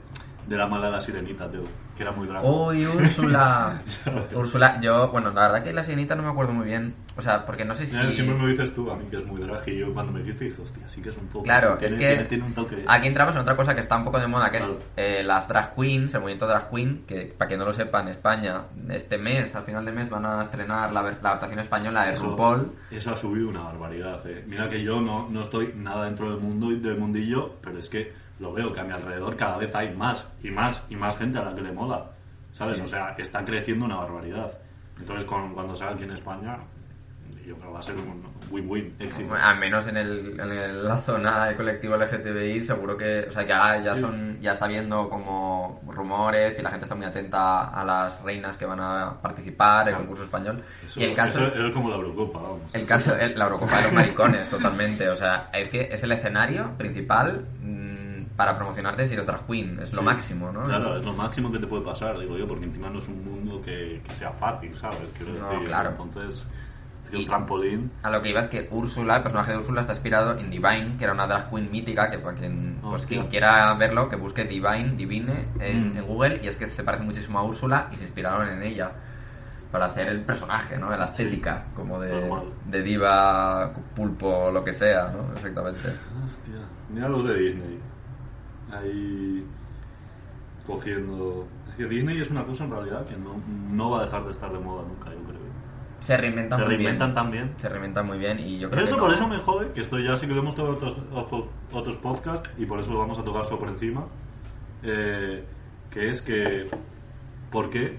de 0.46 0.56
la 0.56 0.66
mala 0.66 0.86
de 0.86 0.92
la 0.92 1.00
sirenita, 1.00 1.50
tío. 1.50 1.60
Que 1.96 2.02
era 2.02 2.12
muy 2.12 2.26
drama. 2.26 2.46
Uy, 2.48 2.86
Úrsula. 2.86 3.80
Úrsula, 4.34 4.80
yo, 4.80 5.08
bueno, 5.10 5.30
la 5.32 5.42
verdad 5.48 5.62
que 5.64 5.72
la 5.72 5.82
sirenita 5.82 6.14
no 6.14 6.22
me 6.22 6.28
acuerdo 6.28 6.52
muy 6.52 6.66
bien. 6.66 6.94
O 7.16 7.22
sea, 7.22 7.44
porque 7.46 7.64
no 7.64 7.74
sé 7.74 7.86
si. 7.86 7.94
Ya, 7.94 8.10
Siempre 8.10 8.36
me 8.36 8.50
dices 8.50 8.74
tú 8.74 8.90
a 8.90 8.96
mí 8.96 9.06
que 9.10 9.16
es 9.16 9.24
muy 9.26 9.40
drag 9.40 9.66
y 9.68 9.78
yo 9.78 9.92
cuando 9.94 10.12
me 10.12 10.20
dijiste 10.20 10.44
dije, 10.44 10.60
hostia, 10.62 10.86
sí 10.88 11.00
que 11.00 11.08
es 11.08 11.16
un 11.16 11.26
poco. 11.28 11.44
Claro, 11.44 11.76
tiene, 11.78 11.94
es 11.94 12.00
que 12.00 12.08
tiene, 12.08 12.24
tiene 12.24 12.44
un 12.44 12.52
toque. 12.54 12.84
aquí 12.86 13.06
entramos 13.08 13.34
en 13.34 13.40
otra 13.40 13.56
cosa 13.56 13.74
que 13.74 13.80
está 13.80 13.96
un 13.96 14.04
poco 14.04 14.18
de 14.20 14.26
moda, 14.26 14.50
que 14.50 14.58
es 14.58 14.78
eh, 14.96 15.22
las 15.24 15.48
drag 15.48 15.74
queens, 15.74 16.14
el 16.14 16.20
movimiento 16.20 16.46
drag 16.46 16.70
queen, 16.70 17.04
que 17.06 17.34
para 17.36 17.48
quien 17.48 17.58
no 17.58 17.66
lo 17.66 17.72
sepa, 17.72 18.00
en 18.02 18.08
España, 18.08 18.62
este 18.90 19.16
mes, 19.18 19.54
al 19.56 19.62
final 19.64 19.84
de 19.84 19.92
mes, 19.92 20.10
van 20.10 20.26
a 20.26 20.42
estrenar 20.42 20.92
la, 20.92 21.02
la 21.02 21.08
adaptación 21.08 21.58
española 21.60 22.04
de 22.04 22.12
Eso, 22.12 22.26
RuPaul. 22.26 22.72
eso 22.90 23.12
ha 23.12 23.16
subido 23.16 23.48
una 23.48 23.62
barbaridad. 23.62 24.20
eh. 24.26 24.44
Mira 24.46 24.68
que 24.68 24.82
yo 24.82 25.00
no, 25.00 25.28
no 25.30 25.40
estoy 25.42 25.72
nada 25.74 26.04
dentro 26.04 26.30
del 26.30 26.40
mundo 26.40 26.70
y 26.70 26.78
del 26.78 26.98
mundillo, 26.98 27.54
pero 27.62 27.78
es 27.78 27.88
que 27.88 28.12
lo 28.38 28.52
veo 28.52 28.72
que 28.72 28.80
a 28.80 28.84
mi 28.84 28.92
alrededor 28.92 29.36
cada 29.36 29.56
vez 29.58 29.74
hay 29.74 29.94
más 29.94 30.30
y 30.42 30.50
más 30.50 30.84
y 30.90 30.96
más 30.96 31.16
gente 31.16 31.38
a 31.38 31.44
la 31.44 31.54
que 31.54 31.62
le 31.62 31.72
mola. 31.72 32.04
¿Sabes? 32.52 32.78
Sí. 32.78 32.84
O 32.84 32.86
sea, 32.86 33.14
está 33.18 33.44
creciendo 33.44 33.84
una 33.84 33.96
barbaridad. 33.96 34.50
Entonces, 34.98 35.24
con- 35.26 35.52
cuando 35.52 35.74
salga 35.74 35.94
aquí 35.94 36.04
en 36.04 36.12
España, 36.12 36.56
yo 37.46 37.54
creo 37.54 37.66
que 37.68 37.72
va 37.74 37.78
a 37.78 37.82
ser 37.82 37.96
un 37.96 38.24
win-win, 38.50 38.96
éxito. 38.98 39.34
Al 39.34 39.58
menos 39.58 39.86
en, 39.88 39.98
el, 39.98 40.40
en 40.40 40.50
el- 40.52 40.84
la 40.84 40.96
zona 40.96 41.46
del 41.46 41.56
colectivo 41.56 41.96
LGTBI, 41.96 42.60
seguro 42.62 42.96
que, 42.96 43.26
o 43.28 43.30
sea, 43.32 43.44
ya, 43.46 43.76
ya 43.82 43.94
Sí. 43.94 44.00
son, 44.00 44.38
ya 44.40 44.52
está 44.52 44.66
viendo 44.66 45.08
como 45.10 45.82
rumores 45.86 46.58
y 46.58 46.62
la 46.62 46.70
gente 46.70 46.86
está 46.86 46.94
muy 46.94 47.04
atenta 47.04 47.68
a 47.68 47.84
las 47.84 48.22
reinas 48.22 48.56
que 48.56 48.64
van 48.64 48.80
a 48.80 49.20
participar 49.20 49.88
en 49.88 49.94
el 49.94 50.00
concurso 50.00 50.24
español. 50.24 50.62
Eso, 50.84 50.98
y 51.00 51.04
el 51.04 51.14
caso 51.14 51.40
eso 51.42 51.48
es, 51.60 51.66
es 51.68 51.72
como 51.74 51.90
la 51.90 51.96
Eurocopa, 51.96 52.38
vamos. 52.40 52.60
El 52.72 52.86
caso, 52.86 53.14
el- 53.16 53.38
la 53.38 53.44
Eurocopa 53.44 53.76
de 53.76 53.82
los 53.82 53.92
maricones, 53.92 54.48
totalmente. 54.48 55.08
O 55.10 55.14
sea, 55.14 55.50
es 55.52 55.68
que 55.68 55.88
es 55.92 56.02
el 56.02 56.12
escenario 56.12 56.72
principal 56.78 57.44
para 58.36 58.54
promocionarte 58.54 59.04
eres 59.04 59.26
drag 59.26 59.46
queen. 59.46 59.78
Es 59.80 59.92
lo 59.94 60.00
Sí. 60.00 60.04
máximo, 60.04 60.52
¿no? 60.52 60.62
Claro, 60.64 60.96
es 60.96 61.04
lo 61.04 61.12
máximo 61.14 61.50
que 61.50 61.58
te 61.58 61.66
puede 61.66 61.82
pasar, 61.84 62.18
digo 62.18 62.36
yo, 62.36 62.46
porque 62.46 62.64
encima 62.66 62.90
no 62.90 62.98
es 62.98 63.08
un 63.08 63.24
mundo 63.24 63.60
que, 63.62 64.00
que 64.06 64.14
sea 64.14 64.30
fácil, 64.32 64.74
¿sabes? 64.76 64.98
Quiero 65.16 65.32
No, 65.34 65.48
decir, 65.50 65.66
claro. 65.68 65.90
entonces, 65.90 66.46
un 67.12 67.24
trampolín. 67.24 67.90
A 68.02 68.10
lo 68.10 68.20
que 68.20 68.30
iba 68.30 68.40
es 68.40 68.48
que 68.48 68.68
Úrsula, 68.70 69.16
el 69.18 69.22
personaje 69.22 69.52
de 69.52 69.58
Úrsula 69.58 69.80
está 69.80 69.92
inspirado 69.94 70.36
en 70.38 70.50
Divine, 70.50 70.96
que 70.98 71.04
era 71.04 71.12
una 71.12 71.26
drag 71.26 71.48
queen 71.48 71.70
mítica, 71.70 72.10
que 72.10 72.18
para 72.18 72.36
quien, 72.36 72.78
pues, 72.82 73.02
Hostia. 73.02 73.18
quien 73.18 73.30
quiera 73.30 73.72
verlo, 73.74 74.08
que 74.08 74.16
busque 74.16 74.44
Divine, 74.44 74.94
Divine 74.96 75.46
en, 75.60 75.94
Mm. 75.94 75.96
en 75.98 76.04
Google, 76.06 76.40
y 76.42 76.48
es 76.48 76.56
que 76.56 76.66
se 76.66 76.82
parece 76.82 77.04
muchísimo 77.04 77.38
a 77.38 77.42
Úrsula 77.44 77.88
y 77.92 77.96
se 77.96 78.04
inspiraron 78.04 78.48
en 78.48 78.62
ella 78.62 78.90
para 79.70 79.86
hacer 79.86 80.08
el 80.08 80.20
personaje, 80.22 80.76
¿no? 80.78 80.90
De 80.90 80.96
la 80.98 81.04
estética, 81.06 81.64
como 81.74 81.98
de, 82.00 82.28
de 82.66 82.82
diva, 82.82 83.72
pulpo, 83.94 84.50
lo 84.52 84.62
que 84.64 84.72
sea, 84.72 85.08
¿no? 85.10 85.32
Exactamente. 85.34 85.88
Hostia, 86.26 86.54
mira 86.90 87.08
los 87.08 87.24
de 87.24 87.34
Disney. 87.34 87.80
Ahí 88.78 89.44
cogiendo. 90.66 91.46
que 91.76 91.84
Disney 91.84 92.20
es 92.20 92.30
una 92.30 92.44
cosa 92.44 92.64
en 92.64 92.70
realidad 92.70 93.04
que 93.06 93.16
no, 93.16 93.34
no 93.70 93.90
va 93.90 93.98
a 94.00 94.04
dejar 94.04 94.24
de 94.24 94.30
estar 94.32 94.50
de 94.52 94.58
moda 94.58 94.82
nunca, 94.88 95.10
yo 95.10 95.22
creo. 95.24 95.46
Se 96.00 96.16
reinventan 96.16 96.58
Se 96.58 96.64
muy 96.64 96.74
reinventan 96.74 97.08
bien. 97.08 97.14
también. 97.14 97.54
Se 97.58 97.68
reinventan 97.68 98.06
muy 98.06 98.18
bien 98.18 98.38
y 98.38 98.58
yo 98.58 98.68
Pero 98.70 98.82
creo 98.82 98.84
eso 98.84 98.94
que 98.96 99.00
por 99.00 99.12
eso 99.14 99.28
me 99.28 99.38
jode, 99.38 99.72
que 99.72 99.80
esto 99.80 99.98
ya 99.98 100.16
sí 100.16 100.26
que 100.26 100.34
lo 100.34 100.40
hemos 100.40 100.54
tocado 100.54 100.78
otros 101.72 101.96
podcasts 101.96 102.48
y 102.58 102.66
por 102.66 102.80
eso 102.80 102.92
lo 102.92 102.98
vamos 102.98 103.18
a 103.18 103.24
tocar 103.24 103.44
solo 103.44 103.60
por 103.60 103.68
encima. 103.70 104.06
eh, 104.82 105.44
que 105.90 106.10
es 106.10 106.20
que, 106.22 106.68
¿por 107.50 107.70
qué 107.70 107.98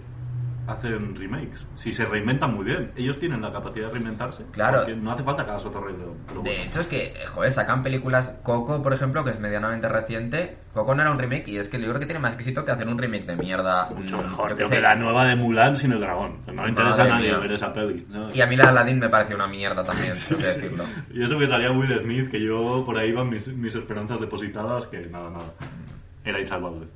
hacen 0.67 1.15
remakes? 1.15 1.65
Si 1.75 1.91
se 1.91 2.05
reinventan 2.05 2.53
muy 2.53 2.65
bien, 2.65 2.91
ellos 2.95 3.19
tienen 3.19 3.41
la 3.41 3.51
capacidad 3.51 3.87
de 3.87 3.93
reinventarse. 3.93 4.45
Claro. 4.51 4.85
no 4.95 5.11
hace 5.11 5.23
falta 5.23 5.43
Rey 5.43 5.95
León. 5.97 6.17
pero 6.27 6.41
De 6.41 6.63
hecho, 6.63 6.81
es 6.81 6.87
que, 6.87 7.13
joder, 7.27 7.51
sacan 7.51 7.81
películas. 7.81 8.35
Coco, 8.43 8.81
por 8.81 8.93
ejemplo, 8.93 9.23
que 9.23 9.31
es 9.31 9.39
medianamente 9.39 9.87
reciente. 9.87 10.57
Coco 10.73 10.93
no 10.93 11.01
era 11.01 11.11
un 11.11 11.17
remake 11.17 11.47
y 11.47 11.57
es 11.57 11.69
que 11.69 11.79
yo 11.79 11.87
creo 11.87 11.99
que 11.99 12.05
tiene 12.05 12.19
más 12.19 12.33
éxito 12.33 12.63
que 12.63 12.71
hacer 12.71 12.87
un 12.87 12.97
remake 12.97 13.25
de 13.25 13.35
mierda. 13.35 13.89
Mucho 13.95 14.17
mm, 14.17 14.21
mejor 14.21 14.57
yo 14.57 14.69
que 14.69 14.79
la 14.79 14.95
nueva 14.95 15.25
de 15.25 15.35
Mulan 15.35 15.75
sin 15.75 15.91
el 15.93 15.99
dragón. 15.99 16.39
No 16.47 16.63
me 16.63 16.69
interesa 16.69 16.97
Madre 16.99 17.11
a 17.11 17.15
nadie 17.15 17.29
mía. 17.29 17.39
ver 17.39 17.51
esa 17.53 17.73
peli. 17.73 18.05
¿no? 18.09 18.33
Y 18.33 18.41
a 18.41 18.47
mí 18.47 18.55
la 18.55 18.69
Aladdin 18.69 18.99
me 18.99 19.09
pareció 19.09 19.35
una 19.35 19.47
mierda 19.47 19.83
también, 19.83 20.13
tengo 20.27 20.41
que 20.41 20.47
decirlo. 20.47 20.83
Y 21.13 21.23
eso 21.23 21.39
que 21.39 21.47
salía 21.47 21.71
Will 21.71 21.97
Smith, 21.99 22.29
que 22.29 22.43
yo 22.43 22.83
por 22.85 22.97
ahí 22.97 23.09
iban 23.09 23.29
mis, 23.29 23.47
mis 23.55 23.73
esperanzas 23.73 24.19
depositadas, 24.19 24.85
que 24.87 25.07
nada, 25.07 25.29
nada. 25.29 25.53
Era 26.23 26.39
insalvable. 26.41 26.87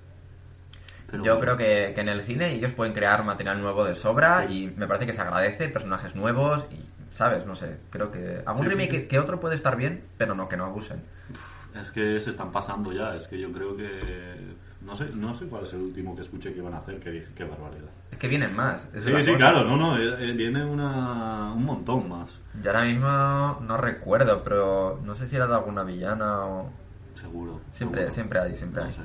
Pero 1.12 1.24
Yo 1.24 1.36
bueno. 1.36 1.56
creo 1.56 1.58
que, 1.58 1.94
que 1.94 2.02
en 2.02 2.10
el 2.10 2.24
cine 2.24 2.52
ellos 2.54 2.72
pueden 2.72 2.94
crear 2.94 3.24
material 3.26 3.62
nuevo 3.62 3.84
de 3.84 3.94
sobra 3.96 4.46
y 4.46 4.74
me 4.78 4.88
parece 4.88 5.06
que 5.06 5.14
se 5.14 5.22
agradece, 5.22 5.68
personajes 5.70 6.16
nuevos 6.16 6.66
y, 6.72 6.80
¿sabes? 7.14 7.46
No 7.46 7.54
sé, 7.54 7.78
creo 7.90 8.12
que 8.12 8.42
algún 8.46 8.66
Sí, 8.66 8.72
remake 8.72 8.92
sí. 8.92 8.98
Que, 9.02 9.08
que 9.08 9.20
otro 9.20 9.40
puede 9.40 9.56
estar 9.56 9.76
bien, 9.76 10.04
pero 10.18 10.34
no, 10.36 10.48
que 10.48 10.56
no 10.58 10.66
abusen. 10.66 11.04
Es 11.80 11.92
que 11.92 12.20
se 12.20 12.32
están 12.32 12.52
pasando 12.52 12.92
ya, 12.92 13.16
es 13.16 13.28
que 13.28 13.40
yo 13.40 13.52
creo 13.52 13.76
que... 13.78 14.56
No 14.82 14.96
sé, 14.96 15.10
no 15.14 15.34
sé 15.34 15.46
cuál 15.46 15.64
es 15.64 15.74
el 15.74 15.82
último 15.82 16.16
que 16.16 16.22
escuché 16.22 16.52
que 16.52 16.60
iban 16.60 16.74
a 16.74 16.80
hacer, 16.80 17.00
que 17.00 17.12
dije, 17.12 17.28
qué 17.36 17.44
barbaridad. 17.44 17.90
Es 18.12 18.18
que 18.18 18.28
vienen 18.28 18.54
más. 18.56 18.90
Sí, 18.94 19.00
sí, 19.04 19.12
cosa. 19.12 19.36
claro, 19.38 19.64
no, 19.64 19.78
no, 19.78 19.98
eh, 19.98 20.16
eh, 20.20 20.32
viene 20.34 20.66
una, 20.66 21.54
un 21.54 21.64
montón 21.64 22.10
más, 22.10 22.30
Yo 22.62 22.72
ahora 22.72 22.84
mismo 22.86 23.08
no 23.62 23.78
recuerdo, 23.78 24.44
pero 24.44 25.00
no 25.04 25.14
sé 25.16 25.28
si 25.28 25.36
era 25.36 25.46
de 25.48 25.54
alguna 25.56 25.84
villana 25.84 26.46
o... 26.46 26.70
seguro. 27.16 27.62
Siempre, 27.72 28.00
seguro. 28.02 28.12
siempre 28.14 28.40
hay, 28.40 28.56
siempre 28.56 28.82
No 28.82 28.88
hay. 28.88 28.94
sé. 28.96 29.02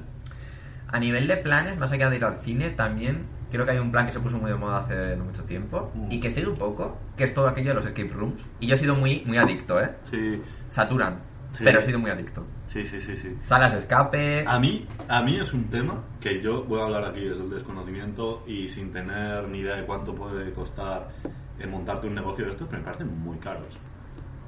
A 0.89 0.99
nivel 0.99 1.27
de 1.27 1.37
planes, 1.39 1.77
más 1.79 1.91
allá 1.93 2.09
de 2.11 2.17
ir 2.17 2.25
al 2.25 2.37
cine, 2.37 2.71
también 2.71 3.27
creo 3.51 3.65
que 3.65 3.73
hay 3.73 3.79
un 3.79 3.91
plan 3.91 4.07
que 4.07 4.13
se 4.13 4.21
puso 4.21 4.39
muy 4.39 4.51
de 4.51 4.57
moda 4.57 4.79
hace 4.79 5.17
no 5.17 5.25
mucho 5.25 5.43
tiempo 5.45 5.91
Mm. 5.95 6.13
y 6.13 6.21
que 6.21 6.31
sigue 6.31 6.49
un 6.49 6.57
poco, 6.57 6.97
que 7.17 7.25
es 7.25 7.35
todo 7.35 7.49
aquello 7.49 7.69
de 7.71 7.75
los 7.75 7.87
escape 7.87 8.09
rooms. 8.13 8.45
Y 8.61 8.67
yo 8.67 8.75
he 8.75 8.79
sido 8.79 8.95
muy, 8.95 9.23
muy 9.27 9.37
adicto, 9.39 9.81
¿eh? 9.81 9.91
Sí, 10.05 10.41
Saturan, 10.69 11.19
Sí. 11.53 11.65
pero 11.65 11.79
he 11.79 11.83
sido 11.83 11.99
muy 11.99 12.11
adicto. 12.11 12.45
sí, 12.67 12.85
sí, 12.85 13.01
sí, 13.01 13.17
sí. 13.17 13.35
Salas 13.43 13.73
de 13.73 13.79
escape... 13.79 14.45
A 14.47 14.59
mí, 14.59 14.87
a 15.09 15.23
mí 15.23 15.37
es 15.37 15.53
un 15.55 15.65
tema 15.65 15.95
que 16.21 16.41
yo 16.43 16.65
voy 16.65 16.81
a 16.81 16.85
hablar 16.85 17.05
aquí 17.07 17.25
desde 17.25 17.43
el 17.45 17.51
desconocimiento 17.51 18.43
y 18.47 18.69
sin 18.69 18.93
tener 18.93 19.49
ni 19.51 19.61
idea 19.61 19.77
de 19.77 19.87
cuánto 19.87 20.15
puede 20.15 20.53
costar 20.53 21.09
eh, 21.59 21.67
montarte 21.67 22.07
un 22.09 22.15
negocio 22.15 22.45
de 22.45 22.51
estos, 22.51 22.67
pero 22.69 22.81
me 22.81 22.85
parecen 22.85 23.19
muy 23.21 23.39
caros. 23.39 23.67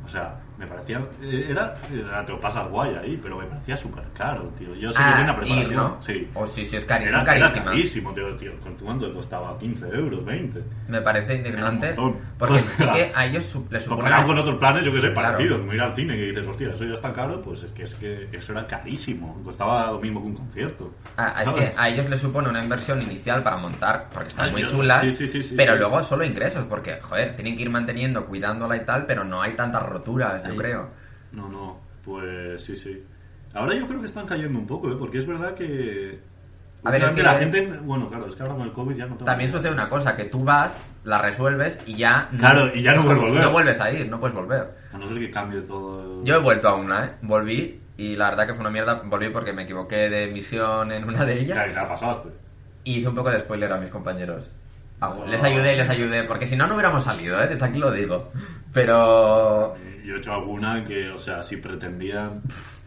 O 0.04 0.08
sea, 0.08 0.40
me 0.58 0.66
parecía. 0.66 0.98
eh, 1.22 1.46
Era. 1.50 1.74
era- 1.92 2.26
Te 2.26 2.32
lo 2.32 2.40
pasas 2.40 2.68
guay 2.68 2.94
ahí, 2.96 3.18
pero 3.22 3.38
me 3.38 3.46
parecía 3.46 3.76
súper 3.76 4.04
caro, 4.18 4.42
tío. 4.58 4.74
Yo 4.74 4.90
sé 4.92 4.98
que 4.98 5.04
tiene 5.04 5.22
una 5.22 5.32
Ah, 5.32 5.36
preparación. 5.36 5.70
ir, 5.70 5.76
¿no? 5.76 5.96
Sí. 6.02 6.28
O 6.34 6.46
sí, 6.46 6.66
sí, 6.66 6.76
es 6.76 6.84
carísimo, 6.84 7.20
Era, 7.20 7.36
era 7.36 7.52
carísimo, 7.64 8.12
tío, 8.12 8.36
tío. 8.36 8.52
Con 8.60 8.76
tu 8.76 8.84
mando 8.84 9.12
costaba 9.14 9.56
15 9.58 9.86
euros, 9.88 10.24
20. 10.24 10.62
Me 10.88 11.00
parece 11.00 11.36
indignante. 11.36 11.94
Porque 12.38 12.54
O 12.56 12.58
sí 12.58 12.84
que 12.92 13.12
a 13.14 13.26
ellos 13.26 13.44
su- 13.44 13.66
les 13.70 13.82
supone... 13.82 14.00
Comparado 14.02 14.26
con 14.26 14.38
otros 14.38 14.56
planes, 14.56 14.84
yo 14.84 14.92
que 14.92 15.00
sé, 15.00 15.12
Claro. 15.12 15.32
parecidos. 15.32 15.58
Como 15.60 15.72
ir 15.74 15.80
al 15.80 15.94
cine, 15.94 16.16
que 16.16 16.22
dices, 16.26 16.46
hostia, 16.46 16.70
eso 16.70 16.84
ya 16.84 16.94
está 16.94 17.12
caro, 17.12 17.40
pues 17.40 17.62
es 17.62 17.72
que, 17.72 17.82
es 17.84 17.94
que 17.94 18.28
eso 18.32 18.52
era 18.52 18.66
carísimo. 18.66 19.40
Costaba 19.44 19.90
lo 19.92 19.98
mismo 20.00 20.20
que 20.20 20.26
un 20.26 20.34
concierto. 20.36 20.92
Ah, 21.16 21.42
es 21.44 21.50
que 21.50 21.72
a 21.76 21.88
ellos 21.88 22.08
les 22.10 22.20
supone 22.20 22.48
una 22.48 22.62
inversión 22.62 23.00
inicial 23.02 23.42
para 23.42 23.56
montar, 23.56 24.08
porque 24.12 24.28
están 24.28 24.46
Ay, 24.46 24.52
muy 24.52 24.66
chulas, 24.66 25.02
sí, 25.02 25.28
sí, 25.28 25.42
sí, 25.42 25.54
pero 25.56 25.76
luego 25.76 26.02
solo 26.02 26.24
ingresos, 26.24 26.64
porque, 26.64 26.98
joder, 27.00 27.34
tienen 27.36 27.56
que 27.56 27.62
ir 27.62 27.70
manteniendo, 27.70 28.24
cuidándola 28.26 28.76
y 28.76 28.84
tal, 28.84 29.06
pero 29.06 29.24
no 29.24 29.40
hay 29.42 29.52
tantas 29.52 29.82
roturas, 29.82 30.44
yo 30.48 30.56
creo. 30.56 30.88
No, 31.32 31.48
no, 31.48 31.78
pues 32.04 32.62
sí, 32.62 32.74
sí. 32.76 33.02
Ahora 33.54 33.74
yo 33.74 33.86
creo 33.86 34.00
que 34.00 34.06
están 34.06 34.26
cayendo 34.26 34.58
un 34.58 34.66
poco, 34.66 34.90
¿eh? 34.90 34.96
Porque 34.98 35.18
es 35.18 35.26
verdad 35.26 35.54
que... 35.54 36.18
A 36.84 36.90
ver, 36.90 37.02
es 37.02 37.10
que- 37.10 37.22
la 37.22 37.34
gente... 37.34 37.66
Bueno, 37.82 38.08
claro, 38.08 38.26
es 38.28 38.36
que 38.36 38.42
ahora 38.42 38.54
con 38.54 38.62
el 38.66 38.72
COVID 38.72 38.94
ya 38.96 39.04
no 39.06 39.14
tengo 39.14 39.24
También 39.24 39.50
sucede 39.50 39.72
una 39.72 39.88
cosa, 39.88 40.14
que 40.16 40.24
tú 40.26 40.44
vas, 40.44 40.80
la 41.04 41.18
resuelves 41.18 41.80
y 41.86 41.96
ya... 41.96 42.28
Claro, 42.38 42.70
y 42.72 42.82
ya 42.82 42.92
no 42.92 43.00
es 43.00 43.04
puedes 43.06 43.20
volver. 43.22 43.42
No 43.42 43.50
vuelves 43.52 43.80
a 43.80 43.90
ir, 43.92 44.08
no 44.08 44.20
puedes 44.20 44.36
volver. 44.36 44.70
A 44.92 44.98
no 44.98 45.08
ser 45.08 45.18
que 45.18 45.30
cambie 45.30 45.60
todo... 45.62 46.22
Yo 46.24 46.36
he 46.36 46.38
vuelto 46.38 46.68
a 46.68 46.74
una, 46.76 47.04
¿eh? 47.04 47.10
Volví 47.22 47.80
y 47.96 48.14
la 48.16 48.30
verdad 48.30 48.46
que 48.46 48.52
fue 48.54 48.60
una 48.60 48.70
mierda. 48.70 49.02
Volví 49.04 49.28
porque 49.30 49.52
me 49.52 49.62
equivoqué 49.64 50.08
de 50.08 50.28
misión 50.30 50.92
en 50.92 51.04
una 51.04 51.24
de 51.24 51.40
ellas 51.40 51.58
Ya, 51.66 51.72
ya 51.82 51.88
pasaste. 51.88 52.28
y 52.84 52.98
hice 52.98 53.08
un 53.08 53.14
poco 53.16 53.30
de 53.30 53.40
spoiler 53.40 53.72
a 53.72 53.76
mis 53.78 53.90
compañeros. 53.90 54.50
Ah, 55.00 55.14
Les 55.28 55.42
ayudé, 55.42 55.76
les 55.76 55.88
ayudé, 55.90 56.24
porque 56.24 56.46
si 56.46 56.56
no, 56.56 56.66
no 56.66 56.74
hubiéramos 56.74 57.02
salido, 57.04 57.40
¿eh? 57.42 57.48
Desde 57.48 57.64
aquí 57.66 57.78
lo 57.78 57.90
digo. 57.90 58.30
Pero... 58.72 59.74
Yo 60.08 60.14
he 60.14 60.18
hecho 60.18 60.32
alguna 60.32 60.82
que, 60.84 61.10
o 61.10 61.18
sea, 61.18 61.42
si 61.42 61.58
pretendían... 61.58 62.40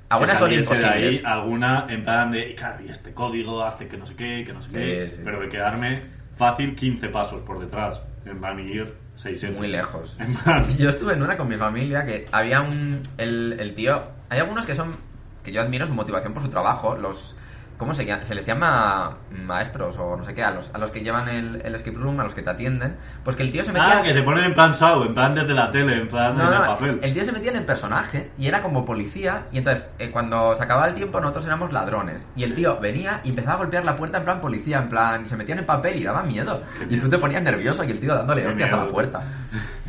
Algunas 0.09 0.39
son 0.39 0.49
de 0.49 0.55
ahí, 0.55 0.61
imposibles. 0.63 1.23
alguna 1.25 1.85
en 1.87 2.03
plan 2.03 2.31
de, 2.31 2.55
claro, 2.55 2.83
y 2.83 2.89
este 2.89 3.13
código 3.13 3.63
hace 3.63 3.87
que 3.87 3.95
no 3.95 4.05
sé 4.07 4.15
qué, 4.15 4.43
que 4.43 4.51
no 4.51 4.61
sé 4.61 4.69
Sí, 4.69 4.75
qué, 4.75 5.09
sí. 5.11 5.21
pero 5.23 5.39
de 5.39 5.47
quedarme 5.47 6.01
fácil 6.35 6.75
15 6.75 7.09
pasos 7.09 7.41
por 7.43 7.59
detrás, 7.59 8.03
en 8.25 8.39
plan 8.39 8.59
y 8.59 8.71
ir 8.71 8.93
6 9.17 9.51
Muy 9.55 9.67
lejos. 9.67 10.17
En 10.19 10.33
plan, 10.33 10.67
Yo 10.79 10.89
estuve 10.89 11.13
en 11.13 11.21
una 11.21 11.37
con 11.37 11.47
mi 11.47 11.57
familia 11.57 12.03
que 12.03 12.25
había 12.31 12.61
un... 12.61 12.99
El, 13.19 13.55
el 13.59 13.73
tío... 13.75 14.01
Hay 14.29 14.39
algunos 14.39 14.65
que 14.65 14.73
son... 14.73 14.95
Que 15.43 15.51
yo 15.51 15.61
admiro 15.61 15.85
su 15.85 15.93
motivación 15.93 16.33
por 16.33 16.41
su 16.41 16.49
trabajo. 16.49 16.95
Los... 16.97 17.37
¿Cómo 17.81 17.95
se 17.95 18.05
llama? 18.05 18.21
Se 18.25 18.35
les 18.35 18.45
llama 18.45 19.17
maestros 19.31 19.97
o 19.97 20.15
no 20.15 20.23
sé 20.23 20.35
qué. 20.35 20.43
A 20.43 20.51
los, 20.51 20.69
a 20.71 20.77
los 20.77 20.91
que 20.91 20.99
llevan 21.01 21.27
el, 21.27 21.59
el 21.65 21.73
escape 21.73 21.97
room, 21.97 22.19
a 22.19 22.23
los 22.25 22.35
que 22.35 22.43
te 22.43 22.51
atienden. 22.51 22.95
Pues 23.23 23.35
que 23.35 23.41
el 23.41 23.49
tío 23.49 23.63
se 23.63 23.71
metía... 23.71 23.97
ah, 23.97 24.03
que 24.03 24.13
se 24.13 24.21
ponen 24.21 24.43
en 24.43 24.53
plan 24.53 24.71
SAO, 24.75 25.03
en 25.03 25.15
plan 25.15 25.33
desde 25.33 25.51
la 25.55 25.71
tele, 25.71 26.01
en 26.01 26.07
plan 26.07 26.37
No, 26.37 26.47
en 26.47 26.53
el 26.53 26.59
papel. 26.59 26.99
el 27.01 27.11
tío 27.11 27.23
se 27.23 27.31
metía 27.31 27.49
en 27.49 27.57
el 27.57 27.65
personaje 27.65 28.29
y 28.37 28.45
era 28.45 28.61
como 28.61 28.85
policía. 28.85 29.47
Y 29.51 29.57
entonces, 29.57 29.91
eh, 29.97 30.11
cuando 30.11 30.53
se 30.53 30.61
acababa 30.63 30.89
el 30.89 30.93
tiempo, 30.93 31.19
nosotros 31.19 31.47
éramos 31.47 31.73
ladrones. 31.73 32.27
Y 32.35 32.43
el 32.43 32.53
tío 32.53 32.79
venía 32.79 33.19
y 33.23 33.29
empezaba 33.29 33.55
a 33.55 33.57
golpear 33.57 33.83
la 33.83 33.95
puerta 33.97 34.19
en 34.19 34.25
plan 34.25 34.39
policía, 34.41 34.77
en 34.77 34.87
plan. 34.87 35.25
Y 35.25 35.29
se 35.29 35.35
metía 35.35 35.53
en 35.55 35.59
el 35.59 35.65
papel 35.65 35.95
y 35.99 36.03
daba 36.03 36.21
miedo. 36.21 36.61
Y 36.87 36.99
tú 36.99 37.09
te 37.09 37.17
ponías 37.17 37.41
nervioso 37.41 37.83
y 37.83 37.89
el 37.89 37.99
tío 37.99 38.13
dándole 38.13 38.43
Qué 38.43 38.47
hostias 38.49 38.73
a 38.73 38.77
la 38.77 38.87
puerta. 38.89 39.23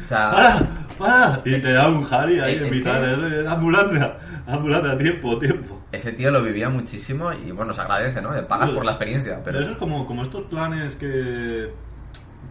O 0.03 0.07
sea. 0.07 0.61
¡Para! 0.99 1.41
Y 1.45 1.61
te 1.61 1.73
da 1.73 1.89
un 1.89 2.05
Harry 2.11 2.39
ahí 2.41 2.55
Es 2.57 2.63
en 2.63 2.71
mitad 2.71 3.01
que- 3.01 3.07
de, 3.07 3.49
ambulancia. 3.49 4.17
Ambulancia, 4.47 4.97
tiempo, 4.99 5.39
tiempo. 5.39 5.81
Ese 5.93 6.13
tío 6.13 6.31
lo 6.31 6.43
vivía 6.43 6.69
muchísimo 6.69 7.33
y 7.33 7.51
bueno, 7.53 7.73
se 7.73 7.81
agradece, 7.83 8.21
¿no? 8.23 8.31
Pagas 8.49 8.71
por 8.71 8.85
la 8.85 8.93
experiencia. 8.93 9.35
Pero 9.37 9.45
Pero 9.45 9.61
eso 9.61 9.73
es 9.73 9.77
como, 9.79 10.07
como 10.07 10.23
estos 10.23 10.43
planes 10.43 10.97
que, 10.97 11.71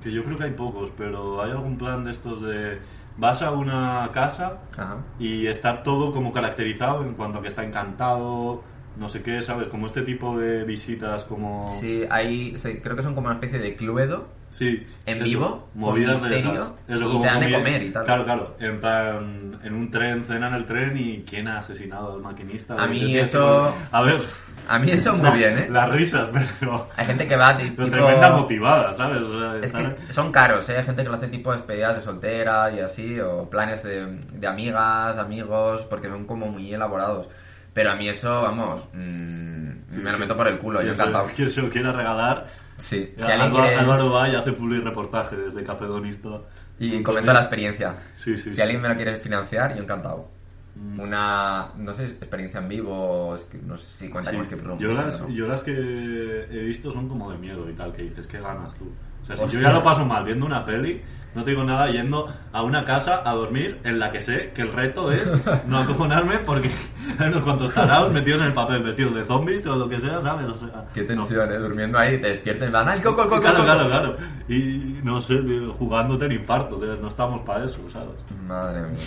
que 0.04 0.12
yo 0.12 0.24
creo 0.24 0.38
que 0.38 0.44
hay 0.46 0.52
pocos, 0.52 0.92
pero 0.98 1.42
hay 1.44 1.52
algún 1.52 1.78
plan 1.78 2.04
de 2.04 2.12
estos 2.12 2.42
de 2.42 2.80
vas 3.18 3.42
a 3.42 3.52
una 3.52 4.10
casa 4.14 4.60
Ajá. 4.78 4.98
y 5.20 5.46
está 5.48 5.84
todo 5.84 6.12
como 6.14 6.32
caracterizado 6.32 7.04
en 7.04 7.14
cuanto 7.14 7.40
a 7.40 7.42
que 7.42 7.50
está 7.50 7.64
encantado, 7.64 8.64
no 8.98 9.10
sé 9.10 9.22
qué, 9.22 9.42
¿sabes? 9.42 9.68
Como 9.68 9.86
este 9.86 10.02
tipo 10.02 10.38
de 10.38 10.64
visitas 10.64 11.24
como... 11.26 11.68
Sí, 11.80 12.04
hay. 12.10 12.56
sí, 12.58 12.80
creo 12.82 12.96
que 12.96 13.04
son 13.04 13.14
como 13.14 13.28
una 13.28 13.36
especie 13.36 13.60
de 13.60 13.76
cluedo. 13.76 14.28
Sí, 14.52 14.86
En 15.06 15.18
eso, 15.18 15.24
vivo, 15.26 15.70
movidas 15.76 16.22
de 16.24 16.40
esas. 16.40 16.72
Eso, 16.88 17.04
y 17.06 17.08
como 17.08 17.22
te 17.22 17.28
dan 17.28 17.40
de 17.40 17.54
comer 17.54 17.84
y 17.84 17.90
tal. 17.92 18.06
Claro, 18.06 18.24
claro. 18.26 18.56
En 18.60 18.80
plan, 18.82 19.60
en 19.64 19.74
un 19.74 19.90
tren, 19.90 20.26
cenan 20.26 20.54
el 20.54 20.66
tren 20.66 20.96
y 20.98 21.24
¿quién 21.24 21.48
ha 21.48 21.60
asesinado 21.60 22.14
al 22.16 22.22
maquinista? 22.22 22.76
A 22.76 22.86
mí 22.86 23.00
que 23.00 23.22
eso- 23.22 23.74
poner- 23.74 23.88
A 23.92 24.02
ver... 24.04 24.22
A 24.68 24.78
mí 24.80 24.92
eso 24.92 25.14
muy 25.16 25.24
la- 25.24 25.32
bien, 25.32 25.58
¿eh? 25.58 25.68
Las 25.70 25.90
risas, 25.92 26.28
pero... 26.60 26.88
Hay 26.98 27.06
gente 27.06 27.28
que 27.28 27.36
va 27.38 27.56
Pero 27.58 27.70
tipo. 27.70 27.90
tremenda 27.90 28.32
motivada, 28.36 28.94
¿sabes? 28.94 29.24
O 29.24 29.40
sea, 29.40 29.58
Es 29.58 29.72
que 29.74 30.12
son 30.14 30.32
caros, 30.32 30.70
¿eh? 30.70 30.78
Hay 30.78 30.84
gente 30.84 31.04
que 31.04 31.10
lo 31.10 31.16
hace 31.16 31.28
tipo 31.30 31.52
despedidas 31.54 31.96
de 31.96 32.02
soltera 32.02 32.72
y 32.72 32.80
así, 32.82 33.20
o 33.22 33.50
planes 33.50 33.84
de, 33.84 34.20
de 34.34 34.48
amigas, 34.48 35.18
amigos, 35.18 35.86
porque 35.90 36.10
son 36.10 36.26
como 36.26 36.48
muy 36.48 36.74
elaborados. 36.74 37.30
Pero 37.74 37.92
a 37.92 37.96
mí 37.96 38.10
eso, 38.10 38.42
vamos, 38.42 38.86
mm, 38.94 39.72
me 40.04 40.12
lo 40.12 40.18
meto 40.18 40.36
por 40.36 40.48
el 40.50 40.58
culo, 40.60 40.82
yo 40.82 40.88
que 40.88 40.94
encantado. 40.94 41.28
Que 41.36 41.48
se 41.48 41.62
lo 41.62 41.70
quiera 41.70 41.92
regalar. 41.94 42.48
Sí, 42.82 43.14
si 43.16 43.32
Álvaro, 43.32 43.54
quiere... 43.54 43.76
Álvaro 43.76 44.12
va 44.12 44.30
y 44.30 44.36
hace 44.36 44.52
public 44.54 44.84
reportaje 44.84 45.36
desde 45.36 45.64
Café 45.64 45.86
Donista. 45.86 46.42
Y 46.80 47.04
comento 47.04 47.32
la 47.32 47.40
experiencia. 47.40 47.96
Sí, 48.18 48.38
sí. 48.38 48.50
Si 48.50 48.56
sí. 48.56 48.62
alguien 48.62 48.82
me 48.82 48.90
lo 48.90 48.96
quiere 48.96 49.20
financiar, 49.20 49.76
yo 49.76 49.84
encantado. 49.84 50.30
Mm. 50.76 51.00
Una, 51.00 51.70
no 51.78 51.94
sé, 51.94 52.06
experiencia 52.06 52.60
en 52.60 52.70
vivo, 52.70 53.36
que 53.52 53.58
no 53.60 53.78
sé 53.78 53.86
si 53.86 54.06
escape 54.08 54.62
room. 54.64 54.80
Yo, 54.80 54.94
las, 54.94 55.22
¿no? 55.22 55.30
yo 55.30 55.48
las 55.48 55.62
que 55.64 55.72
he 55.72 56.64
visto 56.64 56.92
son 56.92 57.08
como 57.08 57.32
de 57.32 57.38
miedo 57.38 57.70
y 57.70 57.74
tal, 57.74 57.94
que 57.94 58.04
dices, 58.04 58.26
¿qué 58.26 58.40
ganas 58.40 58.74
tú? 58.76 58.92
Sea, 59.36 59.48
si 59.48 59.56
yo 59.58 59.62
ya 59.62 59.72
lo 59.74 59.84
paso 59.84 60.06
mal 60.06 60.24
viendo 60.24 60.46
una 60.46 60.66
peli, 60.66 61.02
no 61.34 61.44
te 61.46 61.52
digo 61.52 61.64
nada 61.64 61.90
yendo 61.90 62.28
a 62.52 62.62
una 62.62 62.84
casa 62.84 63.22
a 63.24 63.32
dormir 63.34 63.80
en 63.86 64.00
la 64.00 64.12
que 64.12 64.20
sé 64.20 64.52
que 64.54 64.64
el 64.64 64.74
reto 64.74 65.12
es 65.14 65.26
no 65.68 65.78
acojonarme 65.80 66.40
porque 66.40 66.70
hay 67.18 67.30
unos 67.30 67.44
cuantos 67.44 67.74
tarados 67.74 68.12
metidos 68.12 68.42
en 68.42 68.48
el 68.48 68.54
papel, 68.54 68.84
vestidos 68.84 69.16
de 69.16 69.24
zombies 69.26 69.66
o 69.66 69.76
lo 69.78 69.88
que 69.88 69.98
sea, 70.00 70.22
¿sabes? 70.22 70.50
O 70.50 70.54
sea, 70.56 70.86
Qué 70.94 71.02
no. 71.02 71.08
tensión, 71.08 71.50
¿eh? 71.52 71.58
Durmiendo 71.58 71.98
ahí, 71.98 72.20
te 72.20 72.28
despiertas 72.28 72.68
y 72.68 72.72
van, 72.72 72.90
¡ay, 72.90 73.00
coco, 73.00 73.24
coco, 73.30 73.40
Claro, 73.42 73.58
coco! 73.60 73.66
claro, 73.66 73.88
claro. 73.88 74.18
Y 74.50 75.00
no 75.04 75.20
sé, 75.22 75.40
jugándote 75.78 76.26
en 76.26 76.34
infarto, 76.34 76.78
no 76.78 77.08
estamos 77.08 77.42
para 77.42 77.64
eso, 77.66 77.80
¿sabes? 77.90 78.10
Madre 78.46 78.82
mía. 78.90 79.00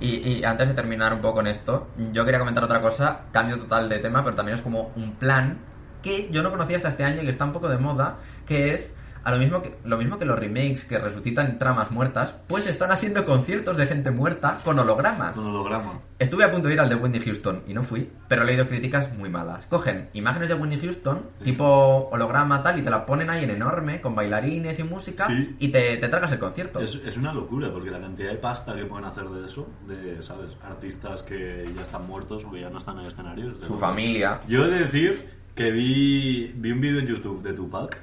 Y, 0.00 0.38
y 0.38 0.44
antes 0.44 0.66
de 0.68 0.74
terminar 0.74 1.14
un 1.14 1.20
poco 1.20 1.34
con 1.34 1.46
esto, 1.46 1.90
yo 2.12 2.24
quería 2.24 2.40
comentar 2.40 2.64
otra 2.64 2.80
cosa, 2.80 3.20
cambio 3.30 3.56
total 3.56 3.88
de 3.88 4.00
tema, 4.00 4.24
pero 4.24 4.34
también 4.34 4.56
es 4.56 4.62
como 4.62 4.90
un 4.96 5.12
plan 5.14 5.58
que 6.02 6.28
yo 6.32 6.42
no 6.42 6.50
conocía 6.50 6.78
hasta 6.78 6.88
este 6.88 7.04
año 7.04 7.22
y 7.22 7.24
que 7.26 7.30
está 7.30 7.44
un 7.44 7.52
poco 7.52 7.68
de 7.68 7.78
moda, 7.78 8.16
que 8.44 8.74
es 8.74 8.96
a 9.24 9.30
lo 9.32 9.38
mismo 9.38 9.62
que 9.62 9.76
lo 9.84 9.96
mismo 9.98 10.18
que 10.18 10.24
los 10.24 10.38
remakes 10.38 10.84
que 10.84 10.98
resucitan 10.98 11.58
tramas 11.58 11.90
muertas, 11.90 12.34
pues 12.46 12.66
están 12.66 12.90
haciendo 12.90 13.24
conciertos 13.24 13.76
de 13.76 13.86
gente 13.86 14.10
muerta 14.10 14.60
con 14.64 14.78
hologramas. 14.78 15.36
Con 15.36 15.46
holograma. 15.46 16.00
Estuve 16.18 16.44
a 16.44 16.50
punto 16.52 16.68
de 16.68 16.74
ir 16.74 16.80
al 16.80 16.88
de 16.88 16.94
Whitney 16.94 17.20
Houston 17.20 17.62
y 17.66 17.74
no 17.74 17.82
fui, 17.82 18.08
pero 18.28 18.42
he 18.42 18.46
leído 18.46 18.68
críticas 18.68 19.12
muy 19.16 19.28
malas. 19.28 19.66
Cogen 19.66 20.08
imágenes 20.12 20.48
de 20.50 20.54
Whitney 20.54 20.78
Houston, 20.80 21.20
tipo 21.42 21.64
holograma 22.12 22.62
tal, 22.62 22.78
y 22.78 22.82
te 22.82 22.90
la 22.90 23.04
ponen 23.04 23.28
ahí 23.28 23.42
en 23.44 23.50
enorme, 23.50 24.00
con 24.00 24.14
bailarines 24.14 24.78
y 24.78 24.84
música, 24.84 25.26
Sí. 25.26 25.56
y 25.58 25.68
te, 25.68 25.96
te 25.96 26.08
tragas 26.08 26.30
el 26.32 26.38
concierto. 26.38 26.78
Es, 26.80 26.94
es 27.04 27.16
una 27.16 27.32
locura, 27.32 27.72
porque 27.72 27.90
la 27.90 28.00
cantidad 28.00 28.30
de 28.30 28.38
pasta 28.38 28.74
que 28.74 28.84
pueden 28.84 29.04
hacer 29.06 29.24
de 29.24 29.46
eso, 29.46 29.68
de, 29.88 30.22
¿sabes? 30.22 30.56
Artistas 30.62 31.22
que 31.22 31.68
ya 31.74 31.82
están 31.82 32.06
muertos 32.06 32.44
o 32.44 32.50
que 32.52 32.60
ya 32.60 32.70
no 32.70 32.78
están 32.78 32.98
en 33.00 33.06
escenarios. 33.06 33.60
de 33.60 33.66
Su 33.66 33.76
familia. 33.76 34.40
Yo 34.46 34.64
he 34.64 34.70
de 34.70 34.78
decir 34.80 35.28
que 35.56 35.70
vi, 35.72 36.52
vi 36.56 36.70
un 36.70 36.80
vídeo 36.80 37.00
en 37.00 37.06
YouTube 37.06 37.42
de 37.42 37.52
Tupac 37.52 38.00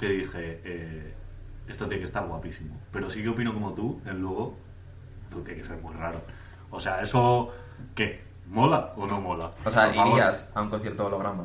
que 0.00 0.08
dije, 0.08 0.60
eh, 0.64 1.14
esto 1.68 1.84
tiene 1.86 1.98
que 2.00 2.06
estar 2.06 2.26
guapísimo. 2.26 2.74
Pero 2.90 3.10
sí 3.10 3.22
que 3.22 3.28
opino 3.28 3.52
como 3.52 3.74
tú, 3.74 4.00
el 4.06 4.18
logo, 4.20 4.56
pues 5.30 5.44
tiene 5.44 5.60
que 5.60 5.66
ser 5.68 5.76
muy 5.76 5.94
raro. 5.94 6.20
O 6.70 6.80
sea, 6.80 7.02
eso, 7.02 7.52
¿qué? 7.94 8.24
¿Mola 8.48 8.92
o 8.96 9.06
no 9.06 9.20
mola? 9.20 9.50
O 9.64 9.70
sea, 9.70 9.86
Por 9.86 9.94
favor. 9.94 10.12
irías 10.18 10.48
a 10.54 10.62
un 10.62 10.70
concierto 10.70 11.06
holograma. 11.06 11.44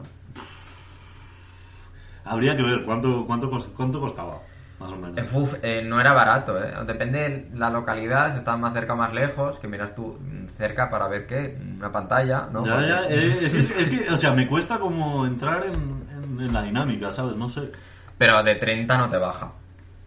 Habría 2.24 2.56
que 2.56 2.64
ver 2.64 2.84
cuánto, 2.86 3.24
cuánto, 3.26 3.50
cuánto 3.76 4.00
costaba, 4.00 4.40
más 4.80 4.92
o 4.92 4.96
menos. 4.96 5.18
Eh, 5.18 5.38
uf, 5.38 5.54
eh, 5.62 5.84
no 5.86 6.00
era 6.02 6.14
barato, 6.14 6.58
¿eh? 6.64 6.74
Depende 6.88 7.20
de 7.20 7.50
la 7.54 7.70
localidad, 7.70 8.32
si 8.32 8.40
estás 8.40 8.58
más 8.58 8.74
cerca 8.74 8.94
o 8.94 8.96
más 8.96 9.14
lejos, 9.14 9.60
que 9.60 9.68
miras 9.68 9.94
tú 9.94 10.18
mm, 10.20 10.48
cerca 10.58 10.90
para 10.90 11.08
ver 11.08 11.28
qué, 11.28 11.56
una 11.78 11.92
pantalla, 11.92 12.48
¿no? 12.52 12.66
Ya, 12.66 12.74
Porque- 12.74 12.88
ya, 12.88 13.04
eh, 13.10 13.28
es, 13.28 13.52
que, 13.52 13.60
es 13.60 13.90
que, 14.08 14.10
o 14.12 14.18
sea, 14.18 14.32
me 14.34 14.48
cuesta 14.48 14.80
como 14.80 15.28
entrar 15.28 15.66
en, 15.68 15.74
en- 16.10 16.42
en 16.42 16.54
la 16.54 16.64
dinámica, 16.64 17.12
¿sabes? 17.12 17.36
No 17.36 17.48
sé. 17.48 17.72
Pero 18.18 18.44
de 18.44 18.56
30 18.56 18.98
no 18.98 19.10
te 19.10 19.18
baja. 19.18 19.52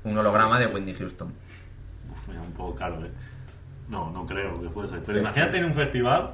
Un 0.05 0.17
holograma 0.17 0.59
de 0.59 0.67
Whitney 0.67 0.95
Houston. 0.95 1.33
Uf, 2.11 2.29
mira, 2.29 2.41
un 2.41 2.53
poco 2.53 2.75
caro, 2.75 3.05
¿eh? 3.05 3.11
No, 3.89 4.11
no 4.11 4.25
creo 4.27 4.61
que 4.63 4.69
fuese. 4.71 4.99
Pero 5.05 5.19
Es 5.19 5.25
imagínate 5.25 5.53
que- 5.53 5.59
en 5.59 5.65
un 5.65 5.75
festival 5.75 6.31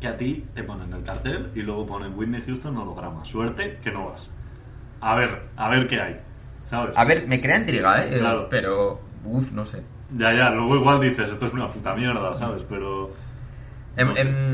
que 0.00 0.08
a 0.08 0.16
ti 0.16 0.44
te 0.54 0.62
ponen 0.62 0.92
el 0.92 1.02
cartel 1.02 1.50
y 1.54 1.62
luego 1.62 1.86
ponen 1.86 2.16
Whitney 2.16 2.40
Houston 2.42 2.76
holograma. 2.76 3.24
Suerte 3.24 3.78
que 3.82 3.90
no 3.90 4.08
vas. 4.10 4.30
A 5.00 5.14
ver, 5.14 5.42
a 5.56 5.68
ver 5.68 5.86
qué 5.86 6.00
hay, 6.00 6.20
¿sabes? 6.64 6.96
A 6.96 7.04
ver, 7.04 7.26
me 7.26 7.40
crea 7.40 7.58
intriga, 7.58 8.04
¿eh? 8.06 8.18
Claro. 8.18 8.48
Pero, 8.48 9.00
uff, 9.24 9.52
no 9.52 9.64
sé. 9.64 9.82
Ya, 10.16 10.32
ya, 10.32 10.50
luego 10.50 10.76
igual 10.76 11.00
dices, 11.00 11.28
esto 11.28 11.46
es 11.46 11.52
una 11.52 11.70
puta 11.70 11.94
mierda, 11.94 12.34
¿sabes? 12.34 12.64
Pero... 12.68 13.10
Em- 13.96 14.08
No 14.08 14.16
em, 14.16 14.52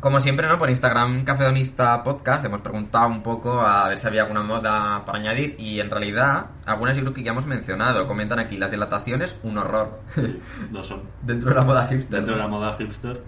como 0.00 0.20
siempre, 0.20 0.46
¿no? 0.46 0.58
Por 0.58 0.70
Instagram 0.70 1.24
Cafedonista 1.24 2.02
Podcast 2.02 2.44
hemos 2.44 2.60
preguntado 2.60 3.08
un 3.08 3.22
poco 3.22 3.60
a 3.60 3.88
ver 3.88 3.98
si 3.98 4.06
había 4.06 4.22
alguna 4.22 4.42
moda 4.42 5.04
para 5.04 5.18
añadir 5.18 5.56
y 5.58 5.80
en 5.80 5.90
realidad 5.90 6.46
algunas 6.64 6.96
yo 6.96 7.02
creo 7.02 7.14
que 7.14 7.22
ya 7.22 7.32
hemos 7.32 7.46
mencionado. 7.46 8.06
Comentan 8.06 8.38
aquí, 8.38 8.56
las 8.56 8.70
dilataciones, 8.70 9.36
un 9.42 9.58
horror. 9.58 10.00
Sí, 10.14 10.40
lo 10.72 10.82
son. 10.82 11.02
Dentro 11.22 11.50
de 11.50 11.56
la 11.56 11.62
moda 11.62 11.86
hipster. 11.86 12.16
Dentro 12.16 12.34
de 12.34 12.40
la 12.40 12.48
moda 12.48 12.72
hipster. 12.76 13.22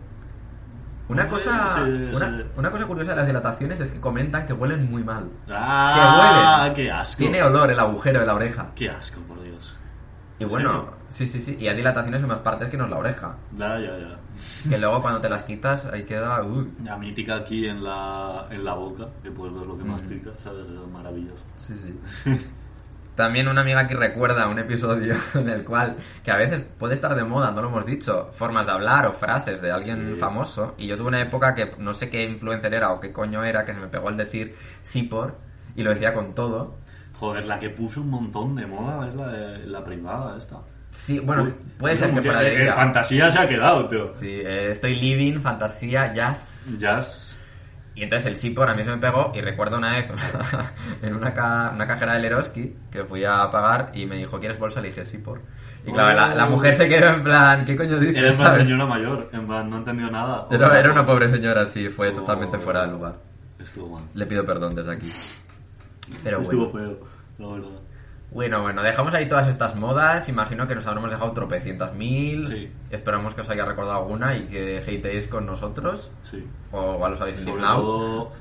Una 1.09 1.27
cosa, 1.27 1.75
sí, 1.75 1.81
una, 1.81 2.29
sí. 2.29 2.45
una 2.57 2.71
cosa 2.71 2.87
curiosa 2.87 3.13
de 3.13 3.17
las 3.17 3.27
dilataciones 3.27 3.81
es 3.81 3.91
que 3.91 4.01
comentan 4.01 4.47
que 4.47 4.53
huelen 4.53 4.91
muy 4.91 5.03
mal. 5.03 5.31
¡Ah! 5.49 6.65
huelen. 6.65 6.75
¡Qué 6.75 6.91
asco! 6.91 7.19
Tiene 7.19 7.43
olor 7.43 7.71
el 7.71 7.79
agujero 7.79 8.21
de 8.21 8.27
la 8.27 8.35
oreja. 8.35 8.67
¡Qué 8.75 8.91
asco, 8.91 9.21
por 9.23 9.43
Dios! 9.43 9.78
Y 10.39 10.45
¿En 10.45 10.49
bueno, 10.51 10.87
sí, 11.09 11.27
sí, 11.27 11.41
sí. 11.41 11.57
Y 11.59 11.67
hay 11.67 11.77
dilataciones 11.77 12.23
en 12.23 12.29
más 12.29 12.39
partes 12.39 12.69
que 12.69 12.77
no 12.77 12.85
es 12.85 12.91
la 12.91 12.99
oreja. 12.99 13.37
Ya, 13.57 13.79
ya, 13.81 13.99
ya. 13.99 14.19
Que 14.71 14.79
luego 14.79 15.03
cuando 15.03 15.21
te 15.21 15.29
las 15.29 15.43
quitas, 15.43 15.85
ahí 15.87 16.05
queda... 16.05 16.43
uy. 16.45 16.71
La 16.85 16.97
mítica 16.97 17.37
aquí 17.37 17.67
en 17.67 17.83
la, 17.83 18.47
en 18.51 18.65
la 18.65 18.75
boca, 18.75 19.09
que 19.23 19.31
puedes 19.33 19.53
ver 19.55 19.67
lo 19.67 19.77
que 19.77 19.85
más 19.85 20.01
pica, 20.03 20.31
¿sabes? 20.45 20.69
Es 20.69 20.91
maravilloso. 20.93 21.43
Sí, 21.57 21.75
sí. 21.75 21.99
También 23.17 23.49
una 23.49 23.63
amiga 23.63 23.85
que 23.89 23.95
recuerda 23.97 24.47
un 24.49 24.61
episodio 24.61 25.17
en 25.35 25.49
el 25.49 25.65
cual, 25.65 25.97
que 26.23 26.31
a 26.31 26.37
veces 26.37 26.63
puede 26.79 26.95
estar 26.95 27.17
de 27.17 27.25
moda, 27.25 27.51
no 27.51 27.63
lo 27.63 27.69
hemos 27.69 27.85
dicho, 27.85 28.29
formas 28.31 28.65
de 28.67 28.71
hablar 28.73 29.07
o 29.07 29.13
frases 29.13 29.61
de 29.61 29.73
alguien 29.73 30.13
Sí. 30.15 30.21
famoso. 30.21 30.75
Y 30.79 30.87
yo 30.87 30.97
tuve 30.97 31.09
una 31.09 31.21
época 31.21 31.53
que 31.53 31.73
no 31.79 31.93
sé 31.95 32.09
qué 32.09 32.23
influencer 32.23 32.73
era 32.75 32.93
o 32.93 33.01
qué 33.01 33.13
coño 33.13 33.43
era, 33.43 33.65
que 33.65 33.73
se 33.75 33.81
me 33.81 33.89
pegó 33.89 34.09
el 34.09 34.17
decir 34.17 34.55
sí 34.83 35.03
por, 35.03 35.37
y 35.75 35.83
lo 35.83 35.91
decía 35.91 36.15
con 36.15 36.33
todo. 36.33 36.77
Joder, 37.19 37.47
la 37.47 37.59
que 37.59 37.71
puso 37.71 38.01
un 38.01 38.11
montón 38.11 38.55
de 38.55 38.67
moda 38.67 39.09
es 39.09 39.15
la, 39.15 39.27
de- 39.29 39.67
la 39.67 39.85
privada 39.85 40.37
esta. 40.39 40.57
Sí, 40.91 41.19
bueno, 41.19 41.43
Uy, 41.45 41.55
puede 41.79 41.97
ser 41.97 42.13
que 42.15 42.23
fuera 42.23 42.41
de 42.41 42.63
ella. 42.63 42.75
fantasía 42.75 43.31
se 43.31 43.39
ha 43.39 43.49
quedado, 43.49 43.89
tío. 43.89 44.13
Sí, 44.15 44.27
eh, 44.31 44.69
estoy 44.71 44.95
living, 44.95 45.41
fantasía, 45.41 46.13
jazz. 46.15 46.79
Jazz. 46.81 47.39
Y 47.95 48.05
entonces 48.05 48.31
el 48.31 48.37
Sipor 48.37 48.71
a 48.71 48.75
mí 48.75 48.85
se 48.85 48.91
me 48.91 48.99
pegó 48.99 49.33
y 49.35 49.41
recuerdo 49.41 49.77
una 49.77 49.91
vez 49.97 50.09
en 51.03 51.15
una, 51.17 51.35
ca- 51.35 51.73
una 51.75 51.87
cajera 51.87 52.15
del 52.15 52.27
Eroski 52.27 52.77
que 52.91 53.05
fui 53.05 53.25
a 53.25 53.51
pagar 53.51 53.91
y 53.95 54.07
me 54.07 54.17
dijo, 54.17 54.39
¿quieres 54.39 54.59
bolsa? 54.59 54.81
Le 54.81 54.89
dije, 54.89 55.05
Sipor. 55.05 55.43
Y 55.85 55.91
claro, 55.93 56.15
la, 56.17 56.35
la 56.35 56.47
mujer 56.47 56.77
se 56.77 56.89
quedó 56.89 57.09
en 57.09 57.23
plan, 57.23 57.65
¿qué 57.65 57.77
coño 57.77 57.99
dices? 57.99 58.17
Eres 58.17 58.39
una 58.39 58.55
señora 58.55 58.87
mayor, 58.87 59.29
en 59.33 59.47
plan, 59.47 59.69
no 59.69 59.79
entendió 59.79 60.09
nada. 60.11 60.47
Era, 60.51 60.79
era 60.79 60.93
una 60.93 61.05
pobre 61.05 61.29
señora, 61.29 61.67
sí, 61.67 61.89
fue 61.89 62.11
Oh. 62.11 62.13
totalmente 62.13 62.59
fuera 62.59 62.87
de 62.87 62.93
lugar. 62.93 63.17
Estuvo 63.59 63.89
mal. 63.99 64.05
Le 64.15 64.25
pido 64.27 64.45
perdón 64.45 64.75
desde 64.77 64.93
aquí. 64.93 65.13
Pero 66.25 66.41
Estuvo 66.41 66.69
bueno. 66.69 66.97
feo, 66.97 67.09
la 67.39 67.49
verdad. 67.55 67.81
Bueno, 68.31 68.61
bueno, 68.61 68.83
dejamos 68.83 69.15
ahí 69.15 69.27
todas 69.27 69.49
estas 69.49 69.75
modas. 69.75 70.29
Imagino 70.29 70.69
que 70.69 70.75
nos 70.75 70.87
habremos 70.87 71.11
dejado 71.11 71.33
tropecientas 71.33 71.95
mil. 71.95 72.47
Sí. 72.47 72.71
Esperamos 72.91 73.35
que 73.35 73.41
os 73.41 73.49
haya 73.49 73.65
recordado 73.65 73.97
alguna 74.03 74.37
y 74.37 74.43
que 74.43 74.79
hateéis 74.79 75.29
con 75.29 75.47
nosotros. 75.47 76.11
Sí. 76.23 76.45
O 76.71 76.95
igual 76.95 77.15
os 77.15 77.21
habéis 77.23 77.41
indignado. 77.41 77.81
todo, 77.81 78.33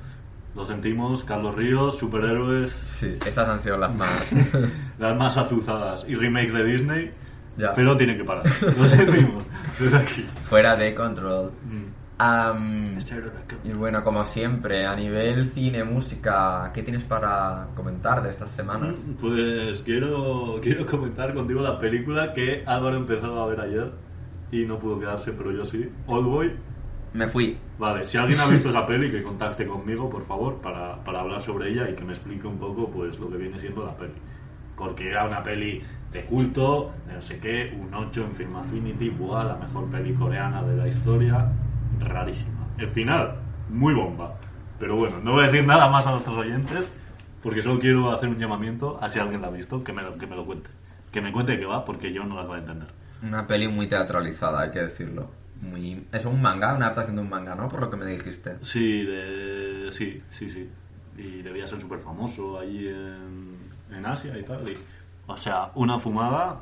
lo 0.56 0.66
sentimos, 0.66 1.24
Carlos 1.24 1.56
Ríos, 1.56 1.98
superhéroes, 1.98 2.72
Sí, 2.72 3.18
esas 3.26 3.48
han 3.48 3.60
sido 3.62 3.78
las 3.78 3.96
más. 3.96 4.34
las 5.00 5.16
más 5.16 5.38
azuzadas 5.38 6.06
y 6.08 6.16
remakes 6.16 6.52
de 6.54 6.64
Disney. 6.66 7.12
Ya. 7.56 7.74
Pero 7.74 7.96
tienen 7.96 8.18
que 8.18 8.24
parar. 8.26 8.44
Lo 8.78 8.88
sentimos. 8.88 9.44
Desde 9.80 9.98
aquí. 9.98 10.22
Fuera 10.44 10.76
de 10.76 10.94
control. 10.94 11.52
Mm. 11.64 11.86
Am, 12.20 12.98
y 13.64 13.74
bueno, 13.74 14.04
como 14.04 14.24
siempre, 14.24 14.88
a 14.88 14.96
nivel 14.96 15.46
cine, 15.46 15.84
música, 15.84 16.72
¿qué 16.74 16.82
tienes 16.82 17.04
para 17.04 17.68
comentar 17.76 18.24
de 18.24 18.32
estas 18.32 18.50
semanas? 18.50 19.06
Pues 19.20 19.82
quiero, 19.82 20.60
quiero 20.64 20.88
comentar 20.88 21.36
contigo 21.36 21.62
la 21.62 21.78
película 21.78 22.34
que 22.34 22.64
Álvaro 22.66 22.98
empezó 22.98 23.40
a 23.40 23.46
ver 23.46 23.60
ayer 23.60 23.92
y 24.52 24.66
no 24.66 24.80
pudo 24.80 25.00
quedarse, 25.00 25.32
pero 25.32 25.52
yo 25.52 25.64
sí. 25.64 25.88
Oldboy. 26.08 26.54
Me 27.14 27.28
fui. 27.28 27.56
Vale, 27.78 28.04
si 28.06 28.18
alguien 28.18 28.40
ha 28.40 28.48
visto 28.48 28.70
esa 28.70 28.88
peli, 28.88 29.12
que 29.12 29.22
contacte 29.22 29.68
conmigo, 29.68 30.10
por 30.10 30.26
favor, 30.26 30.56
para, 30.56 31.04
para 31.04 31.20
hablar 31.20 31.42
sobre 31.42 31.70
ella 31.70 31.88
y 31.88 31.94
que 31.94 32.04
me 32.04 32.14
explique 32.14 32.48
un 32.48 32.58
poco 32.58 32.90
pues 32.90 33.20
lo 33.20 33.30
que 33.30 33.38
viene 33.38 33.60
siendo 33.60 33.86
la 33.86 33.96
peli. 33.96 34.16
Porque 34.76 35.10
era 35.10 35.28
una 35.28 35.44
peli 35.44 35.84
de 36.12 36.26
culto, 36.26 36.94
de 37.06 37.14
no 37.14 37.22
sé 37.22 37.38
qué, 37.38 37.78
un 37.80 37.94
8 37.94 38.24
en 38.24 38.32
Film 38.32 38.56
Affinity, 38.56 39.10
buah, 39.12 39.44
la 39.44 39.56
mejor 39.58 39.88
peli 39.92 40.14
coreana 40.14 40.64
de 40.64 40.78
la 40.78 40.88
historia, 40.88 41.52
rarísima. 42.00 42.68
El 42.78 42.90
final, 42.90 43.36
muy 43.70 43.94
bomba. 43.94 44.36
Pero 44.80 44.96
bueno, 44.96 45.20
no 45.24 45.34
voy 45.34 45.44
a 45.44 45.48
decir 45.48 45.66
nada 45.66 45.90
más 45.90 46.06
a 46.08 46.12
nuestros 46.12 46.38
oyentes, 46.38 46.86
porque 47.42 47.62
solo 47.62 47.80
quiero 47.80 48.12
hacer 48.12 48.30
un 48.30 48.38
llamamiento 48.38 49.00
a 49.02 49.10
si 49.10 49.20
alguien 49.20 49.42
la 49.42 49.48
ha 49.48 49.52
visto, 49.52 49.84
que 49.84 49.92
me 49.94 50.02
lo, 50.04 50.14
que 50.14 50.28
me 50.28 50.36
lo 50.36 50.46
cuente. 50.46 50.70
Que 51.12 51.22
me 51.22 51.32
cuente 51.32 51.54
de 51.54 51.60
qué 51.60 51.66
va, 51.66 51.84
porque 51.84 52.12
yo 52.14 52.24
no 52.24 52.36
la 52.36 52.44
voy 52.44 52.58
a 52.58 52.60
entender. 52.60 52.88
Una 53.24 53.48
peli 53.48 53.68
muy 53.68 53.88
teatralizada, 53.88 54.62
hay 54.62 54.72
que 54.72 54.82
decirlo. 54.82 55.30
Muy... 55.62 56.06
Es 56.12 56.24
un 56.26 56.40
manga, 56.40 56.76
una 56.76 56.86
adaptación 56.86 57.16
de 57.16 57.22
un 57.24 57.30
manga, 57.30 57.56
¿no? 57.56 57.68
Por 57.68 57.80
lo 57.82 57.90
que 57.90 57.98
me 57.98 58.06
dijiste. 58.06 58.58
Sí, 58.62 59.02
de... 59.04 59.90
sí, 59.92 60.22
sí, 60.32 60.48
sí. 60.48 60.70
Y 61.18 61.42
debía 61.42 61.66
ser 61.66 61.82
súper 61.82 61.98
famoso 61.98 62.60
allí 62.60 62.88
en, 62.90 63.58
en 63.92 64.06
Asia 64.06 64.38
y 64.38 64.44
tal. 64.44 64.70
y- 64.70 64.78
o 65.26 65.36
sea, 65.36 65.72
una 65.76 65.98
fumada 65.98 66.60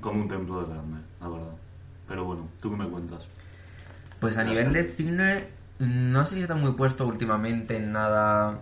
como 0.00 0.22
un 0.22 0.28
templo 0.28 0.60
de 0.62 0.72
grande, 0.74 0.98
la 1.20 1.28
verdad. 1.28 1.54
Pero 2.08 2.24
bueno, 2.24 2.48
¿tú 2.60 2.70
qué 2.70 2.76
me 2.76 2.88
cuentas? 2.88 3.26
Pues 4.20 4.38
a 4.38 4.44
nivel 4.44 4.72
de 4.72 4.84
cine, 4.84 5.48
no 5.78 6.24
sé 6.26 6.36
si 6.36 6.42
está 6.42 6.54
muy 6.54 6.72
puesto 6.72 7.06
últimamente 7.06 7.76
en 7.76 7.92
nada... 7.92 8.60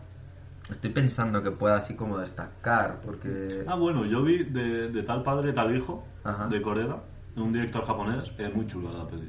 Estoy 0.70 0.90
pensando 0.90 1.42
que 1.42 1.50
pueda 1.50 1.76
así 1.76 1.94
como 1.94 2.16
destacar, 2.18 3.00
porque... 3.05 3.64
Ah, 3.68 3.74
bueno, 3.74 4.07
yo 4.07 4.22
vi 4.22 4.44
de, 4.44 4.88
de 4.90 5.02
tal 5.02 5.22
padre, 5.22 5.52
tal 5.52 5.76
hijo, 5.76 6.07
Ajá. 6.24 6.48
de 6.48 6.62
Corea, 6.62 6.96
un 7.36 7.52
director 7.52 7.84
japonés, 7.86 8.32
es 8.38 8.55
muy 8.55 8.66
chula 8.66 8.90
la 8.90 9.07
peli. 9.07 9.28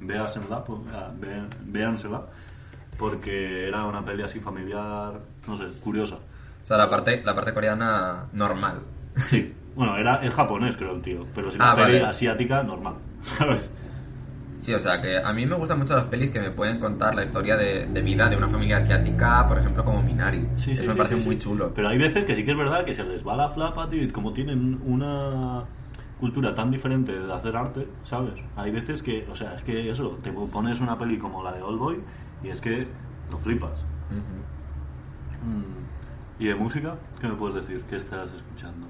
Véansela, 0.00 0.62
pues, 0.62 0.78
ah, 0.94 1.10
ve- 1.18 1.48
véansela, 1.64 2.22
porque 2.96 3.66
era 3.66 3.84
una 3.86 4.04
peli 4.04 4.22
así 4.22 4.38
familiar, 4.38 5.14
no 5.48 5.56
sé, 5.56 5.64
curiosa. 5.82 6.14
O 6.14 6.66
sea, 6.66 6.76
la 6.76 6.88
parte, 6.88 7.22
la 7.24 7.34
parte 7.34 7.52
coreana 7.52 8.26
normal. 8.32 8.80
Sí, 9.16 9.52
bueno, 9.74 9.96
era 9.96 10.16
el 10.22 10.30
japonés, 10.30 10.76
creo, 10.76 10.94
el 10.94 11.02
tío, 11.02 11.26
pero 11.34 11.50
si 11.50 11.58
Ah, 11.60 11.74
una 11.74 11.86
peli 11.86 11.98
vale. 11.98 12.06
asiática, 12.10 12.62
normal, 12.62 12.94
¿sabes? 13.20 13.68
Sí, 14.58 14.74
o 14.74 14.78
sea, 14.78 15.00
que 15.00 15.18
a 15.18 15.32
mí 15.32 15.46
me 15.46 15.56
gustan 15.56 15.78
mucho 15.78 15.94
las 15.94 16.06
pelis 16.06 16.30
que 16.30 16.40
me 16.40 16.50
pueden 16.50 16.78
contar 16.78 17.14
la 17.14 17.24
historia 17.24 17.56
de, 17.56 17.86
de 17.86 18.02
vida 18.02 18.28
de 18.28 18.36
una 18.36 18.48
familia 18.48 18.78
asiática, 18.78 19.46
por 19.46 19.58
ejemplo, 19.58 19.84
como 19.84 20.02
Minari. 20.02 20.48
Sí, 20.56 20.72
Eso 20.72 20.82
sí, 20.82 20.88
me 20.88 20.94
sí, 20.94 20.98
parece 20.98 21.24
muy 21.24 21.38
chulo. 21.38 21.72
Pero 21.74 21.88
hay 21.88 21.98
veces 21.98 22.24
que 22.24 22.34
sí 22.34 22.44
que 22.44 22.50
es 22.50 22.56
verdad 22.56 22.84
que 22.84 22.92
se 22.92 23.04
les 23.04 23.26
va 23.26 23.36
la 23.36 23.48
flapa, 23.50 23.88
tío, 23.88 24.02
y 24.02 24.08
como 24.08 24.32
tienen 24.32 24.80
una 24.84 25.64
cultura 26.18 26.54
tan 26.54 26.70
diferente 26.70 27.12
de 27.12 27.32
hacer 27.32 27.56
arte, 27.56 27.86
¿sabes? 28.04 28.34
Hay 28.56 28.72
veces 28.72 29.02
que, 29.02 29.26
o 29.30 29.34
sea, 29.34 29.54
es 29.54 29.62
que 29.62 29.88
eso, 29.88 30.18
te 30.22 30.32
pones 30.32 30.80
una 30.80 30.98
peli 30.98 31.18
como 31.18 31.42
la 31.42 31.52
de 31.52 31.62
Oldboy 31.62 32.00
y 32.42 32.48
es 32.48 32.60
que 32.60 32.86
lo 33.30 33.38
flipas. 33.38 33.84
Mm. 34.10 36.42
¿Y 36.42 36.46
de 36.46 36.54
música? 36.54 36.96
¿Qué 37.20 37.28
me 37.28 37.34
puedes 37.34 37.56
decir? 37.56 37.84
¿Qué 37.88 37.96
estás 37.96 38.32
escuchando? 38.32 38.86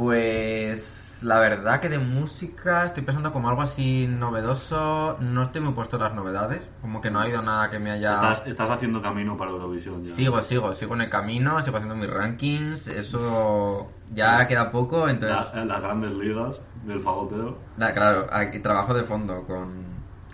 Pues 0.00 1.20
la 1.24 1.38
verdad 1.38 1.78
que 1.78 1.90
de 1.90 1.98
música 1.98 2.86
estoy 2.86 3.02
pensando 3.02 3.30
como 3.30 3.50
algo 3.50 3.60
así 3.60 4.06
novedoso. 4.08 5.18
No 5.20 5.42
estoy 5.42 5.60
muy 5.60 5.74
puesto 5.74 5.96
en 5.98 6.04
las 6.04 6.14
novedades. 6.14 6.62
Como 6.80 7.02
que 7.02 7.10
no 7.10 7.18
ha 7.18 7.24
habido 7.24 7.42
nada 7.42 7.68
que 7.68 7.78
me 7.78 7.90
haya... 7.90 8.14
Estás, 8.14 8.46
estás 8.46 8.70
haciendo 8.70 9.02
camino 9.02 9.36
para 9.36 9.50
Eurovisión 9.50 10.02
ya. 10.02 10.14
Sigo, 10.14 10.40
sigo, 10.40 10.72
sigo 10.72 10.94
en 10.94 11.02
el 11.02 11.10
camino, 11.10 11.60
sigo 11.62 11.76
haciendo 11.76 11.94
mis 11.96 12.08
rankings. 12.08 12.88
Eso 12.88 13.88
ya 14.12 14.46
queda 14.48 14.72
poco, 14.72 15.06
entonces... 15.06 15.38
La- 15.54 15.64
las 15.66 15.82
grandes 15.82 16.14
ligas 16.14 16.62
del 16.86 16.98
fagoteo. 17.00 17.58
Da, 17.76 17.92
claro, 17.92 18.26
aquí 18.32 18.58
trabajo 18.60 18.94
de 18.94 19.04
fondo 19.04 19.44
con, 19.46 19.84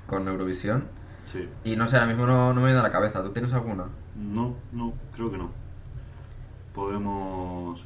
con 0.07 0.29
Eurovisión. 0.29 0.85
Sí. 1.25 1.49
Y 1.65 1.75
no 1.75 1.89
sé, 1.89 1.97
ahora 1.97 2.07
mismo 2.07 2.25
no, 2.25 2.55
no 2.55 2.61
me 2.61 2.67
viene 2.67 2.79
a 2.79 2.85
la 2.85 2.93
cabeza. 2.93 3.21
¿Tú 3.21 3.31
tienes 3.33 3.53
alguna? 3.53 3.87
No, 4.15 4.55
no, 4.71 4.93
creo 5.13 5.29
que 5.29 5.39
no. 5.39 5.51
Podemos 6.73 7.85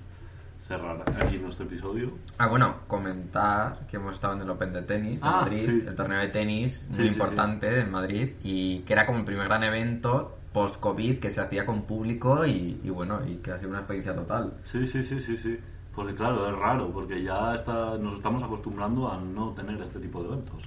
cerrar 0.71 1.03
aquí 1.21 1.37
nuestro 1.39 1.67
episodio. 1.67 2.13
Ah, 2.39 2.47
bueno, 2.47 2.77
comentar 2.87 3.87
que 3.89 3.97
hemos 3.97 4.15
estado 4.15 4.35
en 4.35 4.43
el 4.43 4.51
Open 4.51 4.73
de 4.73 4.83
tenis 4.83 5.21
de 5.21 5.27
Ah, 5.27 5.41
Madrid, 5.43 5.65
sí. 5.67 5.85
el 5.89 5.95
torneo 5.97 6.21
de 6.21 6.29
tenis 6.29 6.87
muy 6.91 6.97
Sí, 6.97 7.03
sí, 7.09 7.13
importante 7.15 7.81
en 7.81 7.91
Madrid 7.91 8.31
y 8.45 8.79
que 8.83 8.93
era 8.93 9.05
como 9.05 9.19
el 9.19 9.25
primer 9.25 9.47
gran 9.49 9.65
evento 9.65 10.39
post-COVID 10.53 11.19
que 11.19 11.29
se 11.31 11.41
hacía 11.41 11.67
con 11.67 11.83
público 11.83 12.47
y, 12.47 12.81
y 12.85 12.91
bueno, 12.91 13.19
y 13.27 13.37
que 13.39 13.51
ha 13.51 13.59
sido 13.59 13.71
una 13.71 13.81
experiencia 13.81 14.15
total. 14.15 14.55
Sí, 14.63 14.87
sí, 14.87 15.03
sí, 15.03 15.21
sí, 15.21 15.37
sí. 15.37 15.59
Porque 15.93 16.15
claro, 16.15 16.49
es 16.49 16.57
raro, 16.57 16.93
porque 16.93 17.21
ya 17.21 17.53
está, 17.53 17.99
nos 17.99 18.15
estamos 18.15 18.41
acostumbrando 18.45 19.11
a 19.11 19.19
no 19.21 19.51
tener 19.55 19.81
este 19.81 19.99
tipo 19.99 20.23
de 20.23 20.29
eventos. 20.29 20.63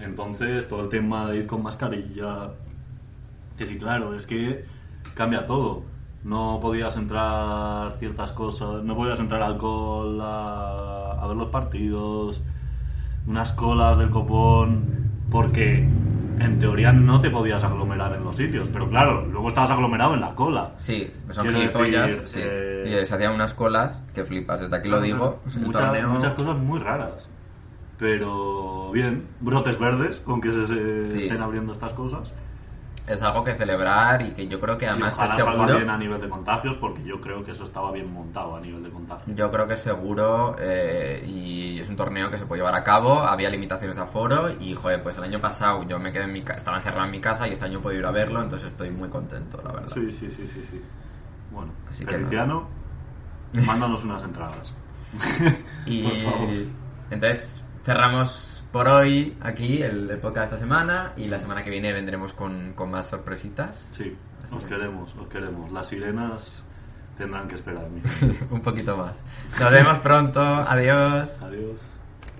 Entonces, 0.00 0.68
todo 0.68 0.82
el 0.82 0.88
tema 0.88 1.30
de 1.30 1.36
ir 1.38 1.46
con 1.46 1.62
mascarilla, 1.62 2.50
que 3.56 3.64
sí, 3.64 3.78
claro, 3.78 4.12
es 4.12 4.26
que 4.26 4.64
cambia 5.14 5.46
todo. 5.46 5.84
No 6.26 6.58
podías 6.60 6.96
entrar 6.96 7.92
ciertas 7.98 8.32
cosas, 8.32 8.82
no 8.82 8.96
podías 8.96 9.20
entrar 9.20 9.42
alcohol 9.42 10.20
a, 10.20 11.12
a 11.22 11.26
ver 11.28 11.36
los 11.36 11.50
partidos, 11.50 12.42
unas 13.28 13.52
colas 13.52 13.96
del 13.96 14.10
copón, 14.10 14.82
porque 15.30 15.88
en 16.40 16.58
teoría 16.58 16.90
no 16.92 17.20
te 17.20 17.30
podías 17.30 17.62
aglomerar 17.62 18.12
en 18.14 18.24
los 18.24 18.34
sitios, 18.34 18.68
pero 18.72 18.88
claro, 18.90 19.24
luego 19.24 19.46
estabas 19.46 19.70
aglomerado 19.70 20.14
en 20.14 20.20
la 20.20 20.34
cola. 20.34 20.72
Sí, 20.78 21.08
son 21.28 21.46
gilipollas, 21.48 22.08
decir, 22.08 22.26
sí. 22.26 22.40
eh, 22.42 22.98
Y 23.02 23.06
se 23.06 23.14
hacían 23.14 23.32
unas 23.32 23.54
colas 23.54 24.04
que 24.12 24.24
flipas, 24.24 24.60
desde 24.62 24.74
aquí 24.74 24.88
lo 24.88 25.00
digo. 25.00 25.38
Muchas, 25.60 25.92
torneo- 25.92 26.08
muchas 26.08 26.34
cosas 26.34 26.58
muy 26.58 26.80
raras. 26.80 27.28
Pero 27.98 28.90
bien, 28.90 29.26
brotes 29.40 29.78
verdes 29.78 30.18
con 30.18 30.40
que 30.40 30.50
se, 30.52 30.66
se 30.66 31.02
Sí. 31.02 31.22
estén 31.26 31.40
abriendo 31.40 31.72
estas 31.72 31.92
cosas. 31.92 32.34
Es 33.06 33.22
algo 33.22 33.44
que 33.44 33.54
celebrar 33.54 34.20
y 34.22 34.32
que 34.32 34.48
yo 34.48 34.58
creo 34.58 34.76
que 34.76 34.84
Y 34.84 34.88
además 34.88 35.12
es 35.12 35.18
ojalá 35.18 35.34
salga 35.36 35.52
seguro. 35.52 35.76
bien 35.76 35.90
a 35.90 35.96
nivel 35.96 36.20
de 36.20 36.28
contagios, 36.28 36.76
porque 36.76 37.04
yo 37.04 37.20
creo 37.20 37.42
que 37.44 37.52
eso 37.52 37.62
estaba 37.64 37.92
bien 37.92 38.12
montado 38.12 38.56
a 38.56 38.60
nivel 38.60 38.82
de 38.82 38.90
contagios. 38.90 39.36
Yo 39.36 39.48
creo 39.50 39.66
que 39.66 39.74
es 39.74 39.80
seguro 39.80 40.56
eh, 40.58 41.24
y 41.24 41.78
es 41.78 41.88
un 41.88 41.94
torneo 41.94 42.28
que 42.30 42.36
se 42.38 42.46
puede 42.46 42.60
llevar 42.62 42.74
a 42.74 42.82
cabo. 42.82 43.20
Había 43.20 43.48
limitaciones 43.48 43.94
de 43.96 44.02
aforo 44.02 44.50
y, 44.58 44.74
joder, 44.74 45.02
pues 45.04 45.16
el 45.18 45.24
año 45.24 45.40
pasado 45.40 45.84
yo 45.84 46.00
me 46.00 46.10
quedé 46.10 46.24
en 46.24 46.32
mi 46.32 46.42
casa, 46.42 46.58
estaba 46.58 46.76
encerrado 46.78 47.04
en 47.04 47.12
mi 47.12 47.20
casa 47.20 47.46
y 47.46 47.52
este 47.52 47.64
año 47.64 47.80
puedo 47.80 47.96
ir 47.96 48.04
a 48.04 48.10
verlo, 48.10 48.42
entonces 48.42 48.72
estoy 48.72 48.90
muy 48.90 49.08
contento, 49.08 49.60
la 49.64 49.72
verdad. 49.72 49.92
Sí, 49.94 50.10
sí, 50.10 50.28
sí, 50.28 50.44
sí, 50.44 50.60
sí. 50.68 50.82
Bueno, 51.52 51.70
Así 51.88 52.04
que 52.04 52.12
Feliciano, 52.16 52.68
mándanos 53.66 54.02
unas 54.04 54.22
entradas. 54.24 54.74
Y 55.86 56.02
Por 56.02 56.32
favor. 56.32 56.48
entonces 57.10 57.64
cerramos 57.84 58.64
por 58.72 58.88
hoy 58.88 59.36
aquí 59.40 59.82
el, 59.82 60.10
el 60.10 60.18
podcast 60.18 60.50
de 60.50 60.56
esta 60.56 60.58
semana 60.58 61.12
y 61.16 61.28
la 61.28 61.38
semana 61.38 61.62
que 61.62 61.70
viene 61.70 61.92
vendremos 61.92 62.32
con, 62.34 62.72
con 62.74 62.90
más 62.90 63.06
sorpresitas. 63.06 63.86
Sí, 63.92 64.16
os 64.50 64.64
queremos, 64.64 65.14
os 65.16 65.28
queremos. 65.28 65.72
Las 65.72 65.88
sirenas 65.88 66.64
tendrán 67.16 67.48
que 67.48 67.54
esperarme. 67.54 68.02
un 68.50 68.60
poquito 68.60 68.96
más. 68.96 69.22
Nos 69.58 69.70
vemos 69.70 69.98
pronto. 70.00 70.40
Adiós. 70.40 71.40
Adiós. 71.42 71.95